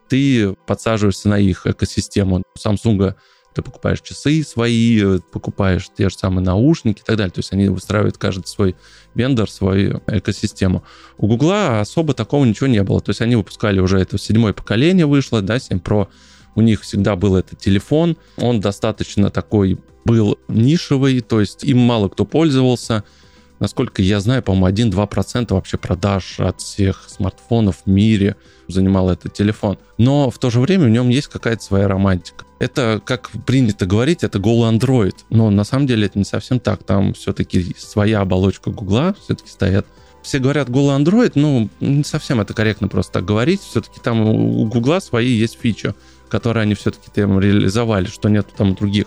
ты 0.09 0.55
подсаживаешься 0.67 1.29
на 1.31 1.39
их 1.39 1.67
экосистему. 1.67 2.43
У 2.55 2.59
Samsung 2.59 3.15
ты 3.57 3.63
покупаешь 3.63 4.03
часы 4.03 4.45
свои, 4.45 5.03
э, 5.03 5.21
покупаешь 5.33 5.89
те 5.97 6.11
же 6.11 6.17
самые 6.17 6.45
наушники 6.45 7.01
и 7.01 7.05
так 7.05 7.17
далее. 7.17 7.33
То 7.33 7.39
есть 7.39 7.53
они 7.53 7.69
выстраивают 7.69 8.19
каждый 8.19 8.47
свой 8.47 8.77
вендор, 9.15 9.51
свою 9.51 10.03
экосистему. 10.07 10.85
У 11.17 11.27
Гугла 11.27 11.81
особо 11.81 12.13
такого 12.13 12.45
ничего 12.45 12.67
не 12.67 12.83
было. 12.83 13.01
То 13.01 13.11
есть 13.11 13.23
они 13.23 13.35
выпускали 13.35 13.81
уже 13.81 13.99
это 13.99 14.19
седьмое 14.19 14.53
поколение 14.53 15.07
вышло, 15.07 15.41
да, 15.41 15.59
7 15.59 15.79
Pro. 15.79 16.09
У 16.55 16.61
них 16.61 16.83
всегда 16.83 17.17
был 17.17 17.35
этот 17.35 17.59
телефон. 17.59 18.17
Он 18.37 18.61
достаточно 18.61 19.31
такой 19.31 19.79
был 20.05 20.39
нишевый, 20.49 21.21
то 21.21 21.41
есть 21.41 21.65
им 21.65 21.79
мало 21.79 22.09
кто 22.09 22.27
пользовался. 22.27 23.05
Насколько 23.59 24.03
я 24.03 24.21
знаю, 24.21 24.43
по-моему, 24.43 24.91
1-2% 24.91 25.53
вообще 25.53 25.77
продаж 25.77 26.41
от 26.41 26.61
всех 26.61 27.05
смартфонов 27.09 27.83
в 27.85 27.91
мире 27.91 28.37
занимал 28.69 29.11
этот 29.11 29.33
телефон. 29.33 29.79
Но 29.99 30.31
в 30.31 30.39
то 30.39 30.51
же 30.51 30.61
время 30.61 30.87
в 30.87 30.91
нем 30.91 31.09
есть 31.09 31.29
какая-то 31.29 31.63
своя 31.63 31.89
романтика. 31.89 32.45
Это, 32.59 33.01
как 33.05 33.31
принято 33.47 33.87
говорить, 33.87 34.25
это 34.25 34.39
голый 34.39 34.71
Android. 34.75 35.15
Но 35.31 35.51
на 35.51 35.65
самом 35.65 35.87
деле 35.87 36.07
это 36.07 36.19
не 36.19 36.25
совсем 36.25 36.59
так. 36.59 36.83
Там 36.85 37.13
все-таки 37.15 37.75
своя 37.79 38.21
оболочка 38.21 38.71
Гугла 38.71 39.15
все-таки 39.25 39.51
стоят. 39.51 39.87
Все 40.23 40.41
говорят 40.41 40.69
голый 40.69 40.97
Android, 40.97 41.33
ну, 41.37 41.69
не 41.79 42.03
совсем 42.03 42.41
это 42.41 42.53
корректно 42.53 42.89
просто 42.89 43.13
так 43.13 43.25
говорить. 43.25 43.61
Все-таки 43.61 44.01
там 44.01 44.23
у 44.29 44.67
Гугла 44.67 44.99
свои 44.99 45.31
есть 45.31 45.57
фичи, 45.61 45.95
которые 46.29 46.63
они 46.63 46.75
все-таки 46.75 47.11
там 47.15 47.39
реализовали, 47.39 48.07
что 48.07 48.29
нет 48.29 48.49
там 48.57 48.75
других. 48.75 49.07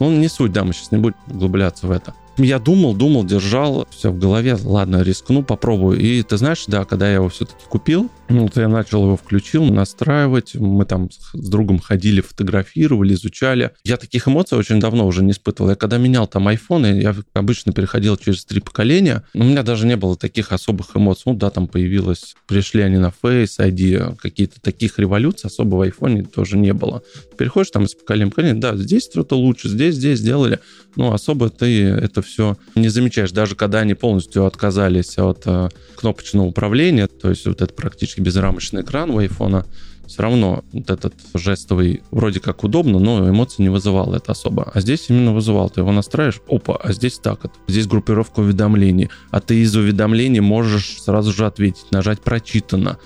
Ну, 0.00 0.10
не 0.10 0.28
суть, 0.28 0.52
да, 0.52 0.64
мы 0.64 0.72
сейчас 0.72 0.90
не 0.90 0.98
будем 0.98 1.16
углубляться 1.28 1.86
в 1.86 1.90
это. 1.90 2.14
Я 2.36 2.58
думал, 2.58 2.94
думал, 2.94 3.24
держал 3.24 3.86
все 3.90 4.10
в 4.10 4.18
голове. 4.18 4.56
Ладно, 4.62 5.02
рискну, 5.02 5.42
попробую. 5.42 6.00
И 6.00 6.22
ты 6.22 6.36
знаешь, 6.36 6.64
да, 6.66 6.84
когда 6.84 7.08
я 7.08 7.14
его 7.14 7.28
все-таки 7.28 7.64
купил, 7.68 8.10
ну, 8.28 8.42
вот 8.42 8.56
я 8.56 8.68
начал 8.68 9.04
его 9.04 9.16
включил, 9.16 9.64
настраивать. 9.64 10.54
Мы 10.54 10.86
там 10.86 11.10
с 11.10 11.48
другом 11.48 11.78
ходили, 11.78 12.22
фотографировали, 12.22 13.14
изучали. 13.14 13.72
Я 13.84 13.98
таких 13.98 14.26
эмоций 14.26 14.56
очень 14.56 14.80
давно 14.80 15.06
уже 15.06 15.22
не 15.22 15.32
испытывал. 15.32 15.70
Я 15.70 15.76
когда 15.76 15.98
менял 15.98 16.26
там 16.26 16.48
iPhone, 16.48 17.00
я 17.00 17.14
обычно 17.34 17.72
переходил 17.72 18.16
через 18.16 18.44
три 18.44 18.60
поколения. 18.60 19.24
У 19.34 19.44
меня 19.44 19.62
даже 19.62 19.86
не 19.86 19.96
было 19.96 20.16
таких 20.16 20.52
особых 20.52 20.96
эмоций. 20.96 21.24
Ну 21.26 21.34
да, 21.34 21.50
там 21.50 21.68
появилось, 21.68 22.34
пришли 22.46 22.82
они 22.82 22.96
на 22.96 23.12
Face 23.22 23.58
ID, 23.58 24.16
какие-то 24.16 24.60
таких 24.60 24.98
революций 24.98 25.48
особо 25.48 25.76
в 25.76 25.82
iPhone 25.82 26.24
тоже 26.24 26.56
не 26.56 26.72
было. 26.72 27.02
Переходишь 27.36 27.70
там 27.72 27.84
из 27.84 27.94
поколения 27.94 28.26
в 28.26 28.30
поколение, 28.30 28.60
да, 28.60 28.74
здесь 28.74 29.04
что-то 29.04 29.36
лучше, 29.36 29.68
здесь, 29.68 29.96
здесь 29.96 30.20
сделали. 30.20 30.60
Ну, 30.96 31.12
особо 31.12 31.50
ты 31.50 31.84
это 31.88 32.22
все 32.22 32.56
не 32.74 32.88
замечаешь. 32.88 33.32
Даже 33.32 33.54
когда 33.54 33.80
они 33.80 33.94
полностью 33.94 34.46
отказались 34.46 35.18
от 35.18 35.42
э, 35.46 35.68
кнопочного 35.96 36.46
управления, 36.46 37.06
то 37.06 37.30
есть 37.30 37.46
вот 37.46 37.60
это 37.60 37.74
практически 37.74 38.13
безрамочный 38.20 38.82
экран 38.82 39.10
у 39.10 39.18
айфона, 39.18 39.66
все 40.06 40.22
равно 40.22 40.64
вот 40.72 40.90
этот 40.90 41.14
жестовый 41.34 42.02
вроде 42.10 42.40
как 42.40 42.62
удобно, 42.64 42.98
но 42.98 43.28
эмоций 43.28 43.62
не 43.62 43.70
вызывал 43.70 44.14
это 44.14 44.32
особо. 44.32 44.70
А 44.74 44.80
здесь 44.80 45.06
именно 45.08 45.32
вызывал. 45.32 45.70
Ты 45.70 45.80
его 45.80 45.92
настраиваешь, 45.92 46.42
опа, 46.48 46.76
а 46.76 46.92
здесь 46.92 47.18
так 47.18 47.44
вот. 47.44 47.52
Здесь 47.68 47.86
группировка 47.86 48.40
уведомлений. 48.40 49.08
А 49.30 49.40
ты 49.40 49.56
из 49.62 49.74
уведомлений 49.74 50.40
можешь 50.40 51.00
сразу 51.00 51.32
же 51.32 51.46
ответить, 51.46 51.90
нажать 51.90 52.20
«Прочитано». 52.20 52.98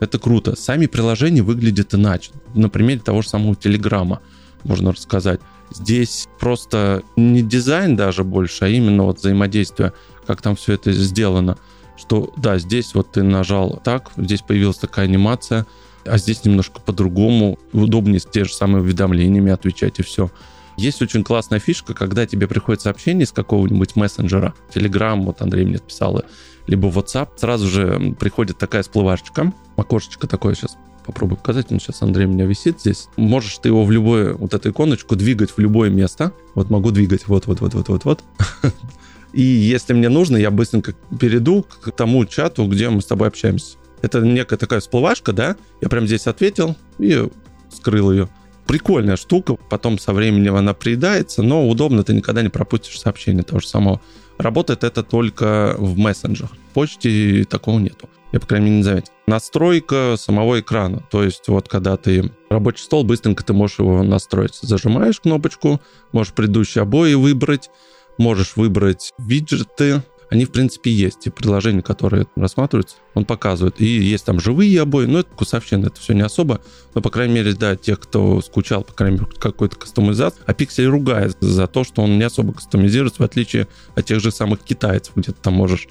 Это 0.00 0.18
круто. 0.18 0.56
Сами 0.56 0.86
приложения 0.86 1.42
выглядят 1.42 1.94
иначе. 1.94 2.32
На 2.54 2.68
примере 2.68 3.00
того 3.00 3.22
же 3.22 3.28
самого 3.28 3.54
Телеграма 3.54 4.20
можно 4.64 4.92
рассказать. 4.92 5.40
Здесь 5.72 6.28
просто 6.38 7.02
не 7.16 7.40
дизайн 7.42 7.96
даже 7.96 8.24
больше, 8.24 8.64
а 8.64 8.68
именно 8.68 9.04
вот 9.04 9.20
взаимодействие, 9.20 9.92
как 10.26 10.42
там 10.42 10.56
все 10.56 10.74
это 10.74 10.92
сделано. 10.92 11.56
Что 11.96 12.32
да, 12.36 12.58
здесь 12.58 12.94
вот 12.94 13.12
ты 13.12 13.22
нажал 13.22 13.80
так, 13.84 14.12
здесь 14.16 14.42
появилась 14.42 14.78
такая 14.78 15.06
анимация, 15.06 15.66
а 16.04 16.18
здесь 16.18 16.44
немножко 16.44 16.80
по-другому, 16.80 17.58
удобнее 17.72 18.20
с 18.20 18.24
те 18.24 18.44
же 18.44 18.52
самые 18.52 18.82
уведомлениями 18.82 19.52
отвечать 19.52 19.98
и 19.98 20.02
все. 20.02 20.30
Есть 20.76 21.02
очень 21.02 21.22
классная 21.22 21.58
фишка, 21.58 21.94
когда 21.94 22.26
тебе 22.26 22.46
приходит 22.48 22.80
сообщение 22.80 23.24
из 23.24 23.32
какого-нибудь 23.32 23.94
мессенджера, 23.94 24.54
Telegram, 24.74 25.20
вот 25.20 25.42
Андрей 25.42 25.66
мне 25.66 25.78
писал, 25.78 26.22
либо 26.66 26.88
WhatsApp, 26.88 27.28
сразу 27.36 27.68
же 27.68 28.14
приходит 28.18 28.58
такая 28.58 28.82
всплывашечка, 28.82 29.52
окошечко 29.76 30.26
такое 30.26 30.54
сейчас 30.54 30.76
попробую 31.04 31.36
показать. 31.36 31.70
Он 31.72 31.80
сейчас, 31.80 32.00
Андрей, 32.02 32.26
у 32.26 32.30
меня 32.30 32.46
висит 32.46 32.80
здесь. 32.80 33.08
Можешь 33.16 33.58
ты 33.58 33.68
его 33.68 33.84
в 33.84 33.90
любое, 33.90 34.34
вот 34.34 34.54
эту 34.54 34.70
иконочку 34.70 35.16
двигать 35.16 35.50
в 35.50 35.58
любое 35.58 35.90
место. 35.90 36.32
Вот 36.54 36.70
могу 36.70 36.90
двигать 36.90 37.26
вот-вот-вот-вот-вот-вот. 37.28 38.22
И 39.32 39.42
если 39.42 39.94
мне 39.94 40.08
нужно, 40.08 40.36
я 40.36 40.50
быстренько 40.50 40.94
перейду 41.18 41.62
к 41.62 41.90
тому 41.92 42.24
чату, 42.26 42.66
где 42.66 42.90
мы 42.90 43.00
с 43.00 43.06
тобой 43.06 43.28
общаемся. 43.28 43.76
Это 44.02 44.20
некая 44.20 44.56
такая 44.56 44.80
всплывашка, 44.80 45.32
да? 45.32 45.56
Я 45.80 45.88
прям 45.88 46.06
здесь 46.06 46.26
ответил 46.26 46.76
и 46.98 47.28
скрыл 47.70 48.12
ее. 48.12 48.28
Прикольная 48.66 49.16
штука, 49.16 49.56
потом 49.70 49.98
со 49.98 50.12
временем 50.12 50.54
она 50.54 50.74
приедается, 50.74 51.42
но 51.42 51.68
удобно, 51.68 52.04
ты 52.04 52.14
никогда 52.14 52.42
не 52.42 52.48
пропустишь 52.48 53.00
сообщение 53.00 53.42
того 53.42 53.60
же 53.60 53.66
самого. 53.66 54.00
Работает 54.38 54.84
это 54.84 55.02
только 55.02 55.76
в 55.78 55.96
мессенджерах. 55.98 56.52
В 56.52 56.74
почте 56.74 57.44
такого 57.44 57.78
нету. 57.78 58.08
Я, 58.32 58.40
по 58.40 58.46
крайней 58.46 58.66
мере, 58.66 58.76
не 58.78 58.82
заметил. 58.82 59.12
Настройка 59.26 60.14
самого 60.16 60.60
экрана. 60.60 61.02
То 61.10 61.22
есть 61.22 61.48
вот 61.48 61.68
когда 61.68 61.96
ты 61.96 62.32
рабочий 62.48 62.82
стол, 62.82 63.04
быстренько 63.04 63.44
ты 63.44 63.52
можешь 63.52 63.78
его 63.78 64.02
настроить. 64.02 64.58
Зажимаешь 64.62 65.20
кнопочку, 65.20 65.80
можешь 66.12 66.32
предыдущие 66.32 66.82
обои 66.82 67.14
выбрать, 67.14 67.70
можешь 68.18 68.56
выбрать 68.56 69.12
виджеты, 69.18 70.02
они, 70.32 70.46
в 70.46 70.50
принципе, 70.50 70.90
есть. 70.90 71.26
И 71.26 71.30
приложения, 71.30 71.82
которые 71.82 72.26
рассматриваются, 72.36 72.96
он 73.12 73.26
показывает. 73.26 73.82
И 73.82 73.84
есть 73.84 74.24
там 74.24 74.40
живые 74.40 74.80
обои, 74.80 75.04
но 75.04 75.18
это 75.18 75.30
вкусовщина, 75.30 75.88
это 75.88 76.00
все 76.00 76.14
не 76.14 76.22
особо. 76.22 76.62
Но, 76.94 77.02
по 77.02 77.10
крайней 77.10 77.34
мере, 77.34 77.52
да, 77.52 77.76
те, 77.76 77.96
кто 77.96 78.40
скучал, 78.40 78.82
по 78.82 78.94
крайней 78.94 79.18
мере, 79.18 79.30
какой-то 79.38 79.76
кастомизации. 79.76 80.40
А 80.46 80.54
Pixel 80.54 80.86
ругает 80.86 81.36
за 81.40 81.66
то, 81.66 81.84
что 81.84 82.00
он 82.00 82.16
не 82.16 82.24
особо 82.24 82.54
кастомизируется, 82.54 83.20
в 83.20 83.26
отличие 83.26 83.68
от 83.94 84.06
тех 84.06 84.20
же 84.20 84.30
самых 84.30 84.60
китайцев, 84.60 85.12
где 85.16 85.32
ты 85.32 85.38
там 85.38 85.52
можешь 85.52 85.86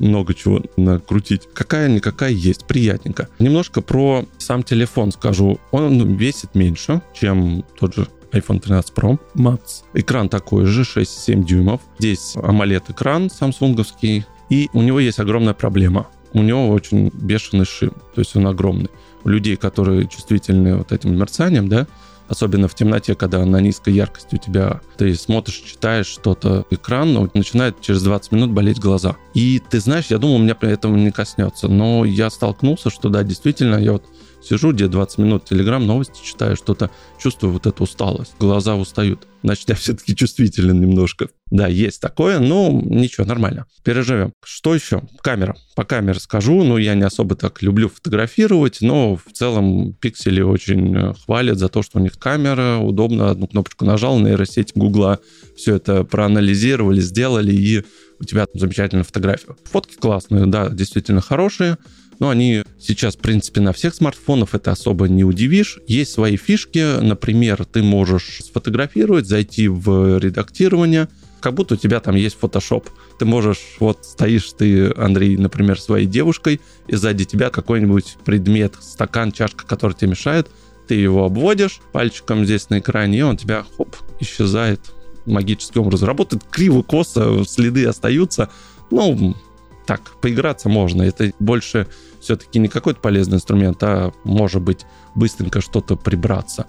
много 0.00 0.34
чего 0.34 0.60
накрутить. 0.76 1.48
Какая-никакая 1.54 2.32
есть, 2.32 2.64
приятненько. 2.64 3.28
Немножко 3.38 3.80
про 3.80 4.26
сам 4.38 4.64
телефон 4.64 5.12
скажу. 5.12 5.60
Он 5.70 6.16
весит 6.16 6.56
меньше, 6.56 7.00
чем 7.14 7.64
тот 7.78 7.94
же 7.94 8.08
iPhone 8.34 8.60
13 8.60 8.92
Pro 8.94 9.18
Max. 9.34 9.84
Экран 9.94 10.28
такой 10.28 10.66
же, 10.66 10.82
6,7 10.82 11.44
дюймов. 11.44 11.80
Здесь 11.98 12.34
AMOLED-экран 12.36 13.30
самсунговский. 13.30 14.26
И 14.50 14.68
у 14.72 14.82
него 14.82 15.00
есть 15.00 15.20
огромная 15.20 15.54
проблема. 15.54 16.08
У 16.32 16.42
него 16.42 16.68
очень 16.70 17.10
бешеный 17.14 17.64
шим, 17.64 17.90
то 18.14 18.20
есть 18.20 18.34
он 18.36 18.46
огромный. 18.46 18.90
У 19.22 19.28
людей, 19.28 19.56
которые 19.56 20.08
чувствительны 20.08 20.76
вот 20.76 20.90
этим 20.90 21.16
мерцанием, 21.16 21.68
да, 21.68 21.86
особенно 22.28 22.68
в 22.68 22.74
темноте, 22.74 23.14
когда 23.14 23.44
на 23.44 23.60
низкой 23.60 23.94
яркости 23.94 24.34
у 24.34 24.38
тебя 24.38 24.80
ты 24.96 25.14
смотришь, 25.14 25.62
читаешь 25.64 26.06
что-то 26.06 26.66
экран, 26.70 27.12
но 27.12 27.28
начинает 27.34 27.80
через 27.80 28.02
20 28.02 28.32
минут 28.32 28.50
болеть 28.50 28.80
глаза. 28.80 29.16
И 29.34 29.62
ты 29.70 29.78
знаешь, 29.80 30.06
я 30.08 30.18
думал, 30.18 30.36
у 30.36 30.38
меня 30.38 30.56
этого 30.60 30.96
не 30.96 31.12
коснется, 31.12 31.68
но 31.68 32.04
я 32.04 32.30
столкнулся, 32.30 32.90
что 32.90 33.08
да, 33.08 33.22
действительно, 33.22 33.76
я 33.76 33.92
вот 33.92 34.04
Сижу 34.44 34.72
где 34.72 34.88
20 34.88 35.18
минут, 35.18 35.44
телеграм, 35.46 35.86
новости 35.86 36.22
читаю, 36.22 36.54
что-то 36.56 36.90
чувствую 37.18 37.52
вот 37.54 37.66
эту 37.66 37.84
усталость. 37.84 38.34
Глаза 38.38 38.76
устают. 38.76 39.26
Значит, 39.42 39.68
я 39.70 39.74
все-таки 39.74 40.14
чувствителен 40.14 40.78
немножко. 40.80 41.28
Да, 41.50 41.66
есть 41.66 42.00
такое, 42.00 42.40
но 42.40 42.70
ничего, 42.70 43.26
нормально. 43.26 43.66
Переживем. 43.84 44.32
Что 44.44 44.74
еще? 44.74 45.02
Камера. 45.22 45.56
По 45.76 45.84
камере 45.84 46.20
скажу, 46.20 46.62
ну, 46.62 46.76
я 46.76 46.94
не 46.94 47.04
особо 47.04 47.36
так 47.36 47.62
люблю 47.62 47.88
фотографировать, 47.88 48.78
но 48.80 49.16
в 49.16 49.32
целом 49.32 49.94
пиксели 49.94 50.42
очень 50.42 50.96
э, 50.96 51.14
хвалят 51.14 51.58
за 51.58 51.68
то, 51.68 51.82
что 51.82 51.98
у 51.98 52.02
них 52.02 52.18
камера, 52.18 52.78
удобно, 52.78 53.30
одну 53.30 53.46
кнопочку 53.46 53.84
нажал, 53.84 54.18
нейросеть 54.18 54.72
Гугла 54.74 55.20
все 55.56 55.76
это 55.76 56.04
проанализировали, 56.04 57.00
сделали, 57.00 57.52
и 57.52 57.84
у 58.20 58.24
тебя 58.24 58.46
замечательная 58.54 59.04
фотография. 59.04 59.54
Фотки 59.64 59.94
классные, 59.96 60.46
да, 60.46 60.68
действительно 60.68 61.20
хорошие. 61.20 61.78
Но 62.18 62.30
они 62.30 62.62
сейчас, 62.78 63.16
в 63.16 63.18
принципе, 63.18 63.60
на 63.60 63.72
всех 63.72 63.94
смартфонах 63.94 64.54
это 64.54 64.72
особо 64.72 65.08
не 65.08 65.24
удивишь. 65.24 65.78
Есть 65.86 66.12
свои 66.12 66.36
фишки. 66.36 67.00
Например, 67.00 67.64
ты 67.64 67.82
можешь 67.82 68.40
сфотографировать, 68.44 69.26
зайти 69.26 69.68
в 69.68 70.18
редактирование, 70.18 71.08
как 71.40 71.54
будто 71.54 71.74
у 71.74 71.76
тебя 71.76 72.00
там 72.00 72.14
есть 72.14 72.38
Photoshop. 72.40 72.86
Ты 73.18 73.26
можешь, 73.26 73.76
вот 73.78 74.04
стоишь 74.04 74.50
ты, 74.56 74.90
Андрей, 74.96 75.36
например, 75.36 75.78
своей 75.78 76.06
девушкой, 76.06 76.60
и 76.86 76.96
сзади 76.96 77.24
тебя 77.24 77.50
какой-нибудь 77.50 78.16
предмет, 78.24 78.74
стакан, 78.80 79.30
чашка, 79.30 79.66
который 79.66 79.92
тебе 79.92 80.12
мешает, 80.12 80.48
ты 80.88 80.94
его 80.94 81.24
обводишь 81.24 81.80
пальчиком 81.92 82.44
здесь 82.44 82.70
на 82.70 82.78
экране, 82.78 83.18
и 83.18 83.22
он 83.22 83.36
тебя, 83.36 83.64
хоп, 83.76 83.94
исчезает 84.20 84.80
магическим 85.26 85.82
образом. 85.82 86.08
Работает 86.08 86.44
криво, 86.50 86.82
косо, 86.82 87.44
следы 87.46 87.86
остаются. 87.86 88.50
Ну, 88.90 89.34
так, 89.86 90.12
поиграться 90.20 90.68
можно. 90.68 91.02
Это 91.02 91.32
больше 91.38 91.86
все-таки 92.20 92.58
не 92.58 92.68
какой-то 92.68 93.00
полезный 93.00 93.36
инструмент, 93.36 93.82
а 93.82 94.12
может 94.24 94.62
быть 94.62 94.86
быстренько 95.14 95.60
что-то 95.60 95.96
прибраться 95.96 96.66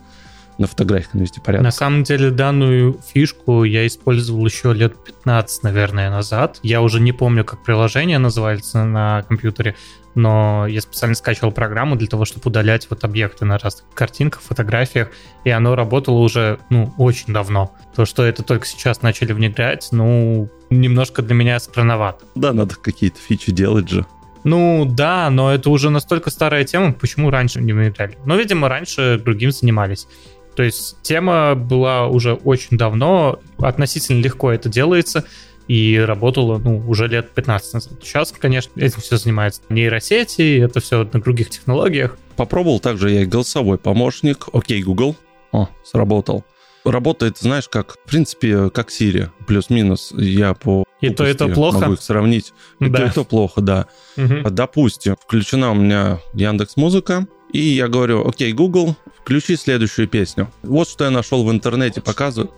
на 0.57 0.67
фотографиях 0.67 1.13
навести 1.13 1.41
порядок. 1.41 1.63
На 1.65 1.71
самом 1.71 2.03
деле 2.03 2.31
данную 2.31 2.97
фишку 3.13 3.63
я 3.63 3.85
использовал 3.85 4.45
еще 4.45 4.73
лет 4.73 4.95
15, 5.03 5.63
наверное, 5.63 6.09
назад. 6.09 6.59
Я 6.63 6.81
уже 6.81 6.99
не 6.99 7.11
помню, 7.11 7.43
как 7.43 7.63
приложение 7.63 8.19
называется 8.19 8.83
на 8.85 9.23
компьютере, 9.23 9.75
но 10.13 10.65
я 10.67 10.79
специально 10.79 11.15
скачивал 11.15 11.51
программу 11.51 11.97
для 11.97 12.07
того, 12.07 12.23
чтобы 12.23 12.47
удалять 12.47 12.89
вот 12.89 13.03
объекты 13.03 13.43
на 13.43 13.57
разных 13.57 13.85
картинках, 13.93 14.41
фотографиях, 14.41 15.09
и 15.43 15.49
оно 15.49 15.75
работало 15.75 16.19
уже, 16.19 16.59
ну, 16.69 16.93
очень 16.97 17.33
давно. 17.33 17.73
То, 17.93 18.05
что 18.05 18.23
это 18.23 18.41
только 18.43 18.65
сейчас 18.65 19.01
начали 19.01 19.33
внедрять, 19.33 19.89
ну, 19.91 20.49
немножко 20.81 21.21
для 21.21 21.35
меня 21.35 21.59
странновато. 21.59 22.25
Да, 22.35 22.53
надо 22.53 22.75
какие-то 22.75 23.19
фичи 23.19 23.51
делать 23.51 23.89
же. 23.89 24.05
Ну 24.43 24.85
да, 24.85 25.29
но 25.31 25.51
это 25.53 25.69
уже 25.71 25.89
настолько 25.89 26.29
старая 26.29 26.63
тема, 26.65 26.93
почему 26.93 27.31
раньше 27.31 27.61
не 27.61 27.73
внедряли? 27.73 28.17
Ну, 28.25 28.37
видимо, 28.37 28.69
раньше 28.69 29.19
другим 29.23 29.51
занимались. 29.51 30.07
То 30.55 30.63
есть 30.63 31.01
тема 31.01 31.55
была 31.55 32.07
уже 32.07 32.33
очень 32.33 32.77
давно, 32.77 33.39
относительно 33.57 34.21
легко 34.21 34.51
это 34.51 34.69
делается. 34.69 35.25
и 35.67 35.97
работало, 35.97 36.59
ну, 36.59 36.77
уже 36.87 37.07
лет 37.07 37.31
15 37.31 37.73
назад. 37.73 37.93
Сейчас, 38.03 38.31
конечно, 38.31 38.71
этим 38.79 39.01
все 39.01 39.17
занимается 39.17 39.61
нейросети, 39.69 40.59
это 40.59 40.79
все 40.79 41.03
на 41.11 41.21
других 41.21 41.49
технологиях. 41.49 42.17
Попробовал 42.35 42.79
также 42.79 43.09
я 43.11 43.23
и 43.23 43.25
голосовой 43.25 43.77
помощник. 43.77 44.47
Окей, 44.53 44.83
Google. 44.83 45.15
О, 45.51 45.69
сработал. 45.83 46.43
Работает, 46.85 47.37
знаешь, 47.39 47.67
как, 47.67 47.93
в 47.93 48.09
принципе, 48.09 48.69
как 48.69 48.89
Siri, 48.89 49.29
плюс-минус. 49.47 50.13
Я 50.15 50.53
по 50.53 50.85
и 51.01 51.09
то 51.09 51.23
это 51.23 51.47
плохо. 51.47 51.79
Могу 51.79 51.93
их 51.93 52.01
сравнить. 52.01 52.53
И 52.79 52.87
да. 52.87 52.99
то 52.99 53.03
это 53.05 53.23
плохо, 53.23 53.61
да. 53.61 53.87
Угу. 54.17 54.49
Допустим, 54.51 55.15
включена 55.19 55.71
у 55.71 55.75
меня 55.75 56.19
Яндекс 56.33 56.77
Музыка, 56.77 57.27
и 57.51 57.59
я 57.59 57.87
говорю, 57.87 58.27
окей, 58.27 58.53
Google, 58.53 58.95
включи 59.19 59.55
следующую 59.55 60.07
песню. 60.07 60.51
Вот 60.63 60.89
что 60.89 61.05
я 61.05 61.09
нашел 61.09 61.43
в 61.43 61.51
интернете, 61.51 62.01
показываю. 62.01 62.51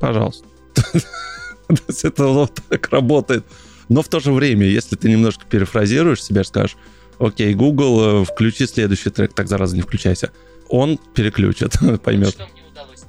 Пожалуйста. 0.00 0.46
Это 2.02 2.26
вот 2.26 2.60
так 2.68 2.88
работает. 2.90 3.44
Но 3.88 4.02
в 4.02 4.08
то 4.08 4.20
же 4.20 4.32
время, 4.32 4.66
если 4.66 4.96
ты 4.96 5.08
немножко 5.10 5.44
перефразируешь 5.46 6.22
себя, 6.22 6.44
скажешь, 6.44 6.76
окей, 7.18 7.54
Google, 7.54 8.22
э, 8.22 8.24
включи 8.24 8.66
следующий 8.66 9.10
трек, 9.10 9.32
так 9.32 9.48
зараза 9.48 9.74
не 9.74 9.82
включайся. 9.82 10.30
Он 10.68 10.98
переключит, 11.14 11.72
поймет. 12.02 12.36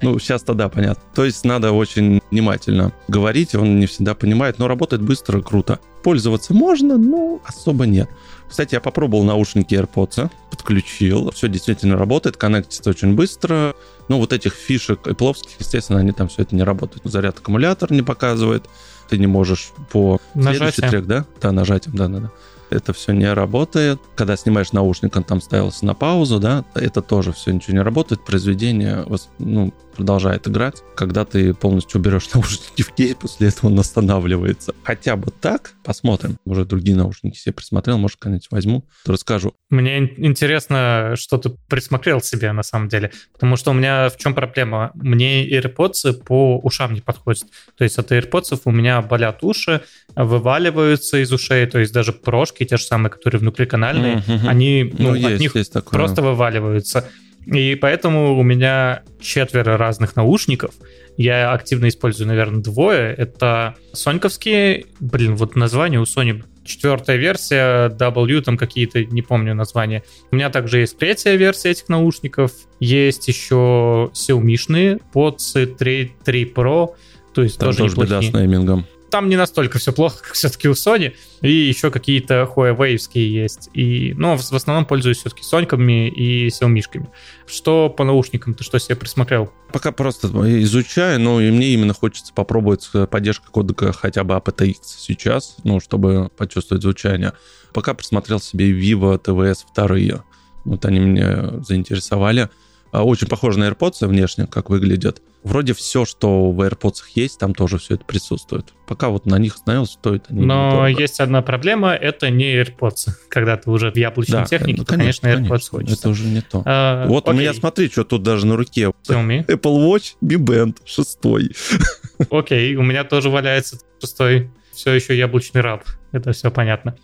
Ну, 0.02 0.18
сейчас-то 0.20 0.54
да, 0.54 0.70
понятно. 0.70 1.04
То 1.14 1.26
есть 1.26 1.43
надо 1.43 1.72
очень 1.72 2.22
внимательно 2.32 2.93
говорить, 3.08 3.56
он 3.56 3.80
не 3.80 3.86
всегда 3.86 4.16
понимает, 4.16 4.60
но 4.60 4.68
работает 4.68 5.02
быстро, 5.02 5.41
круто. 5.41 5.80
Пользоваться 6.04 6.54
можно, 6.54 6.97
но 6.97 7.41
особо 7.45 7.86
нет. 7.86 8.10
Кстати, 8.47 8.76
я 8.76 8.82
попробовал 8.82 9.24
наушники 9.24 9.76
AirPods, 9.76 10.32
подключил, 10.50 11.32
все 11.32 11.47
действительно 11.47 11.97
работает, 11.97 12.38
коннектится 12.38 12.89
очень 12.89 13.14
быстро. 13.14 13.76
Но 14.08 14.18
вот 14.18 14.34
этих 14.34 14.54
фишек 14.54 15.08
Apple, 15.08 15.36
естественно, 15.60 16.00
они 16.00 16.12
там 16.12 16.30
все 16.30 16.43
это 16.43 16.56
не 16.56 16.64
работают. 16.64 17.04
Заряд 17.06 17.38
аккумулятор 17.38 17.91
не 17.91 18.02
показывает, 18.02 18.66
ты 19.10 19.18
не 19.18 19.28
можешь 19.28 19.72
по 19.91 20.20
нажатием. 20.34 20.72
следующий 20.74 20.89
трек, 20.89 21.06
да? 21.06 21.26
Да, 21.41 21.52
нажатием, 21.52 21.95
да-да-да 21.95 22.32
это 22.70 22.93
все 22.93 23.14
не 23.14 23.32
работает. 23.32 24.00
Когда 24.16 24.36
снимаешь 24.36 24.72
наушник, 24.72 25.16
он 25.16 25.24
там 25.24 25.41
ставился 25.41 25.86
на 25.86 25.93
паузу, 25.93 26.39
да, 26.39 26.66
это 26.76 27.02
тоже 27.02 27.34
все 27.34 27.52
ничего 27.52 27.78
не 27.78 27.84
работает. 27.84 28.24
Произведение 28.24 29.06
ну, 29.39 29.74
продолжает 30.00 30.47
играть. 30.47 30.82
Когда 30.95 31.26
ты 31.26 31.54
полностью 31.54 32.00
уберешь 32.00 32.30
наушники 32.34 32.84
в 32.84 32.93
кейс, 32.93 33.16
после 33.16 33.50
этого 33.50 33.70
он 33.70 33.78
останавливается. 33.80 34.74
Хотя 34.84 35.18
бы 35.18 35.30
так, 35.30 35.74
посмотрим. 35.84 36.38
Уже 36.45 36.64
другие 36.64 36.95
наушники 36.95 37.38
себе 37.38 37.54
присмотрел, 37.54 37.97
может, 37.97 38.18
когда-нибудь 38.18 38.47
возьму, 38.50 38.86
то 39.04 39.12
расскажу. 39.12 39.54
Мне 39.70 39.97
интересно, 40.00 41.16
что 41.16 41.38
ты 41.38 41.50
присмотрел 41.68 42.22
себе 42.22 42.54
на 42.54 42.64
самом 42.64 42.88
деле, 42.88 43.12
потому 43.34 43.58
что 43.58 43.72
у 43.72 43.74
меня 43.74 44.10
в 44.10 44.16
чем 44.16 44.34
проблема? 44.34 44.91
Мне 44.93 45.45
AirPods 45.50 46.24
по 46.24 46.58
ушам 46.60 46.93
не 46.93 47.02
подходят. 47.02 47.43
То 47.78 47.84
есть 47.84 47.97
от 47.97 48.12
AirPods 48.14 48.62
у 48.64 48.72
меня 48.72 49.02
болят 49.02 49.43
уши, 49.43 49.82
вываливаются 50.16 51.22
из 51.22 51.32
ушей, 51.34 51.66
то 51.66 51.80
есть 51.80 51.91
даже 51.91 52.14
прошки, 52.14 52.64
те 52.64 52.78
же 52.78 52.84
самые, 52.84 53.12
которые 53.12 53.39
внутриканальные, 53.41 54.24
mm-hmm. 54.26 54.47
они 54.47 54.93
ну, 54.97 55.10
ну, 55.10 55.16
есть, 55.16 55.34
от 55.34 55.39
них 55.39 55.56
есть 55.56 55.74
просто 55.89 56.22
вываливаются. 56.22 57.10
И 57.52 57.76
поэтому 57.76 58.38
у 58.38 58.43
меня 58.43 59.04
четверо 59.20 59.78
разных 59.78 60.16
наушников. 60.16 60.76
Я 61.18 61.52
активно 61.52 61.89
использую, 61.89 62.28
наверное, 62.28 62.62
двое. 62.62 63.14
Это 63.14 63.76
соньковские, 63.93 64.86
блин, 65.00 65.36
вот 65.36 65.56
название 65.56 66.00
у 66.00 66.04
Sony 66.04 66.43
четвертая 66.64 67.18
версия, 67.18 67.89
W, 67.89 68.41
там 68.41 68.58
какие-то, 68.58 69.04
не 69.04 69.22
помню 69.22 69.56
названия. 69.56 70.04
У 70.32 70.36
меня 70.36 70.50
также 70.50 70.80
есть 70.80 70.97
третья 70.97 71.36
версия 71.36 71.72
этих 71.72 71.89
наушников. 71.89 72.52
Есть 72.80 73.28
еще 73.28 74.12
Xiaomi-шные, 74.14 75.02
POTS 75.14 75.76
3, 75.76 76.12
3 76.24 76.54
Pro, 76.56 76.89
то 77.34 77.43
есть 77.43 77.58
там 77.58 77.70
тоже, 77.70 77.80
тоже 77.80 77.91
неплохие. 77.93 78.20
беда 78.20 78.32
с 78.32 78.34
неймингом 78.41 78.86
там 79.10 79.30
не 79.30 79.36
настолько 79.36 79.80
все 79.80 79.91
плохо, 79.91 80.24
как 80.24 80.34
все-таки 80.34 80.68
у 80.68 80.74
Sony. 80.74 81.14
И 81.41 81.51
еще 81.51 81.91
какие-то 81.91 82.49
Huawei 82.55 82.97
есть. 83.14 83.70
И, 83.74 84.14
ну, 84.18 84.36
в, 84.36 84.41
в 84.41 84.53
основном 84.53 84.86
пользуюсь 84.86 85.18
все-таки 85.18 85.43
Соньками 85.43 86.10
и 86.10 86.47
Xiaomi. 86.47 87.07
Что 87.47 87.89
по 87.89 88.03
наушникам? 88.03 88.53
Ты 88.53 88.64
что 88.64 88.80
себе 88.80 88.95
присмотрел? 88.95 89.51
Пока 89.72 89.91
просто 89.91 90.28
изучаю, 90.62 91.20
но 91.20 91.41
и 91.41 91.51
мне 91.51 91.68
именно 91.70 91.93
хочется 91.93 92.34
попробовать 92.34 92.89
поддержку 93.10 93.51
кодека 93.51 93.91
хотя 93.93 94.24
бы 94.24 94.36
aptX 94.36 94.76
сейчас, 94.84 95.57
ну, 95.64 95.80
чтобы 95.80 96.30
почувствовать 96.38 96.84
звучание. 96.84 97.34
Пока 97.74 97.93
присмотрел 97.93 98.39
себе 98.39 98.72
Vivo 98.72 99.22
TVS 99.22 99.66
вторые. 99.72 100.24
Вот 100.66 100.86
они 100.86 100.99
меня 100.99 101.62
заинтересовали. 101.62 102.49
А, 102.92 103.04
очень 103.04 103.28
похоже 103.28 103.60
на 103.60 103.70
AirPods 103.70 104.06
внешне, 104.08 104.48
как 104.48 104.70
выглядят. 104.70 105.22
Вроде 105.44 105.74
все, 105.74 106.04
что 106.06 106.52
в 106.52 106.60
AirPods 106.62 106.98
есть, 107.16 107.40
там 107.40 107.54
тоже 107.54 107.78
все 107.78 107.96
это 107.96 108.04
присутствует. 108.04 108.74
Пока 108.88 109.10
вот 109.10 109.26
на 109.26 109.38
них 109.38 109.56
остановился, 109.56 109.94
стоит 109.94 110.26
они 110.30 110.46
Но 110.46 110.68
недорого. 110.68 111.02
есть 111.02 111.20
одна 111.20 111.42
проблема, 111.42 111.94
это 111.94 112.30
не 112.30 112.56
AirPods. 112.56 113.10
Когда 113.30 113.56
ты 113.56 113.70
уже 113.70 113.92
в 113.92 113.96
яблочной 113.96 114.40
да, 114.40 114.46
технике, 114.46 114.80
ну, 114.80 114.86
конечно, 114.86 115.22
то, 115.22 115.28
конечно, 115.28 115.28
AirPods 115.28 115.48
конечно, 115.50 115.70
хочется. 115.70 116.00
Это 116.00 116.10
уже 116.10 116.26
не 116.26 116.42
то. 116.42 116.64
А, 116.66 117.08
вот 117.08 117.28
окей. 117.28 117.38
у 117.38 117.40
меня, 117.40 117.54
смотри, 117.54 117.90
что 117.90 118.04
тут 118.04 118.24
даже 118.24 118.46
на 118.46 118.58
руке. 118.58 118.92
Xiaomi. 119.08 119.46
Apple 119.48 119.88
Watch 119.88 120.16
Mi 120.22 120.38
Band 120.38 120.78
6. 120.86 121.20
Окей, 122.32 122.76
у 122.76 122.84
меня 122.84 123.06
тоже 123.06 123.30
валяется 123.30 123.80
шестой. 124.02 124.52
Все 124.74 124.94
еще 124.94 125.18
яблочный 125.18 125.62
раб. 125.62 125.84
Это 126.12 126.32
все 126.34 126.52
понятно. 126.52 126.98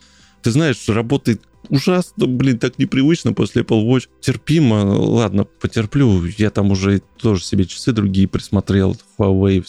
Ты 0.45 0.51
знаешь, 0.51 0.87
работает 0.89 1.41
ужасно, 1.69 2.27
блин, 2.27 2.59
так 2.59 2.77
непривычно 2.77 3.33
после 3.33 3.63
Apple 3.63 3.83
Watch. 3.83 4.07
Терпимо, 4.21 4.95
ладно, 4.95 5.43
потерплю. 5.43 6.23
Я 6.37 6.51
там 6.51 6.69
уже 6.69 7.01
тоже 7.17 7.43
себе 7.43 7.65
часы 7.65 7.93
другие 7.93 8.27
присмотрел, 8.27 8.95
Huawei. 9.17 9.63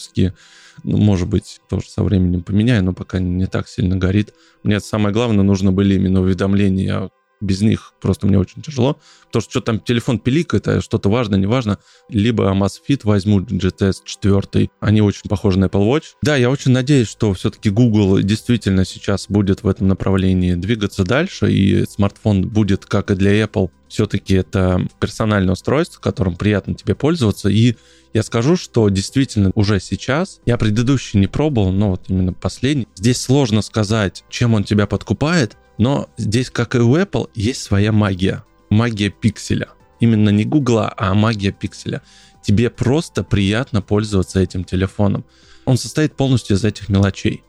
Ну, 0.83 0.97
может 0.97 1.27
быть, 1.29 1.61
тоже 1.67 1.89
со 1.89 2.03
временем 2.03 2.43
поменяю, 2.43 2.83
но 2.83 2.93
пока 2.93 3.17
не 3.17 3.47
так 3.47 3.67
сильно 3.67 3.95
горит. 3.95 4.35
Мне 4.61 4.79
самое 4.79 5.11
главное, 5.11 5.43
нужно 5.43 5.71
были 5.71 5.95
именно 5.95 6.21
уведомления 6.21 7.09
без 7.41 7.61
них 7.61 7.93
просто 8.01 8.27
мне 8.27 8.39
очень 8.39 8.61
тяжело. 8.61 8.99
Потому 9.27 9.41
что 9.41 9.51
что 9.51 9.61
там 9.61 9.79
телефон 9.79 10.19
пиликает, 10.19 10.67
а 10.67 10.81
что-то 10.81 11.09
важно, 11.09 11.35
не 11.35 11.45
важно. 11.45 11.79
Либо 12.09 12.51
Amazfit 12.51 13.01
возьму 13.03 13.41
GTS 13.41 13.97
4. 14.03 14.69
Они 14.79 15.01
очень 15.01 15.29
похожи 15.29 15.59
на 15.59 15.65
Apple 15.65 15.87
Watch. 15.87 16.03
Да, 16.21 16.35
я 16.35 16.49
очень 16.49 16.71
надеюсь, 16.71 17.07
что 17.07 17.33
все-таки 17.33 17.69
Google 17.69 18.19
действительно 18.19 18.85
сейчас 18.85 19.27
будет 19.29 19.63
в 19.63 19.67
этом 19.67 19.87
направлении 19.87 20.55
двигаться 20.55 21.03
дальше, 21.03 21.51
и 21.51 21.85
смартфон 21.85 22.47
будет, 22.47 22.85
как 22.85 23.11
и 23.11 23.15
для 23.15 23.41
Apple, 23.43 23.69
все-таки 23.87 24.33
это 24.33 24.85
персональное 24.99 25.53
устройство, 25.53 25.99
которым 26.01 26.35
приятно 26.35 26.73
тебе 26.73 26.95
пользоваться. 26.95 27.49
И 27.49 27.75
я 28.13 28.23
скажу, 28.23 28.57
что 28.57 28.89
действительно 28.89 29.51
уже 29.55 29.79
сейчас, 29.79 30.39
я 30.45 30.57
предыдущий 30.57 31.19
не 31.19 31.27
пробовал, 31.27 31.71
но 31.71 31.91
вот 31.91 32.05
именно 32.07 32.33
последний, 32.33 32.87
здесь 32.95 33.21
сложно 33.21 33.61
сказать, 33.61 34.23
чем 34.29 34.53
он 34.53 34.63
тебя 34.63 34.87
подкупает, 34.87 35.57
но 35.77 36.09
здесь, 36.17 36.49
как 36.49 36.75
и 36.75 36.79
у 36.79 36.95
Apple, 36.95 37.29
есть 37.35 37.61
своя 37.61 37.91
магия. 37.91 38.43
Магия 38.69 39.09
пикселя. 39.09 39.69
Именно 39.99 40.29
не 40.29 40.45
Гугла, 40.45 40.93
а 40.97 41.13
магия 41.13 41.51
пикселя. 41.51 42.01
Тебе 42.43 42.69
просто 42.69 43.23
приятно 43.23 43.81
пользоваться 43.81 44.39
этим 44.39 44.63
телефоном. 44.63 45.25
Он 45.65 45.77
состоит 45.77 46.15
полностью 46.15 46.55
из 46.55 46.63
этих 46.63 46.89
мелочей. 46.89 47.43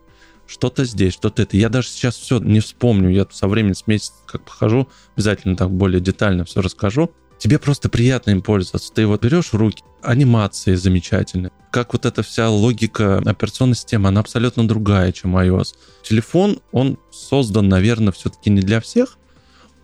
Что-то 0.46 0.84
здесь, 0.84 1.12
что-то 1.12 1.42
это. 1.42 1.56
Я 1.56 1.68
даже 1.68 1.88
сейчас 1.88 2.16
все 2.16 2.38
не 2.38 2.60
вспомню. 2.60 3.10
Я 3.10 3.26
со 3.30 3.48
временем 3.48 3.74
с 3.74 3.86
месяца 3.86 4.14
как 4.26 4.44
похожу, 4.44 4.88
обязательно 5.14 5.56
так 5.56 5.70
более 5.70 6.00
детально 6.00 6.44
все 6.44 6.62
расскажу. 6.62 7.12
Тебе 7.38 7.58
просто 7.58 7.88
приятно 7.88 8.30
им 8.30 8.42
пользоваться. 8.42 8.92
Ты 8.92 9.06
вот 9.06 9.22
берешь 9.22 9.52
в 9.52 9.54
руки, 9.54 9.82
анимации 10.02 10.74
замечательные. 10.74 11.52
Как 11.70 11.92
вот 11.92 12.06
эта 12.06 12.22
вся 12.22 12.48
логика 12.48 13.18
операционной 13.18 13.76
системы, 13.76 14.08
она 14.08 14.20
абсолютно 14.20 14.66
другая, 14.66 15.12
чем 15.12 15.36
iOS. 15.36 15.74
Телефон, 16.02 16.60
он 16.72 16.98
создан, 17.10 17.68
наверное, 17.68 18.12
все-таки 18.12 18.50
не 18.50 18.60
для 18.60 18.80
всех, 18.80 19.18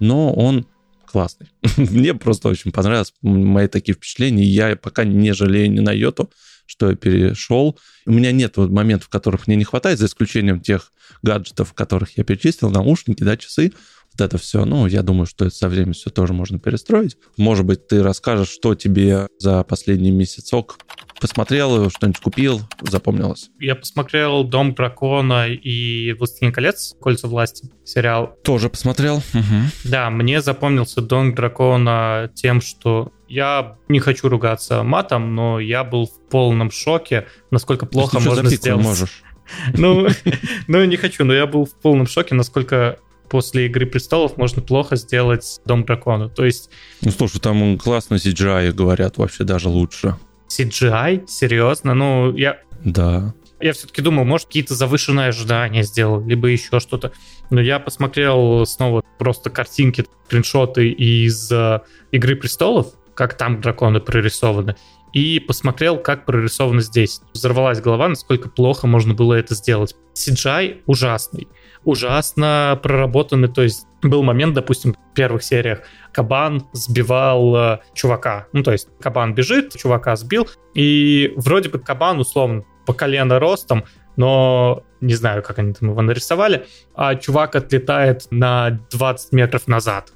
но 0.00 0.32
он 0.32 0.66
классный. 1.06 1.48
Мне 1.76 2.14
просто 2.14 2.48
очень 2.48 2.72
понравилось 2.72 3.14
мои 3.22 3.68
такие 3.68 3.94
впечатления. 3.94 4.44
Я 4.44 4.76
пока 4.76 5.04
не 5.04 5.32
жалею 5.32 5.70
ни 5.70 5.80
на 5.80 5.92
йоту, 5.92 6.30
что 6.66 6.90
я 6.90 6.96
перешел. 6.96 7.78
У 8.06 8.12
меня 8.12 8.32
нет 8.32 8.56
вот 8.56 8.70
моментов, 8.70 9.08
которых 9.08 9.46
мне 9.46 9.56
не 9.56 9.64
хватает, 9.64 9.98
за 9.98 10.06
исключением 10.06 10.60
тех 10.60 10.92
гаджетов, 11.22 11.72
которых 11.72 12.16
я 12.16 12.24
перечислил, 12.24 12.70
наушники, 12.70 13.22
да, 13.22 13.36
часы 13.36 13.72
вот 14.16 14.24
это 14.24 14.38
все, 14.38 14.64
ну, 14.64 14.86
я 14.86 15.02
думаю, 15.02 15.26
что 15.26 15.46
это 15.46 15.54
со 15.54 15.68
временем 15.68 15.92
все 15.92 16.10
тоже 16.10 16.32
можно 16.32 16.58
перестроить. 16.58 17.16
Может 17.36 17.66
быть, 17.66 17.88
ты 17.88 18.02
расскажешь, 18.02 18.48
что 18.48 18.74
тебе 18.74 19.26
за 19.38 19.64
последний 19.64 20.12
месяцок 20.12 20.78
посмотрел, 21.20 21.90
что-нибудь 21.90 22.20
купил, 22.20 22.60
запомнилось? 22.82 23.50
Я 23.58 23.74
посмотрел 23.74 24.44
«Дом 24.44 24.74
дракона» 24.74 25.48
и 25.48 26.12
«Властелин 26.12 26.52
колец. 26.52 26.94
Кольца 27.00 27.28
власти» 27.28 27.70
сериал. 27.84 28.36
Тоже 28.44 28.68
посмотрел? 28.68 29.16
Угу. 29.16 29.90
Да, 29.90 30.10
мне 30.10 30.40
запомнился 30.42 31.00
«Дом 31.00 31.34
дракона» 31.34 32.30
тем, 32.34 32.60
что 32.60 33.12
я 33.28 33.76
не 33.88 33.98
хочу 33.98 34.28
ругаться 34.28 34.82
матом, 34.82 35.34
но 35.34 35.58
я 35.58 35.82
был 35.82 36.06
в 36.06 36.28
полном 36.30 36.70
шоке, 36.70 37.26
насколько 37.50 37.86
плохо 37.86 38.20
можно 38.20 38.48
сделать. 38.48 38.84
можешь. 38.84 39.22
Ну, 39.76 40.08
ну, 40.68 40.84
не 40.86 40.96
хочу, 40.96 41.22
но 41.24 41.34
я 41.34 41.46
был 41.46 41.66
в 41.66 41.74
полном 41.74 42.06
шоке, 42.06 42.34
насколько 42.34 42.98
после 43.28 43.66
Игры 43.66 43.86
Престолов 43.86 44.36
можно 44.36 44.62
плохо 44.62 44.96
сделать 44.96 45.60
Дом 45.64 45.84
Дракона. 45.84 46.28
То 46.28 46.44
есть... 46.44 46.70
Ну, 47.02 47.10
слушай, 47.10 47.40
там 47.40 47.78
классно 47.78 48.14
CGI, 48.14 48.72
говорят, 48.72 49.18
вообще 49.18 49.44
даже 49.44 49.68
лучше. 49.68 50.16
CGI? 50.48 51.26
Серьезно? 51.26 51.94
Ну, 51.94 52.34
я... 52.36 52.58
Да. 52.84 53.34
Я 53.60 53.72
все-таки 53.72 54.02
думал, 54.02 54.24
может, 54.24 54.48
какие-то 54.48 54.74
завышенные 54.74 55.28
ожидания 55.28 55.84
сделал, 55.84 56.24
либо 56.24 56.48
еще 56.48 56.80
что-то. 56.80 57.12
Но 57.50 57.60
я 57.60 57.78
посмотрел 57.78 58.66
снова 58.66 59.02
просто 59.18 59.48
картинки, 59.48 60.04
скриншоты 60.26 60.90
из 60.90 61.50
э, 61.50 61.80
«Игры 62.12 62.36
престолов», 62.36 62.88
как 63.14 63.36
там 63.36 63.60
драконы 63.60 64.00
прорисованы, 64.00 64.76
и 65.14 65.38
посмотрел, 65.38 65.96
как 65.96 66.26
прорисовано 66.26 66.80
здесь. 66.80 67.20
Взорвалась 67.32 67.80
голова, 67.80 68.08
насколько 68.08 68.50
плохо 68.50 68.86
можно 68.86 69.14
было 69.14 69.34
это 69.34 69.54
сделать. 69.54 69.94
CGI 70.14 70.82
ужасный, 70.86 71.48
ужасно 71.84 72.78
проработанный, 72.82 73.48
то 73.48 73.62
есть 73.62 73.86
был 74.02 74.22
момент, 74.22 74.54
допустим, 74.54 74.94
в 74.94 75.14
первых 75.14 75.42
сериях 75.42 75.80
кабан 76.12 76.66
сбивал 76.72 77.56
э, 77.56 77.78
чувака. 77.94 78.46
Ну, 78.52 78.62
то 78.62 78.72
есть 78.72 78.88
кабан 79.00 79.34
бежит, 79.34 79.76
чувака 79.76 80.16
сбил, 80.16 80.48
и 80.74 81.32
вроде 81.36 81.68
бы 81.68 81.78
кабан, 81.78 82.20
условно, 82.20 82.64
по 82.86 82.92
колено 82.92 83.38
ростом, 83.38 83.84
но 84.16 84.84
не 85.00 85.14
знаю, 85.14 85.42
как 85.42 85.58
они 85.58 85.72
там 85.72 85.90
его 85.90 86.02
нарисовали, 86.02 86.66
а 86.94 87.14
чувак 87.14 87.56
отлетает 87.56 88.26
на 88.30 88.80
20 88.90 89.32
метров 89.32 89.66
назад. 89.68 90.12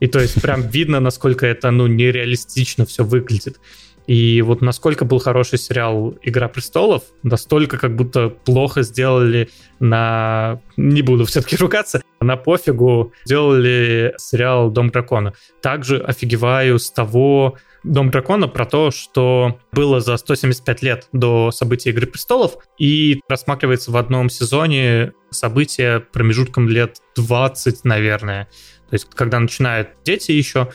И 0.00 0.06
то 0.06 0.20
есть 0.20 0.40
прям 0.42 0.62
видно, 0.62 1.00
насколько 1.00 1.46
это, 1.46 1.70
ну, 1.70 1.86
нереалистично 1.86 2.84
все 2.84 3.04
выглядит. 3.04 3.60
И 4.06 4.42
вот 4.42 4.60
насколько 4.60 5.04
был 5.04 5.18
хороший 5.18 5.58
сериал 5.58 6.14
«Игра 6.22 6.48
престолов», 6.48 7.04
настолько 7.22 7.78
как 7.78 7.96
будто 7.96 8.28
плохо 8.28 8.82
сделали 8.82 9.48
на... 9.80 10.60
Не 10.76 11.02
буду 11.02 11.24
все-таки 11.24 11.56
ругаться, 11.60 12.02
на 12.20 12.36
пофигу 12.36 13.12
сделали 13.24 14.14
сериал 14.18 14.70
«Дом 14.70 14.90
дракона». 14.90 15.32
Также 15.62 15.98
офигеваю 15.98 16.78
с 16.78 16.90
того 16.90 17.56
«Дом 17.82 18.10
дракона» 18.10 18.48
про 18.48 18.66
то, 18.66 18.90
что 18.90 19.58
было 19.72 20.00
за 20.00 20.16
175 20.16 20.82
лет 20.82 21.08
до 21.12 21.50
событий 21.50 21.90
«Игры 21.90 22.06
престолов», 22.06 22.58
и 22.78 23.20
рассматривается 23.28 23.90
в 23.90 23.96
одном 23.96 24.28
сезоне 24.30 25.12
события 25.30 26.00
промежутком 26.00 26.68
лет 26.68 26.98
20, 27.16 27.84
наверное. 27.84 28.48
То 28.88 28.94
есть, 28.94 29.08
когда 29.14 29.38
начинают 29.38 29.90
дети 30.04 30.32
еще, 30.32 30.70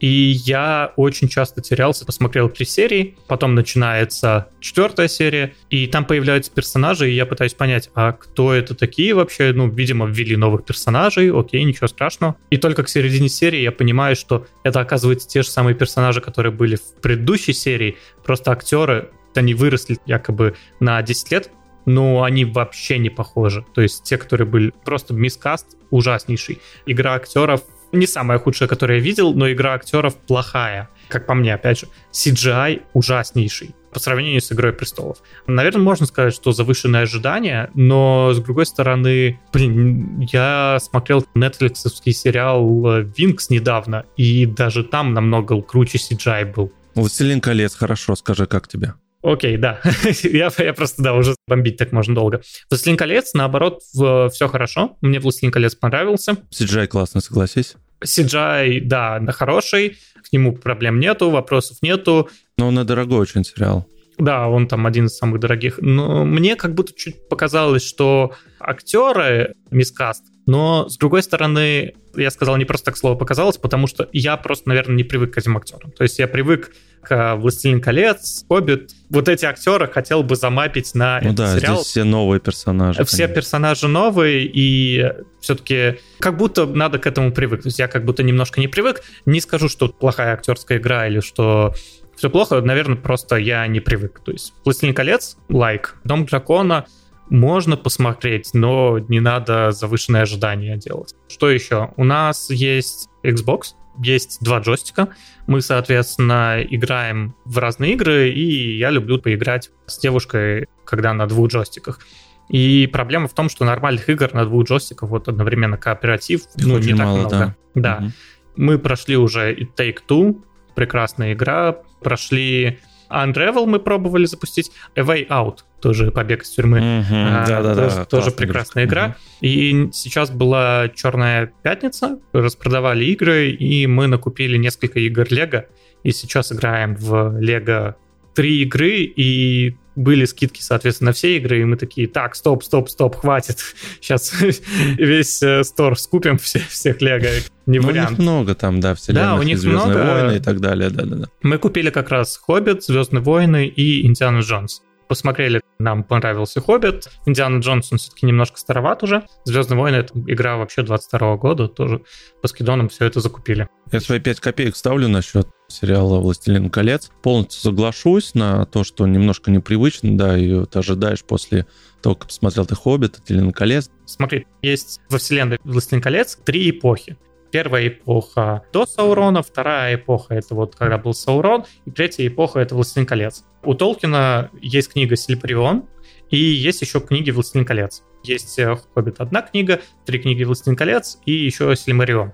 и 0.00 0.06
я 0.44 0.92
очень 0.96 1.28
часто 1.28 1.60
терялся, 1.60 2.04
посмотрел 2.04 2.48
три 2.48 2.66
серии, 2.66 3.16
потом 3.26 3.54
начинается 3.54 4.48
четвертая 4.60 5.08
серия, 5.08 5.54
и 5.70 5.86
там 5.86 6.04
появляются 6.04 6.50
персонажи, 6.52 7.10
и 7.10 7.14
я 7.14 7.26
пытаюсь 7.26 7.54
понять, 7.54 7.90
а 7.94 8.12
кто 8.12 8.52
это 8.52 8.74
такие 8.74 9.14
вообще? 9.14 9.52
Ну, 9.52 9.68
видимо, 9.68 10.06
ввели 10.06 10.36
новых 10.36 10.64
персонажей, 10.64 11.30
окей, 11.32 11.62
ничего 11.64 11.86
страшного. 11.86 12.36
И 12.50 12.56
только 12.56 12.82
к 12.82 12.88
середине 12.88 13.28
серии 13.28 13.60
я 13.60 13.72
понимаю, 13.72 14.16
что 14.16 14.46
это, 14.62 14.80
оказывается, 14.80 15.28
те 15.28 15.42
же 15.42 15.48
самые 15.48 15.74
персонажи, 15.74 16.20
которые 16.20 16.52
были 16.52 16.76
в 16.76 17.00
предыдущей 17.00 17.52
серии, 17.52 17.96
просто 18.24 18.52
актеры, 18.52 19.10
они 19.34 19.54
выросли 19.54 19.98
якобы 20.06 20.54
на 20.80 21.00
10 21.02 21.30
лет, 21.32 21.50
но 21.86 22.22
они 22.22 22.44
вообще 22.44 22.98
не 22.98 23.10
похожи. 23.10 23.64
То 23.74 23.80
есть 23.80 24.04
те, 24.04 24.16
которые 24.16 24.46
были 24.46 24.72
просто 24.84 25.14
мискаст 25.14 25.76
ужаснейший. 25.90 26.60
Игра 26.86 27.14
актеров 27.14 27.62
не 27.94 28.06
самая 28.06 28.38
худшая, 28.38 28.68
которую 28.68 28.98
я 28.98 29.04
видел, 29.04 29.34
но 29.34 29.50
игра 29.50 29.74
актеров 29.74 30.16
плохая. 30.16 30.88
Как 31.08 31.26
по 31.26 31.34
мне, 31.34 31.54
опять 31.54 31.80
же, 31.80 31.88
CGI 32.12 32.82
ужаснейший 32.92 33.74
по 33.92 34.00
сравнению 34.00 34.40
с 34.40 34.50
«Игрой 34.50 34.72
престолов». 34.72 35.18
Наверное, 35.46 35.82
можно 35.82 36.06
сказать, 36.06 36.34
что 36.34 36.50
завышенные 36.52 37.02
ожидания, 37.02 37.70
но, 37.74 38.32
с 38.34 38.40
другой 38.40 38.66
стороны, 38.66 39.38
блин, 39.52 40.26
я 40.32 40.78
смотрел 40.80 41.24
нетфликсовский 41.34 42.12
сериал 42.12 43.02
«Винкс» 43.16 43.50
недавно, 43.50 44.04
и 44.16 44.46
даже 44.46 44.82
там 44.82 45.14
намного 45.14 45.60
круче 45.62 45.98
CGI 45.98 46.52
был. 46.52 46.72
«Властелин 46.96 47.40
колец», 47.40 47.76
хорошо, 47.76 48.16
скажи, 48.16 48.46
как 48.46 48.66
тебе? 48.66 48.94
Окей, 49.24 49.56
да. 49.56 49.80
я, 50.22 50.50
я 50.58 50.74
просто, 50.74 51.02
да, 51.02 51.14
уже 51.14 51.34
бомбить 51.48 51.78
так 51.78 51.92
можно 51.92 52.14
долго. 52.14 52.42
«Властелин 52.68 52.98
колец», 52.98 53.32
наоборот, 53.32 53.80
в, 53.94 54.28
все 54.28 54.48
хорошо. 54.48 54.98
Мне 55.00 55.18
«Властелин 55.18 55.50
колец» 55.50 55.74
понравился. 55.74 56.36
CGI 56.52 56.88
классно, 56.88 57.22
согласись. 57.22 57.74
CGI, 58.04 58.82
да, 58.82 59.24
хороший, 59.32 59.96
к 60.22 60.30
нему 60.30 60.54
проблем 60.54 61.00
нету, 61.00 61.30
вопросов 61.30 61.78
нету. 61.80 62.28
Но 62.58 62.68
он 62.68 62.78
и 62.78 62.84
дорогой 62.84 63.20
очень 63.20 63.44
сериал. 63.44 63.88
Да, 64.18 64.46
он 64.46 64.68
там 64.68 64.86
один 64.86 65.06
из 65.06 65.16
самых 65.16 65.40
дорогих. 65.40 65.78
Но 65.80 66.26
мне 66.26 66.54
как 66.54 66.74
будто 66.74 66.92
чуть 66.94 67.26
показалось, 67.28 67.82
что 67.82 68.32
актеры 68.60 69.54
мискаст, 69.70 70.22
но 70.46 70.88
с 70.88 70.98
другой 70.98 71.22
стороны, 71.22 71.94
я 72.14 72.30
сказал 72.30 72.56
не 72.56 72.64
просто 72.64 72.86
так 72.86 72.96
слово 72.96 73.16
показалось, 73.16 73.56
потому 73.56 73.86
что 73.86 74.08
я 74.12 74.36
просто, 74.36 74.68
наверное, 74.68 74.96
не 74.96 75.04
привык 75.04 75.34
к 75.34 75.38
этим 75.38 75.56
актерам. 75.56 75.90
То 75.92 76.02
есть 76.02 76.18
я 76.18 76.28
привык 76.28 76.72
«Властелин 77.10 77.80
колец», 77.80 78.44
«Хоббит». 78.48 78.92
Вот 79.10 79.28
эти 79.28 79.44
актеры 79.44 79.88
хотел 79.88 80.22
бы 80.22 80.36
замапить 80.36 80.94
на 80.94 81.20
ну 81.20 81.26
этот 81.32 81.36
да, 81.36 81.58
сериал. 81.58 81.76
здесь 81.76 81.86
все 81.86 82.04
новые 82.04 82.40
персонажи. 82.40 83.04
Все 83.04 83.16
конечно. 83.16 83.34
персонажи 83.34 83.88
новые, 83.88 84.44
и 84.44 85.12
все-таки 85.40 85.98
как 86.18 86.36
будто 86.36 86.66
надо 86.66 86.98
к 86.98 87.06
этому 87.06 87.32
привыкнуть. 87.32 87.78
Я 87.78 87.88
как 87.88 88.04
будто 88.04 88.22
немножко 88.22 88.60
не 88.60 88.68
привык. 88.68 89.02
Не 89.26 89.40
скажу, 89.40 89.68
что 89.68 89.88
плохая 89.88 90.34
актерская 90.34 90.78
игра 90.78 91.06
или 91.06 91.20
что 91.20 91.74
все 92.16 92.30
плохо, 92.30 92.60
наверное, 92.60 92.96
просто 92.96 93.36
я 93.36 93.66
не 93.66 93.80
привык. 93.80 94.20
То 94.24 94.32
есть 94.32 94.52
«Властелин 94.64 94.94
колец»— 94.94 95.36
лайк, 95.48 95.96
«Дом 96.04 96.26
дракона» 96.26 96.86
можно 97.30 97.76
посмотреть, 97.76 98.50
но 98.52 98.98
не 98.98 99.20
надо 99.20 99.72
завышенные 99.72 100.22
ожидания 100.22 100.76
делать. 100.76 101.14
Что 101.28 101.50
еще? 101.50 101.90
У 101.96 102.04
нас 102.04 102.50
есть 102.50 103.08
Xbox, 103.22 103.74
есть 104.02 104.38
два 104.42 104.60
джойстика. 104.60 105.08
Мы, 105.46 105.60
соответственно, 105.60 106.62
играем 106.62 107.34
в 107.44 107.58
разные 107.58 107.92
игры, 107.92 108.30
и 108.30 108.78
я 108.78 108.90
люблю 108.90 109.18
поиграть 109.18 109.70
с 109.86 109.98
девушкой, 109.98 110.68
когда 110.84 111.12
на 111.12 111.26
двух 111.26 111.48
джойстиках. 111.48 112.00
И 112.48 112.88
проблема 112.92 113.28
в 113.28 113.34
том, 113.34 113.48
что 113.48 113.64
нормальных 113.64 114.08
игр 114.08 114.32
на 114.34 114.44
двух 114.44 114.64
джойстиках 114.64 115.08
вот 115.08 115.28
одновременно 115.28 115.76
кооператив, 115.76 116.42
Их 116.56 116.66
ну, 116.66 116.78
не 116.78 116.94
так 116.94 117.06
мало, 117.06 117.18
много. 117.18 117.56
Да. 117.74 117.80
да. 117.98 118.04
Угу. 118.04 118.12
Мы 118.56 118.78
прошли 118.78 119.16
уже 119.16 119.54
и 119.54 119.64
Take-Two, 119.64 120.42
прекрасная 120.74 121.32
игра, 121.32 121.78
прошли 122.02 122.78
Unravel 123.10 123.66
мы 123.66 123.78
пробовали 123.78 124.24
запустить, 124.24 124.70
A 124.96 125.00
Way 125.00 125.28
Out, 125.28 125.58
тоже 125.84 126.10
побег 126.10 126.44
из 126.44 126.48
тюрьмы, 126.48 126.78
mm-hmm, 126.78 127.04
а, 127.10 127.46
да, 127.46 127.74
тоже, 127.74 127.96
да, 127.96 128.04
тоже 128.06 128.30
прекрасная 128.30 128.86
игра. 128.86 129.08
Mm-hmm. 129.42 129.46
И 129.46 129.88
сейчас 129.92 130.30
была 130.30 130.88
Черная 130.88 131.52
пятница, 131.62 132.20
распродавали 132.32 133.04
игры, 133.04 133.50
и 133.50 133.86
мы 133.86 134.06
накупили 134.06 134.56
несколько 134.56 134.98
игр 134.98 135.26
Лего, 135.28 135.66
и 136.02 136.10
сейчас 136.10 136.52
играем 136.52 136.96
в 136.96 137.38
Лего 137.38 137.96
три 138.34 138.62
игры, 138.62 139.02
и 139.02 139.76
были 139.94 140.24
скидки, 140.24 140.62
соответственно, 140.62 141.10
на 141.10 141.12
все 141.12 141.36
игры, 141.36 141.60
и 141.60 141.64
мы 141.64 141.76
такие, 141.76 142.08
так, 142.08 142.34
стоп, 142.34 142.64
стоп, 142.64 142.88
стоп, 142.88 143.16
хватит. 143.16 143.58
Сейчас 144.00 144.32
весь 144.96 145.42
э, 145.42 145.64
стор 145.64 145.98
скупим 145.98 146.38
все, 146.38 146.60
всех 146.60 147.02
Лего. 147.02 147.28
Не 147.66 147.78
ну, 147.78 147.88
вариант. 147.88 148.08
у 148.08 148.12
них 148.12 148.20
много 148.20 148.54
там, 148.54 148.80
да, 148.80 148.94
вселенных, 148.94 149.22
да, 149.22 149.34
у 149.34 149.42
них 149.42 149.58
Звездные 149.58 149.98
много... 149.98 150.12
войны 150.12 150.36
и 150.38 150.40
так 150.40 150.60
далее, 150.60 150.88
да-да-да. 150.88 151.26
Мы 151.42 151.58
купили 151.58 151.90
как 151.90 152.08
раз 152.08 152.38
Хоббит, 152.38 152.82
Звездные 152.82 153.22
войны 153.22 153.66
и 153.66 154.06
Индиана 154.06 154.38
Джонс 154.38 154.80
посмотрели, 155.08 155.60
нам 155.78 156.04
понравился 156.04 156.60
«Хоббит», 156.60 157.08
«Индиана 157.26 157.60
Джонс», 157.60 157.92
он 157.92 157.98
все-таки 157.98 158.26
немножко 158.26 158.58
староват 158.58 159.02
уже, 159.02 159.26
«Звездные 159.44 159.78
войны»— 159.78 159.96
это 159.98 160.18
игра 160.26 160.56
вообще 160.56 160.82
22 160.82 161.36
года, 161.36 161.68
тоже 161.68 162.02
по 162.42 162.48
скидонам 162.48 162.88
все 162.88 163.06
это 163.06 163.20
закупили. 163.20 163.68
Я 163.92 164.00
свои 164.00 164.20
5 164.20 164.40
копеек 164.40 164.76
ставлю 164.76 165.08
насчет 165.08 165.48
сериала 165.68 166.20
«Властелин 166.20 166.70
колец». 166.70 167.10
Полностью 167.22 167.60
соглашусь 167.60 168.34
на 168.34 168.66
то, 168.66 168.84
что 168.84 169.06
немножко 169.06 169.50
непривычно, 169.50 170.16
да, 170.16 170.36
и 170.36 170.64
ты 170.66 170.78
ожидаешь 170.78 171.24
после 171.24 171.66
того, 172.02 172.14
как 172.14 172.28
посмотрел 172.28 172.66
ты 172.66 172.74
«Хоббит», 172.74 173.16
«Властелин 173.16 173.52
колец». 173.52 173.90
Смотри, 174.06 174.46
есть 174.62 175.00
во 175.08 175.18
вселенной 175.18 175.58
«Властелин 175.64 176.02
колец» 176.02 176.38
три 176.44 176.70
эпохи 176.70 177.16
первая 177.54 177.86
эпоха 177.86 178.64
до 178.72 178.84
Саурона, 178.84 179.40
вторая 179.40 179.94
эпоха 179.94 180.34
это 180.34 180.56
вот 180.56 180.74
когда 180.74 180.98
был 180.98 181.14
Саурон, 181.14 181.64
и 181.84 181.92
третья 181.92 182.26
эпоха 182.26 182.58
это 182.58 182.74
Властелин 182.74 183.06
колец. 183.06 183.44
У 183.62 183.74
Толкина 183.74 184.50
есть 184.60 184.92
книга 184.92 185.14
Сильпарион, 185.14 185.84
и 186.30 186.36
есть 186.36 186.82
еще 186.82 186.98
книги 186.98 187.30
Властелин 187.30 187.64
колец. 187.64 188.02
Есть 188.24 188.58
э, 188.58 188.74
Хоббит 188.92 189.20
одна 189.20 189.40
книга, 189.40 189.80
три 190.04 190.18
книги 190.18 190.42
Властелин 190.42 190.74
колец 190.74 191.20
и 191.26 191.30
еще 191.30 191.76
Сильмарион. 191.76 192.32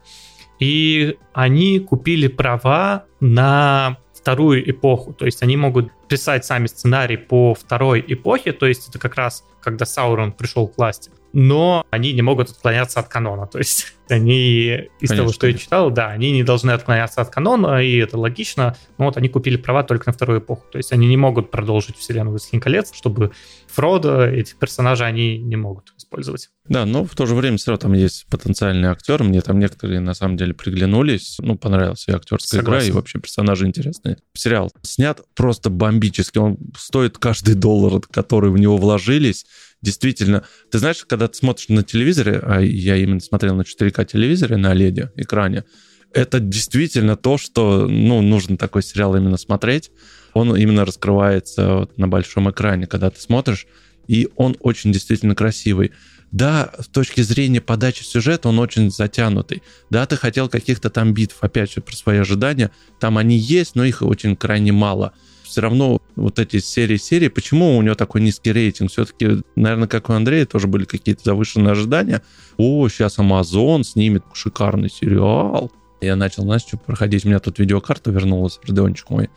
И 0.59 1.19
они 1.35 1.81
купили 1.81 2.27
права 2.27 3.05
на 3.21 3.99
вторую 4.15 4.71
эпоху. 4.71 5.13
То 5.13 5.27
есть 5.27 5.43
они 5.43 5.59
могут 5.59 5.93
писать 6.09 6.47
сами 6.47 6.67
сценарий 6.67 7.19
по 7.19 7.53
второй 7.53 8.03
эпохе, 8.09 8.53
то 8.53 8.65
есть 8.65 8.89
это 8.89 8.99
как 8.99 9.17
раз 9.17 9.45
когда 9.61 9.85
Саурон 9.85 10.33
пришел 10.33 10.67
к 10.67 10.79
власти 10.79 11.11
но 11.33 11.87
они 11.91 12.13
не 12.13 12.23
могут 12.23 12.51
отклоняться 12.51 13.01
от 13.01 13.09
канона. 13.09 13.47
То 13.47 13.59
есть 13.59 13.95
они, 14.09 14.89
из 15.01 15.09
Конечно. 15.09 15.17
того, 15.17 15.33
что 15.33 15.47
я 15.47 15.55
читал, 15.55 15.91
да, 15.91 16.09
они 16.09 16.33
не 16.33 16.43
должны 16.43 16.73
отклоняться 16.73 17.21
от 17.21 17.31
канона, 17.31 17.83
и 17.83 17.97
это 17.97 18.19
логично, 18.19 18.77
но 18.99 19.07
вот 19.07 19.17
они 19.17 19.29
купили 19.29 19.57
права 19.57 19.83
только 19.83 20.09
на 20.09 20.13
вторую 20.13 20.41
эпоху. 20.41 20.67
То 20.71 20.79
есть 20.79 20.93
они 20.93 21.07
не 21.07 21.17
могут 21.17 21.51
продолжить 21.51 21.97
вселенную 21.97 22.33
«Властелин 22.33 22.61
колец», 22.61 22.93
чтобы 22.95 23.33
Фродо, 23.69 24.27
этих 24.27 24.57
персонажей, 24.57 25.07
они 25.07 25.39
не 25.39 25.57
могут 25.57 25.93
использовать. 26.11 26.51
Да, 26.69 26.85
но 26.87 27.05
в 27.05 27.15
то 27.15 27.27
же 27.27 27.35
время 27.35 27.57
все 27.57 27.71
равно 27.71 27.83
там 27.83 27.93
есть 27.93 28.27
потенциальные 28.29 28.91
актеры. 28.91 29.25
Мне 29.25 29.41
там 29.41 29.59
некоторые 29.59 30.01
на 30.01 30.15
самом 30.15 30.37
деле 30.37 30.55
приглянулись. 30.55 31.37
Ну, 31.39 31.57
понравилась 31.57 32.07
и 32.09 32.13
актерская 32.13 32.61
Согласен. 32.61 32.89
игра, 32.89 32.93
и 32.93 32.97
вообще 32.97 33.21
персонажи 33.21 33.67
интересные. 33.67 34.19
Сериал 34.35 34.73
снят 34.83 35.21
просто 35.35 35.71
бомбически. 35.71 36.39
Он 36.39 36.59
стоит 36.77 37.19
каждый 37.19 37.55
доллар, 37.55 38.01
который 38.11 38.51
в 38.51 38.59
него 38.59 38.77
вложились. 38.77 39.47
Действительно, 39.83 40.45
ты 40.71 40.79
знаешь, 40.79 41.05
когда 41.07 41.29
ты 41.29 41.37
смотришь 41.37 41.69
на 41.69 41.83
телевизоре, 41.83 42.41
а 42.43 42.61
я 42.61 42.97
именно 42.97 43.21
смотрел 43.21 43.55
на 43.55 43.63
4К 43.63 44.05
телевизоре, 44.05 44.57
на 44.57 44.75
OLED 44.75 45.11
экране, 45.17 45.65
это 46.13 46.41
действительно 46.41 47.17
то, 47.17 47.39
что 47.39 47.87
ну, 47.87 48.21
нужно 48.21 48.57
такой 48.57 48.83
сериал 48.83 49.17
именно 49.17 49.37
смотреть. 49.37 49.91
Он 50.35 50.55
именно 50.57 50.85
раскрывается 50.85 51.77
вот 51.77 51.99
на 51.99 52.09
большом 52.09 52.51
экране, 52.51 52.87
когда 52.87 53.11
ты 53.11 53.21
смотришь, 53.21 53.67
и 54.11 54.29
он 54.35 54.57
очень 54.59 54.91
действительно 54.91 55.37
красивый. 55.37 55.93
Да, 56.33 56.73
с 56.81 56.89
точки 56.89 57.21
зрения 57.21 57.61
подачи 57.61 58.03
сюжета 58.03 58.49
он 58.49 58.59
очень 58.59 58.91
затянутый. 58.91 59.63
Да, 59.89 60.05
ты 60.05 60.17
хотел 60.17 60.49
каких-то 60.49 60.91
там 60.91 61.15
битв, 61.15 61.37
опять 61.43 61.73
же, 61.73 61.81
про 61.81 61.95
свои 61.95 62.19
ожидания. 62.19 62.73
Там 62.99 63.19
они 63.19 63.37
есть, 63.37 63.77
но 63.77 63.85
их 63.85 64.03
очень 64.03 64.35
крайне 64.35 64.73
мало. 64.73 65.13
Все 65.45 65.61
равно 65.61 66.03
вот 66.17 66.41
эти 66.41 66.59
серии-серии, 66.59 67.29
почему 67.29 67.77
у 67.77 67.83
него 67.83 67.95
такой 67.95 68.21
низкий 68.21 68.51
рейтинг? 68.53 68.91
Все-таки, 68.91 69.43
наверное, 69.55 69.87
как 69.87 70.11
у 70.11 70.13
Андрея, 70.13 70.45
тоже 70.45 70.67
были 70.67 70.87
какие-то 70.87 71.23
завышенные 71.25 71.71
ожидания. 71.71 72.21
О, 72.57 72.89
сейчас 72.89 73.19
Amazon 73.19 73.85
снимет 73.85 74.25
шикарный 74.33 74.91
сериал. 74.91 75.71
Я 76.01 76.17
начал, 76.17 76.43
знаешь, 76.43 76.63
что 76.63 76.79
проходить. 76.79 77.25
У 77.25 77.29
меня 77.29 77.39
тут 77.39 77.61
видеокарта 77.61 78.11
вернулась, 78.11 78.59
Родеончик 78.67 79.09
мой. 79.11 79.31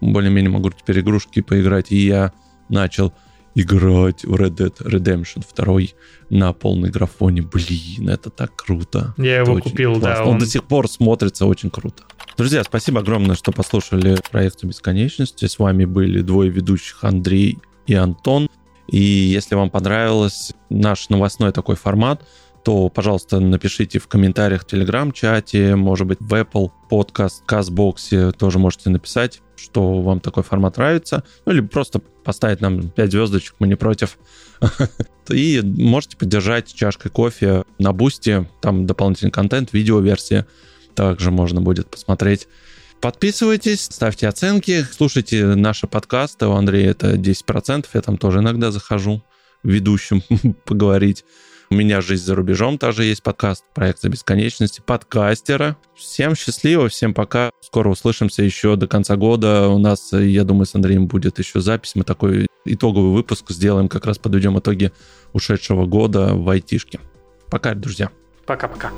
Более-менее 0.00 0.50
могу 0.50 0.70
теперь 0.70 0.98
игрушки 0.98 1.42
поиграть. 1.42 1.92
И 1.92 2.06
я 2.06 2.32
начал 2.68 3.12
играть 3.56 4.24
в 4.24 4.34
Red 4.34 4.56
Dead 4.56 4.76
Redemption 4.82 5.42
2 5.56 5.96
на 6.28 6.52
полной 6.52 6.90
графоне. 6.90 7.42
Блин, 7.42 8.10
это 8.10 8.28
так 8.28 8.54
круто. 8.54 9.14
Я 9.16 9.40
это 9.40 9.50
его 9.50 9.60
купил, 9.60 9.92
классно. 9.92 10.08
да. 10.08 10.22
Он... 10.24 10.34
он 10.34 10.38
до 10.38 10.46
сих 10.46 10.62
пор 10.64 10.88
смотрится 10.88 11.46
очень 11.46 11.70
круто. 11.70 12.04
Друзья, 12.36 12.62
спасибо 12.62 13.00
огромное, 13.00 13.34
что 13.34 13.52
послушали 13.52 14.18
проекцию 14.30 14.68
бесконечности. 14.68 15.46
С 15.46 15.58
вами 15.58 15.86
были 15.86 16.20
двое 16.20 16.50
ведущих 16.50 17.02
Андрей 17.02 17.58
и 17.86 17.94
Антон. 17.94 18.48
И 18.88 18.98
если 19.00 19.54
вам 19.54 19.70
понравилось 19.70 20.52
наш 20.68 21.08
новостной 21.08 21.50
такой 21.52 21.76
формат, 21.76 22.22
то, 22.66 22.88
пожалуйста, 22.88 23.38
напишите 23.38 24.00
в 24.00 24.08
комментариях 24.08 24.62
в 24.62 24.66
Телеграм-чате, 24.66 25.76
может 25.76 26.04
быть, 26.08 26.18
в 26.18 26.34
Apple 26.34 26.72
подкаст, 26.90 27.44
Казбоксе 27.46 28.32
тоже 28.32 28.58
можете 28.58 28.90
написать, 28.90 29.40
что 29.54 30.02
вам 30.02 30.18
такой 30.18 30.42
формат 30.42 30.76
нравится. 30.76 31.22
Ну, 31.44 31.52
или 31.52 31.60
просто 31.60 32.00
поставить 32.00 32.60
нам 32.60 32.88
5 32.90 33.12
звездочек, 33.12 33.54
мы 33.60 33.68
не 33.68 33.76
против. 33.76 34.18
И 35.30 35.62
можете 35.62 36.16
поддержать 36.16 36.74
чашкой 36.74 37.10
кофе 37.10 37.62
на 37.78 37.92
бусте, 37.92 38.50
там 38.60 38.84
дополнительный 38.84 39.30
контент, 39.30 39.72
видеоверсия 39.72 40.44
также 40.96 41.30
можно 41.30 41.60
будет 41.60 41.88
посмотреть. 41.88 42.48
Подписывайтесь, 43.00 43.82
ставьте 43.84 44.26
оценки, 44.26 44.84
слушайте 44.90 45.54
наши 45.54 45.86
подкасты. 45.86 46.48
У 46.48 46.52
Андрея 46.54 46.90
это 46.90 47.12
10%, 47.12 47.86
я 47.94 48.00
там 48.00 48.18
тоже 48.18 48.40
иногда 48.40 48.72
захожу 48.72 49.22
ведущим 49.62 50.20
поговорить. 50.64 51.24
У 51.68 51.74
меня 51.74 52.00
«Жизнь 52.00 52.24
за 52.24 52.36
рубежом» 52.36 52.78
тоже 52.78 53.04
есть 53.04 53.24
подкаст, 53.24 53.64
проект 53.74 54.00
за 54.00 54.08
бесконечности, 54.08 54.80
подкастера. 54.84 55.76
Всем 55.96 56.36
счастливо, 56.36 56.88
всем 56.88 57.12
пока. 57.12 57.50
Скоро 57.60 57.88
услышимся 57.88 58.44
еще 58.44 58.76
до 58.76 58.86
конца 58.86 59.16
года. 59.16 59.68
У 59.68 59.78
нас, 59.78 60.12
я 60.12 60.44
думаю, 60.44 60.66
с 60.66 60.74
Андреем 60.76 61.08
будет 61.08 61.40
еще 61.40 61.60
запись. 61.60 61.96
Мы 61.96 62.04
такой 62.04 62.46
итоговый 62.64 63.12
выпуск 63.12 63.50
сделаем, 63.50 63.88
как 63.88 64.06
раз 64.06 64.18
подведем 64.18 64.56
итоги 64.58 64.92
ушедшего 65.32 65.86
года 65.86 66.34
в 66.34 66.48
айтишке. 66.48 67.00
Пока, 67.50 67.74
друзья. 67.74 68.10
Пока-пока. 68.46 68.92